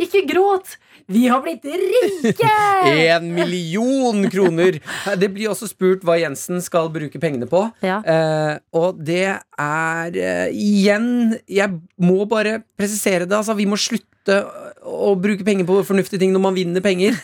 [0.01, 0.76] ikke gråt!
[1.07, 2.49] Vi har blitt rike!
[3.14, 4.78] En million kroner!
[5.20, 7.66] Det blir også spurt hva Jensen skal bruke pengene på.
[7.84, 8.01] Ja.
[8.01, 9.26] Eh, og det
[9.61, 13.36] er eh, igjen Jeg må bare presisere det.
[13.36, 14.40] Altså, vi må slutte
[14.84, 17.16] å bruke penger på fornuftige ting når man vinner penger.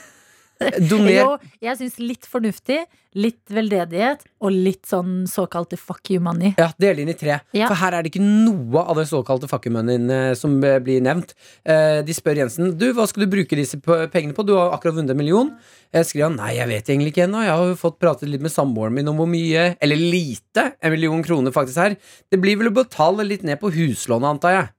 [0.90, 1.28] Doner Jo,
[1.64, 2.82] jeg syns litt fornuftig,
[3.16, 6.52] litt veldedighet og litt sånn såkalte fuck you money.
[6.60, 7.38] Ja, Del inn i tre.
[7.56, 7.70] Ja.
[7.70, 11.00] For her er det ikke noe av det såkalte fuck you-moneyen eh, som eh, blir
[11.04, 11.32] nevnt.
[11.64, 14.44] Eh, de spør Jensen Du, hva skal du bruke disse pengene på.
[14.46, 15.50] Du har akkurat vunnet en million.
[15.96, 17.46] Jeg skriver han nei, jeg vet egentlig ikke ennå.
[17.46, 20.94] Jeg har jo fått pratet litt med samboeren min om hvor mye, eller lite, en
[20.94, 21.96] million kroner faktisk er.
[22.30, 24.70] Det blir vel å betale litt ned på huslånet, antar jeg.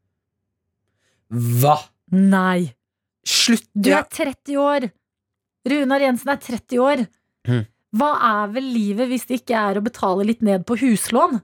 [1.62, 1.78] Hva?
[2.14, 2.72] Nei.
[3.28, 3.68] Slutt!
[3.74, 4.92] Du er 30 år.
[5.68, 7.06] Runar Jensen er 30 år.
[7.48, 7.66] Mhm.
[7.92, 11.42] Hva er vel livet hvis det ikke er å betale litt ned på huslån?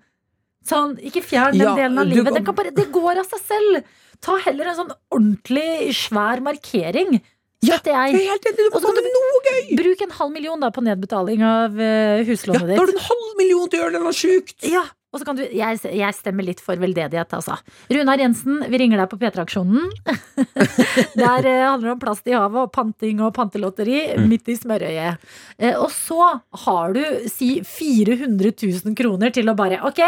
[0.67, 2.37] Sånn, ikke fjern den Ja, delen av livet.
[2.39, 3.89] Du, bare, det går av seg selv.
[4.23, 7.19] Ta heller en sånn ordentlig svær markering.
[7.65, 8.13] Ja, jeg.
[8.13, 9.61] er helt enig, du må få til noe gøy!
[9.79, 13.05] Bruk en halv million da på nedbetaling av huslånet Ja, huslånet da har du en
[13.07, 14.57] halv million til å gjøre det noe sjukt!
[14.69, 14.83] Ja,
[15.17, 17.55] og så kan du, jeg, jeg stemmer litt for veldedighet, altså.
[17.89, 19.87] Runar Jensen, vi ringer deg på P3-aksjonen.
[21.17, 24.27] Der eh, handler det om plast i havet og panting og pantelotteri Mm.
[24.29, 25.17] midt i smørøyet.
[25.57, 26.21] Eh, og så
[26.65, 27.01] har du
[27.31, 28.53] si 400
[28.85, 29.99] 000 kroner til å bare Ok,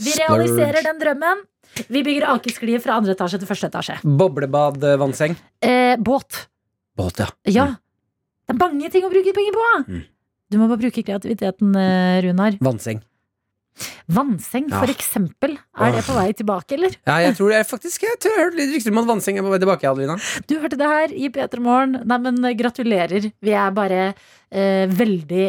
[0.00, 1.44] vi realiserer den drømmen.
[1.86, 3.98] Vi bygger akesklie fra andre etasje til første etasje.
[4.02, 5.36] Boblebad, vannseng.
[5.62, 6.48] Eh, båt.
[6.98, 7.28] Båt, ja.
[7.46, 7.66] Ja.
[8.50, 9.66] Det er mange ting å bruke penger på!
[9.86, 10.02] Mm.
[10.50, 12.56] Du må bare bruke kreativiteten, eh, Runar.
[12.66, 12.98] Vannseng.
[14.10, 14.80] Vannseng, Ja.
[14.82, 15.54] for eksempel.
[15.80, 16.90] Er det på vei tilbake, eller?
[17.06, 19.42] Ja, jeg tror det faktisk Jeg tror jeg hørte litt rykter om at vannseng er
[19.46, 20.16] på vei tilbake, Adelina.
[20.50, 21.96] Du hørte det her i P3 Morgen.
[22.04, 23.30] Nei, men eh, gratulerer.
[23.40, 24.00] Vi er bare
[24.50, 25.46] eh, veldig,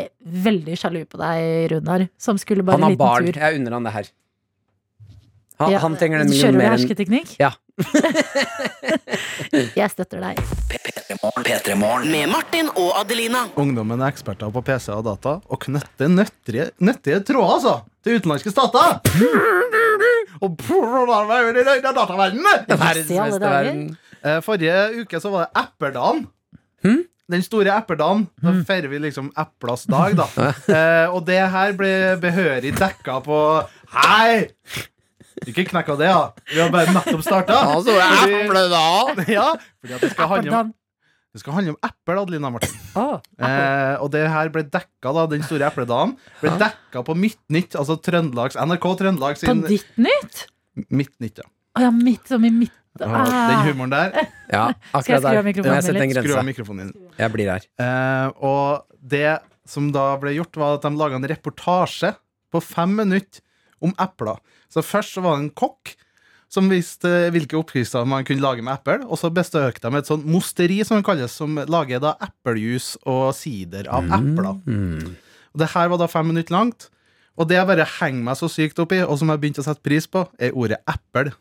[0.47, 3.25] veldig sjalu på deg, Runar, som skulle bare Han en har liten barn.
[3.33, 3.41] tur.
[3.41, 4.11] Jeg unner han det her.
[5.61, 7.35] Han, Ja, han trenger den Kjører millionen du mer enn hersketeknikk?
[7.41, 7.51] Ja.
[9.75, 10.39] Jeg støtter deg.
[10.71, 11.75] P3
[12.07, 13.47] Med Martin og Adelina.
[13.59, 18.51] Ungdommen er eksperter på PC og data og knytter nøttige, nøttige tråder altså, til utenlandske
[18.53, 18.99] stater.
[20.41, 20.57] Og
[21.85, 23.95] dataverdenen!
[24.21, 26.25] Eh, Forrige uke så var det epledagen.
[26.85, 27.01] Hmm?
[27.31, 28.27] Den store epledagen.
[28.43, 30.27] Da feirer vi liksom eplas dag, da.
[30.71, 31.91] Eh, og det her ble
[32.21, 33.37] behørig dekka på
[33.95, 34.47] Hei!
[35.47, 36.27] Ikke knekka det, da.
[36.51, 37.57] Vi har bare nettopp starta.
[37.73, 39.23] Altså, epledag!
[39.37, 39.47] Ja,
[39.81, 40.73] fordi at det skal handle om?
[41.31, 42.73] Det skal handle om eple, Adelina Martin.
[42.99, 47.77] Ah, Eh, og det her ble dekka, da, den store epledagen, ble dekka på Midtnytt,
[47.79, 50.45] altså Trøndelags, NRK Trøndelag på ditt nytt?
[50.91, 51.47] Midtnytt, ja.
[51.75, 52.75] Ah, ja, midt som i midt.
[52.99, 53.23] Ah.
[53.47, 54.27] Den humoren der.
[54.51, 54.65] Ja,
[54.99, 56.17] Skal jeg skru av mikrofonen litt?
[56.17, 57.05] Skru av mikrofonen din.
[57.21, 57.67] Jeg blir her.
[57.79, 59.37] Eh, og det
[59.71, 62.11] som da ble gjort, var at de laga en reportasje
[62.51, 63.39] på fem minutter
[63.79, 64.41] om epler.
[64.67, 65.93] Så først så var det en kokk
[66.51, 68.99] som visste hvilke oppskrifter man kunne lage med eple.
[69.07, 73.29] Og så besøkte de et sånt mosteri, som det kalles, som lager da eplejus og
[73.37, 74.57] sider av epler.
[74.67, 75.13] Mm.
[75.55, 76.89] Og det her var da fem minutter langt.
[77.39, 79.61] Og det jeg bare henger meg så sykt opp i, og som jeg har begynt
[79.63, 81.31] å sette pris på, er ordet eppel.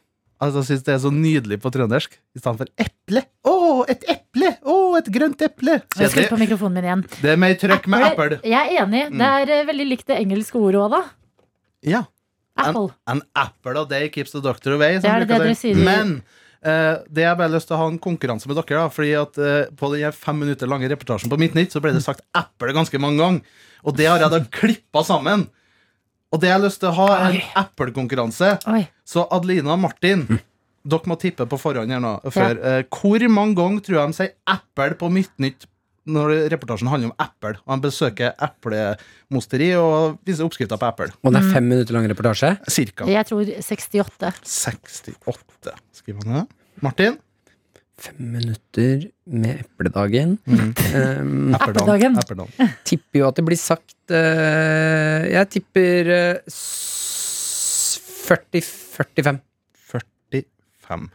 [0.40, 2.14] Altså, jeg synes det er så nydelig på trøndersk.
[2.16, 3.24] I stedet for eple.
[3.44, 3.56] Å,
[3.92, 4.54] et eple!
[4.62, 5.74] Å, et grønt eple!
[5.98, 7.02] Jeg skrur på mikrofonen min igjen.
[7.20, 8.38] det er mer trøkk med eple.
[8.48, 9.02] Jeg er enig.
[9.20, 11.02] Det er eh, veldig likt det engelske ordet òg, da.
[11.90, 12.02] Ja.
[12.68, 12.90] Apple.
[13.11, 15.00] An apple a day keeps the doctor away.
[15.00, 17.88] Det er det dere sier Men uh, det jeg bare har lyst til å ha
[17.92, 21.40] en konkurranse med dere, da, fordi at uh, på den fem minutter lange reportasjen på
[21.40, 23.64] Midtnytt så ble det sagt eple ganske mange ganger.
[23.86, 25.48] Og det har jeg da klippa sammen.
[26.30, 28.54] Og det jeg har lyst til å ha, er en eplekonkurranse.
[29.08, 30.28] Så Adelina og Martin,
[30.86, 32.12] dere må tippe på forhånd her nå.
[32.30, 32.61] Før.
[32.70, 35.66] Eh, hvor mange ganger tror jeg de sier eple på Midtnytt
[36.14, 37.54] når reportasjen handler om eple?
[37.64, 41.11] Og han besøker eplemosteri og viser oppskrifter på eple.
[41.24, 42.52] Og det er fem minutter lang reportasje.
[42.70, 43.08] Cirka.
[43.11, 44.30] Jeg tror 68.
[44.44, 45.74] 68.
[46.02, 46.46] Skriver han det?
[46.84, 47.18] Martin?
[48.00, 50.38] Fem minutter med epledagen.
[50.48, 50.70] Mm.
[50.72, 52.14] Um, Epledagen.
[52.22, 52.70] Epledagen.
[52.88, 58.00] tipper jo at det blir sagt uh, Jeg tipper uh, s-
[58.30, 59.40] 40-45.
[59.90, 61.11] 45.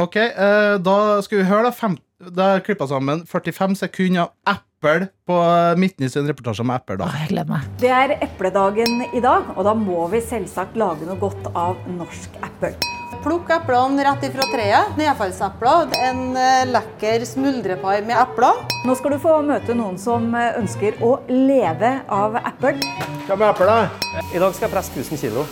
[0.00, 1.72] Ok, uh, da skal vi høre, da.
[1.76, 5.36] Fem, da er klippa sammen 45 sekunder av Apple på
[5.80, 6.98] i sin reportasje om Apple.
[7.00, 7.08] Da.
[7.08, 7.66] Åh, jeg gleder meg.
[7.80, 12.36] Det er epledagen i dag, og da må vi selvsagt lage noe godt av norsk
[12.44, 12.74] Apple.
[13.20, 14.94] Plukk eplene rett ifra treet.
[14.96, 15.90] Nedfallsepler.
[16.08, 18.62] En eh, lekker smuldrepai med epler.
[18.88, 22.78] Nå skal du få møte noen som eh, ønsker å leve av eple.
[23.28, 24.24] Hva med eple, da?
[24.32, 25.44] I dag skal jeg presse 1000 kilo.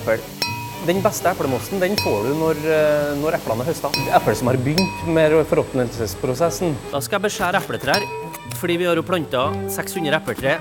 [0.00, 0.43] eple.
[0.84, 3.88] Den beste eplemosten den får du når, eh, når eplene er høsta.
[4.18, 6.74] Eple som har begynt med forråtnelsesprosessen.
[6.92, 8.02] Da skal jeg beskjære epletrær,
[8.60, 10.58] fordi vi har jo planta 600 epletre.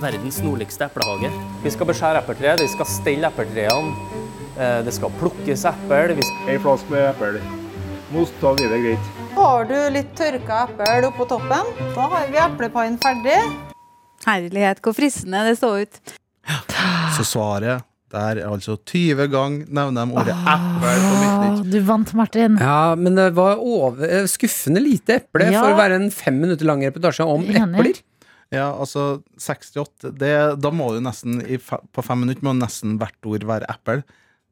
[0.00, 1.28] Verdens nordligste eplehage.
[1.62, 3.92] Vi skal beskjære epletre, vi skal stelle epletrærne.
[4.56, 6.16] eh, Det skal plukkes eple.
[6.48, 7.40] En flaske med eple.
[8.12, 9.10] Most av det er greit.
[9.34, 13.42] Har du litt tørka eple oppå toppen, da har vi eplepaien ferdig.
[14.24, 16.00] Herlighet, hvor fristende det så ut.
[17.16, 17.82] Så svaret
[18.14, 21.70] der er altså 20 ganger nevner de ordet eple på Åh, Midtnytt.
[21.72, 22.58] du vant, Martin.
[22.62, 25.62] Ja, men det var over, eh, skuffende lite eple Ja.
[25.62, 27.56] for å være en fem minutter lang reportasje om Enig.
[27.62, 28.02] epler.
[28.54, 33.18] Ja, altså 68 det, Da må du nesten i, På fem minutter må nesten hvert
[33.26, 34.04] ord være eple.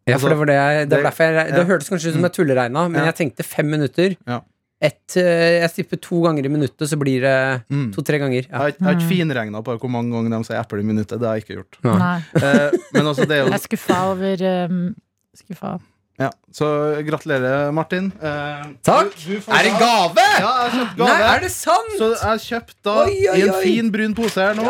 [0.06, 2.22] Ja, for det var det jeg, det, var derfor jeg, det hørtes kanskje ut som
[2.26, 3.12] jeg tulleregna, men Ja.
[3.12, 4.16] jeg tenkte fem minutter.
[4.26, 4.40] Ja.
[4.84, 8.44] Ett, eh, jeg tipper to ganger i minuttet, så blir det to-tre ganger.
[8.44, 11.18] Ikke- jeg har ikke finregna på hvor mange ganger de sier eple i minuttet.
[11.22, 11.78] Det har jeg ikke gjort.
[11.88, 12.18] Nei.
[12.36, 14.94] Eh, men altså, det er Jeg er skuffa over um,
[15.34, 15.80] Skuffa.
[16.20, 16.66] ja, Så
[17.06, 18.12] gratulerer, Martin.
[18.20, 19.14] Eh, Takk!
[19.24, 20.14] du- du Er det gave?
[20.20, 21.08] Ja, jeg har kjøpt gave.
[21.08, 21.96] Nei, er det sant?
[21.98, 24.68] Så jeg har kjøpt da Oi, oi, i en fin brun pose her nå.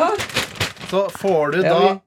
[0.88, 2.00] Så får du da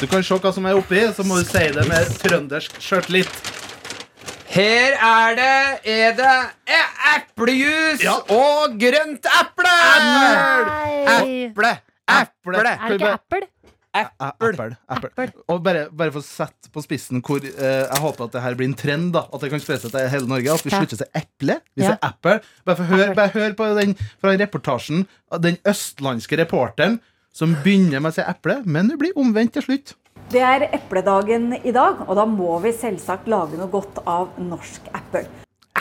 [0.00, 3.28] Du kan se hva som er oppi, så må du si det med trøndersk sjøltillit.
[4.52, 6.34] Her er det Er det
[7.16, 9.76] eplejus eplejus og grønt eple!
[11.12, 11.72] Eple!
[12.12, 12.58] Eple!
[12.60, 13.46] Er det ikke Apple?
[13.92, 14.76] Apple.
[14.88, 15.26] Apple.
[15.52, 18.56] Og bare, bare for å sette på spissen hvor eh, Jeg håper at det her
[18.56, 19.10] blir en trend.
[19.12, 20.54] da At det kan spre seg til hele Norge.
[20.54, 21.58] At vi slutter å si eple.
[21.76, 21.90] Vi Ja.
[21.92, 22.38] sier apple.
[22.64, 25.04] Bare, for hør, bare hør på den fra reportasjen
[25.44, 27.00] den østlandske reporteren
[27.32, 29.94] som begynner med å si eple, men det blir omvendt til slutt.
[30.32, 34.86] Det er epledagen i dag, og da må vi selvsagt lage noe godt av norsk
[34.96, 35.26] apple.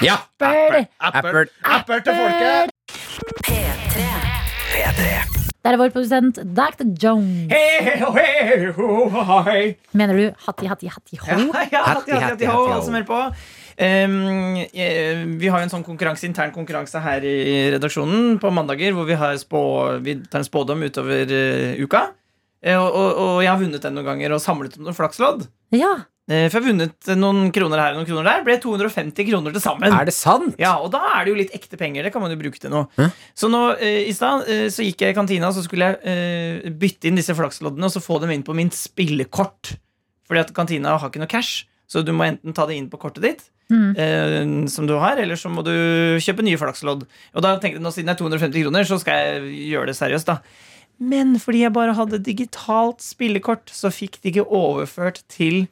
[0.03, 0.17] Ja!
[0.43, 0.81] Apple.
[0.99, 1.45] Apple.
[1.63, 2.73] Apple til folket!
[3.47, 4.09] P3.
[4.73, 5.07] P3.
[5.63, 6.83] Der er vår produsent Dr.
[6.99, 7.47] Jones.
[9.95, 11.31] Mener du hatti, hatti, hatti, ho?
[11.31, 13.23] Ja, ja, hatti, hatti, ho, alle som hører på.
[13.81, 14.57] Um,
[15.39, 19.15] vi har jo en sånn konkurranse, intern konkurranse her i redaksjonen på mandager hvor vi,
[19.15, 19.61] har spå,
[20.03, 22.09] vi tar en spådom utover uh, uka.
[22.63, 25.47] Eh, og, og, og jeg har vunnet den noen ganger og samlet opp noen flakslodd.
[25.73, 25.93] Ja.
[26.29, 28.43] Eh, for jeg har vunnet noen kroner her og noen kroner der.
[28.45, 29.95] Ble 250 kroner til sammen.
[29.97, 30.53] Er det sant?
[30.61, 32.05] Ja, Og da er det jo litt ekte penger.
[32.05, 33.09] Det kan man jo bruke til noe.
[33.37, 35.99] Så nå eh, i stad eh, så gikk jeg i kantina og så skulle jeg
[36.05, 39.73] eh, bytte inn disse flaksloddene og så få dem inn på min spillekort.
[40.29, 43.01] Fordi at kantina har ikke noe cash, så du må enten ta det inn på
[43.01, 43.47] kortet ditt.
[43.71, 43.91] Mm.
[43.95, 45.71] eh, som du har, eller så må du
[46.19, 47.05] kjøpe nye flakslodd.
[47.07, 49.95] Og da tenkte jeg nå Siden det er 250 kroner, så skal jeg gjøre det
[49.95, 50.27] seriøst.
[50.27, 50.41] da
[51.01, 55.63] Men fordi jeg bare hadde digitalt spillekort, så fikk de ikke overført til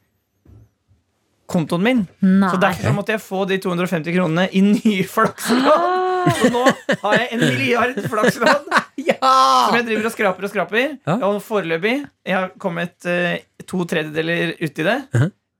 [1.49, 2.01] kontoen min.
[2.21, 2.49] Nei.
[2.51, 5.97] Så derfor så måtte jeg få de 250 kronene i nye flakslodd.
[6.39, 6.61] Så nå
[7.01, 8.65] har jeg en milliard flakslodd
[8.99, 10.95] som jeg driver og skraper og skraper.
[11.15, 11.93] Og foreløpig
[12.27, 13.37] Jeg har kommet uh,
[13.69, 14.97] to tredjedeler uti det.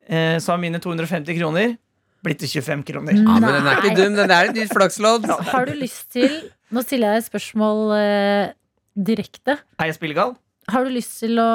[0.10, 1.78] eh, så har mine 250 kroner
[2.26, 3.16] blitt til 25 kroner.
[3.16, 4.18] Ja, men den er ikke dum.
[4.20, 5.30] Den er et nytt flakslodd.
[5.54, 6.34] Har du lyst til
[6.70, 8.52] Nå stiller jeg et spørsmål eh,
[8.95, 9.60] direkte.
[9.80, 10.36] Er jeg spillegal?
[10.70, 11.49] Har du lyst til å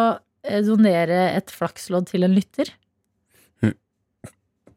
[0.45, 2.73] eh, donere et flakslodd til en lytter?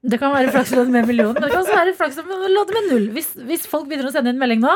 [0.07, 3.07] Det kan være flakslodd med million, men det kan også være flakslodd med null.
[3.15, 4.75] Hvis, hvis folk begynner å sende inn melding nå,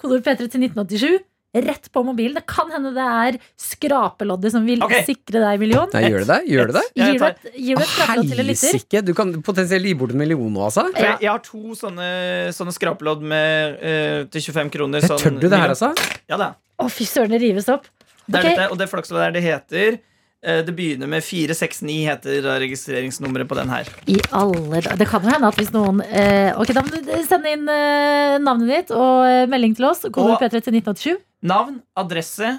[0.00, 1.18] kodord P3 til 1987,
[1.52, 2.34] rett på mobilen.
[2.34, 5.04] Det kan hende det er skrapeloddet som vil okay.
[5.08, 5.90] sikre deg million.
[5.92, 6.38] Nei, gjør det det?
[6.52, 6.84] Gjør det det?
[6.96, 8.76] Gir du et, gir skrapelodd til en lytter?
[8.76, 9.02] Helsike!
[9.06, 10.86] Du kan potensielt gi bort en million nå, altså.
[10.96, 11.12] Ja.
[11.12, 12.12] jeg, jeg har to sånne,
[12.56, 15.08] sånne skrapelodd med, uh, til 25 kroner.
[15.12, 15.92] Sånn, tør du det her, altså?
[16.30, 16.54] Ja da.
[16.80, 17.90] Å, fy søren, det rives opp.
[18.22, 18.48] Det er Ok.
[18.48, 20.00] dette, og det flaksloddet der, det heter
[20.42, 23.86] Det begynner med 469, heter registreringsnummeret på den her.
[24.10, 24.80] I alle.
[24.98, 28.40] Det kan jo hende at hvis noen eh, Ok, da må du sende inn eh,
[28.42, 30.02] navnet ditt og eh, melding til oss.
[30.08, 31.22] Kodord P3 til 1987.
[31.46, 32.56] Navn, adresse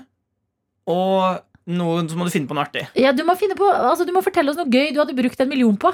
[0.88, 1.44] og
[1.76, 2.86] noe, så må du finne på noe artig.
[3.00, 5.44] Ja, du må, finne på, altså, du må fortelle oss noe gøy du hadde brukt
[5.44, 5.92] en million på.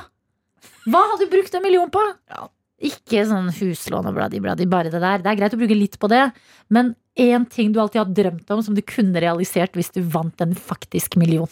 [0.89, 2.03] Hva hadde du brukt en million på?
[2.31, 2.47] Ja.
[2.89, 5.23] Ikke sånn huslån og bladi, bladi, bare det der.
[5.23, 6.29] Det er greit å bruke litt på det,
[6.71, 10.45] men én ting du alltid har drømt om som du kunne realisert hvis du vant
[10.45, 11.49] en faktisk million.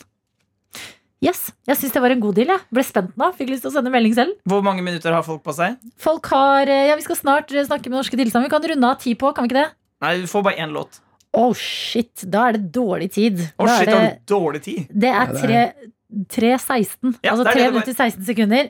[1.24, 2.52] Yes, jeg syns det var en god deal.
[2.54, 3.32] Jeg ble spent nå.
[3.34, 4.36] Fikk lyst til å sende melding selv.
[4.46, 5.80] Hvor mange minutter har folk på seg?
[5.98, 8.46] Folk har eh, Ja, vi skal snart eh, snakke med norske tilstander.
[8.46, 9.72] Vi kan runde av ti på, kan vi ikke det?
[10.06, 11.00] Nei, du får bare én låt.
[11.38, 13.42] Oh shit, da er det dårlig tid.
[13.58, 14.86] Å, Da shit, er har det, du dårlig tid?
[14.94, 15.74] det er er-
[16.08, 17.18] 3.16.
[17.24, 18.70] Ja, altså det er 3 det det minutter 16 sekunder.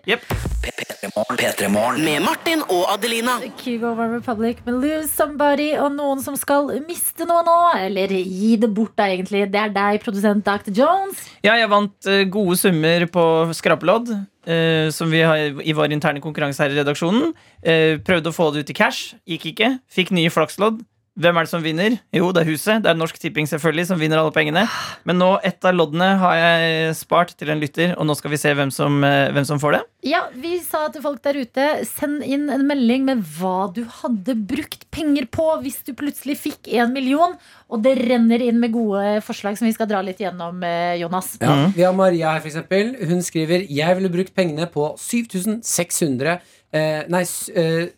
[1.38, 2.02] P3morgen.
[2.04, 3.38] Med Martin og Adelina.
[3.62, 7.58] Kygo One Republic med Lose Somebody og noen som skal miste noe nå.
[7.86, 9.46] Eller gi det bort, da, egentlig.
[9.54, 10.74] Det er deg, produsent Dr.
[10.74, 11.22] Jones.
[11.46, 13.28] Ja, jeg vant eh, gode summer på
[13.58, 14.16] skrapelodd.
[14.48, 17.34] Uh, som vi har i vår interne konkurranse her i redaksjonen.
[17.60, 19.74] Uh, prøvde å få det ut i cash, gikk ikke.
[19.92, 20.80] Fikk nye flakslodd.
[21.18, 21.96] Hvem er det som vinner?
[22.14, 22.84] Jo, det er Huset.
[22.86, 24.68] Det er Norsk Tipping selvfølgelig som vinner alle pengene.
[25.08, 28.38] Men nå, ett av loddene har jeg spart til en lytter, og nå skal vi
[28.38, 29.82] se hvem som, eh, hvem som får det.
[30.12, 34.36] Ja, Vi sa til folk der ute send inn en melding med hva du hadde
[34.36, 37.34] brukt penger på hvis du plutselig fikk en million.
[37.70, 41.38] Og det renner inn med gode forslag som vi skal dra litt gjennom, eh, Jonas.
[41.42, 42.94] Ja, Vi har Maria her, for eksempel.
[43.08, 46.40] Hun skriver Jeg ville brukt pengene på 7600
[46.72, 47.26] eh, Nei,
[47.56, 47.90] eh,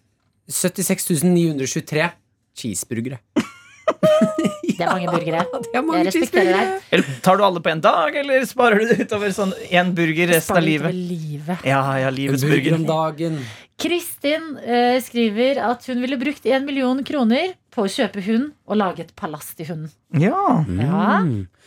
[0.47, 2.11] 76 923
[2.59, 3.19] cheeseburgere.
[4.79, 5.41] Det er mange burgere.
[5.83, 6.83] mange Jeg respekterer deg.
[6.95, 10.29] Eller tar du alle på en dag, eller sparer du det utover sånn én burger
[10.31, 10.99] resten av Sparer livet?
[11.09, 11.65] livet.
[11.67, 12.77] Ja, ja, livets En burger burger.
[12.77, 13.39] om dagen.
[13.79, 18.79] Kristin uh, skriver at hun ville brukt en million kroner på å kjøpe hund og
[18.79, 19.91] lage et palass til hunden.
[20.19, 20.63] Ja.
[20.79, 21.19] Ja.
[21.27, 21.41] Mm.
[21.43, 21.58] Eh,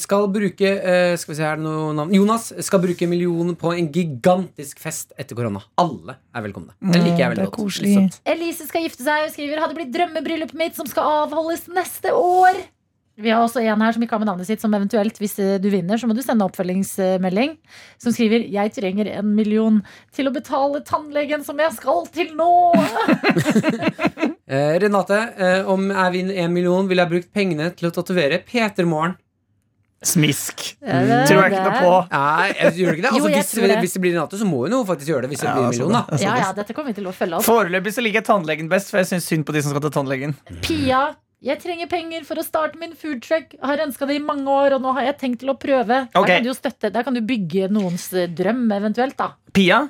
[0.00, 2.14] skal bruke eh, Skal vi se, er det noe navn?
[2.16, 5.62] Jonas skal bruke millionen på en gigantisk fest etter korona.
[5.80, 6.76] Alle er velkomne.
[6.80, 7.58] Det liker jeg veldig godt.
[7.60, 7.94] Koselig.
[8.24, 12.60] Elise skal gifte seg og skriver hadde blitt drømmebryllupet mitt som skal avholdes neste år.
[13.20, 15.58] Vi har også en her som ikke har med navnet sitt, som eventuelt, hvis eh,
[15.60, 17.56] du vinner, så må du sende oppfølgingsmelding.
[18.00, 19.82] Som skriver 'Jeg trenger en million
[20.16, 22.56] til å betale tannlegen som jeg skal til nå'.
[24.50, 28.40] Eh, Renate, eh, om jeg vinner en million, ville jeg brukt pengene til å tatovere
[28.42, 29.14] Petermorgen.
[30.02, 30.62] Smisk.
[30.80, 32.08] Ja, det- Tror jeg ikke noe på.
[32.10, 33.10] Nei, jeg gjør ikke det.
[33.10, 33.78] Altså, jo, hvis, det.
[33.84, 35.30] hvis det blir Renate, så må hun jo faktisk gjøre det.
[35.30, 36.16] Hvis det Ja, blir altså million, da.
[36.16, 37.44] Ja, ja, dette kommer vi til å følge opp.
[37.44, 40.34] Foreløpig så jeg tannlegen best, for jeg syns synd på de som skal til tannlegen.
[40.62, 43.54] Pia, jeg trenger penger for å starte min foodtruck.
[43.62, 46.08] Har ønska det i mange år, og nå har jeg tenkt til å prøve.
[46.14, 46.26] Okay.
[46.26, 49.16] Der kan du jo støtte, der kan du bygge noens eh, drøm, eventuelt.
[49.20, 49.82] da Pia?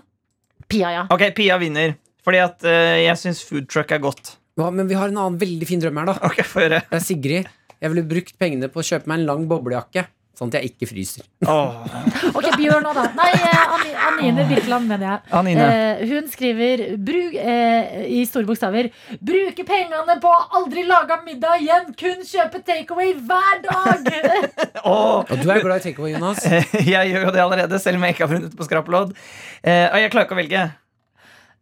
[0.68, 1.06] Pia, ja.
[1.10, 1.94] Ok, Pia vinner.
[2.26, 4.34] Fordi at uh, jeg syns foodtruck er godt.
[4.58, 6.18] Ja, men vi har en annen veldig fin drøm her, da.
[6.28, 6.82] Ok, få høre.
[6.90, 7.48] Det er Sigrid.
[7.80, 10.06] Jeg ville brukt pengene på å kjøpe meg en lang boblejakke.
[10.40, 11.24] Sånn at jeg ikke fryser.
[12.38, 13.02] Ok, Bjørn nå, da.
[13.16, 15.32] Nei, eh, Ani- Anine Birkeland, mener jeg.
[15.36, 15.64] Anine.
[15.66, 18.88] Eh, hun skriver bruk, eh, i store bokstaver
[19.20, 21.90] 'Bruke pengene på å aldri lage middag igjen'.
[21.98, 24.08] Kun kjøpe takeaway hver dag!
[24.84, 25.26] Åh.
[25.28, 26.40] Og du er glad i takeaway, Jonas?
[26.94, 29.12] jeg gjør jo det allerede, selv om jeg ikke har vunnet på skraplodd.
[29.60, 30.64] Eh, og jeg klarer ikke å velge.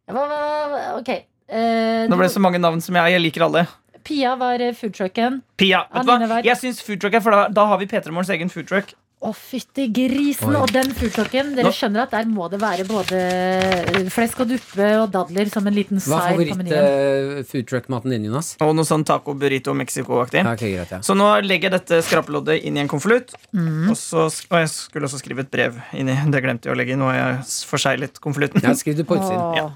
[0.09, 1.11] Hva, hva, ok.
[1.49, 3.67] Eh, Nå ble det så mange navn som jeg Jeg liker alle.
[4.09, 5.43] Pia var eh, foodtrucken.
[5.61, 6.19] Pia, vet du hva?
[6.37, 8.95] var- Jeg syns foodtruck er for da, da har vi P3 Morgens egen foodtruck.
[9.19, 10.47] Å, fytti grisen!
[10.47, 10.61] Oi.
[10.63, 14.53] Og den foodtrucken, dere Nå- skjønner at der må det være både eh, flesk og
[14.53, 16.77] duppe og dadler som en liten Hva er side på menyen.
[16.79, 18.53] favoritt-foodtruck-maten din, Jonas?
[18.63, 20.45] Og noe sånn taco burrito Mexico-aktig.
[20.45, 21.01] Ja, ok, greit, ja.
[21.03, 23.35] Så nå legger jeg dette skrapeloddet inn i en konvolutt.
[23.51, 23.89] Mm.
[23.91, 26.15] Og, så sk- og jeg skulle også skrive et brev inni.
[26.31, 27.03] Det glemte jeg å legge inn.
[27.03, 28.63] Nå har jeg s- forseglet konvolutten.
[28.63, 29.57] har skriv det på utsiden.
[29.59, 29.69] Ja.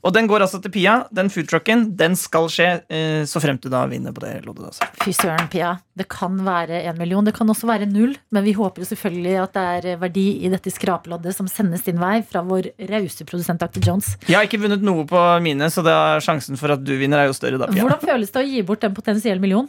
[0.00, 0.94] Og den går altså til Pia.
[1.12, 4.70] Den foodtrucken den skal skje eh, så fremt du da vinner på det loddet.
[4.70, 4.88] Altså.
[5.04, 5.74] Fy søren, Pia.
[5.96, 7.26] Det kan være en million.
[7.26, 8.14] Det kan også være null.
[8.32, 12.00] Men vi håper jo selvfølgelig at det er verdi i dette skrapeloddet som sendes din
[12.00, 13.82] vei fra vår rause produsent Dr.
[13.84, 14.14] Jones.
[14.24, 17.28] Jeg har ikke vunnet noe på mine, så er sjansen for at du vinner, er
[17.28, 17.60] jo større.
[17.60, 17.84] da, Pia.
[17.84, 19.68] Hvordan føles det å gi bort en potensiell million?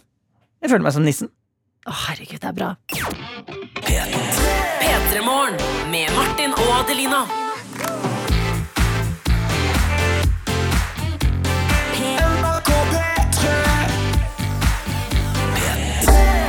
[0.64, 1.32] Jeg føler meg som nissen.
[1.90, 2.76] Å, herregud, det er bra.
[4.80, 5.58] P3morgen
[5.91, 7.26] med Martin og Adelina.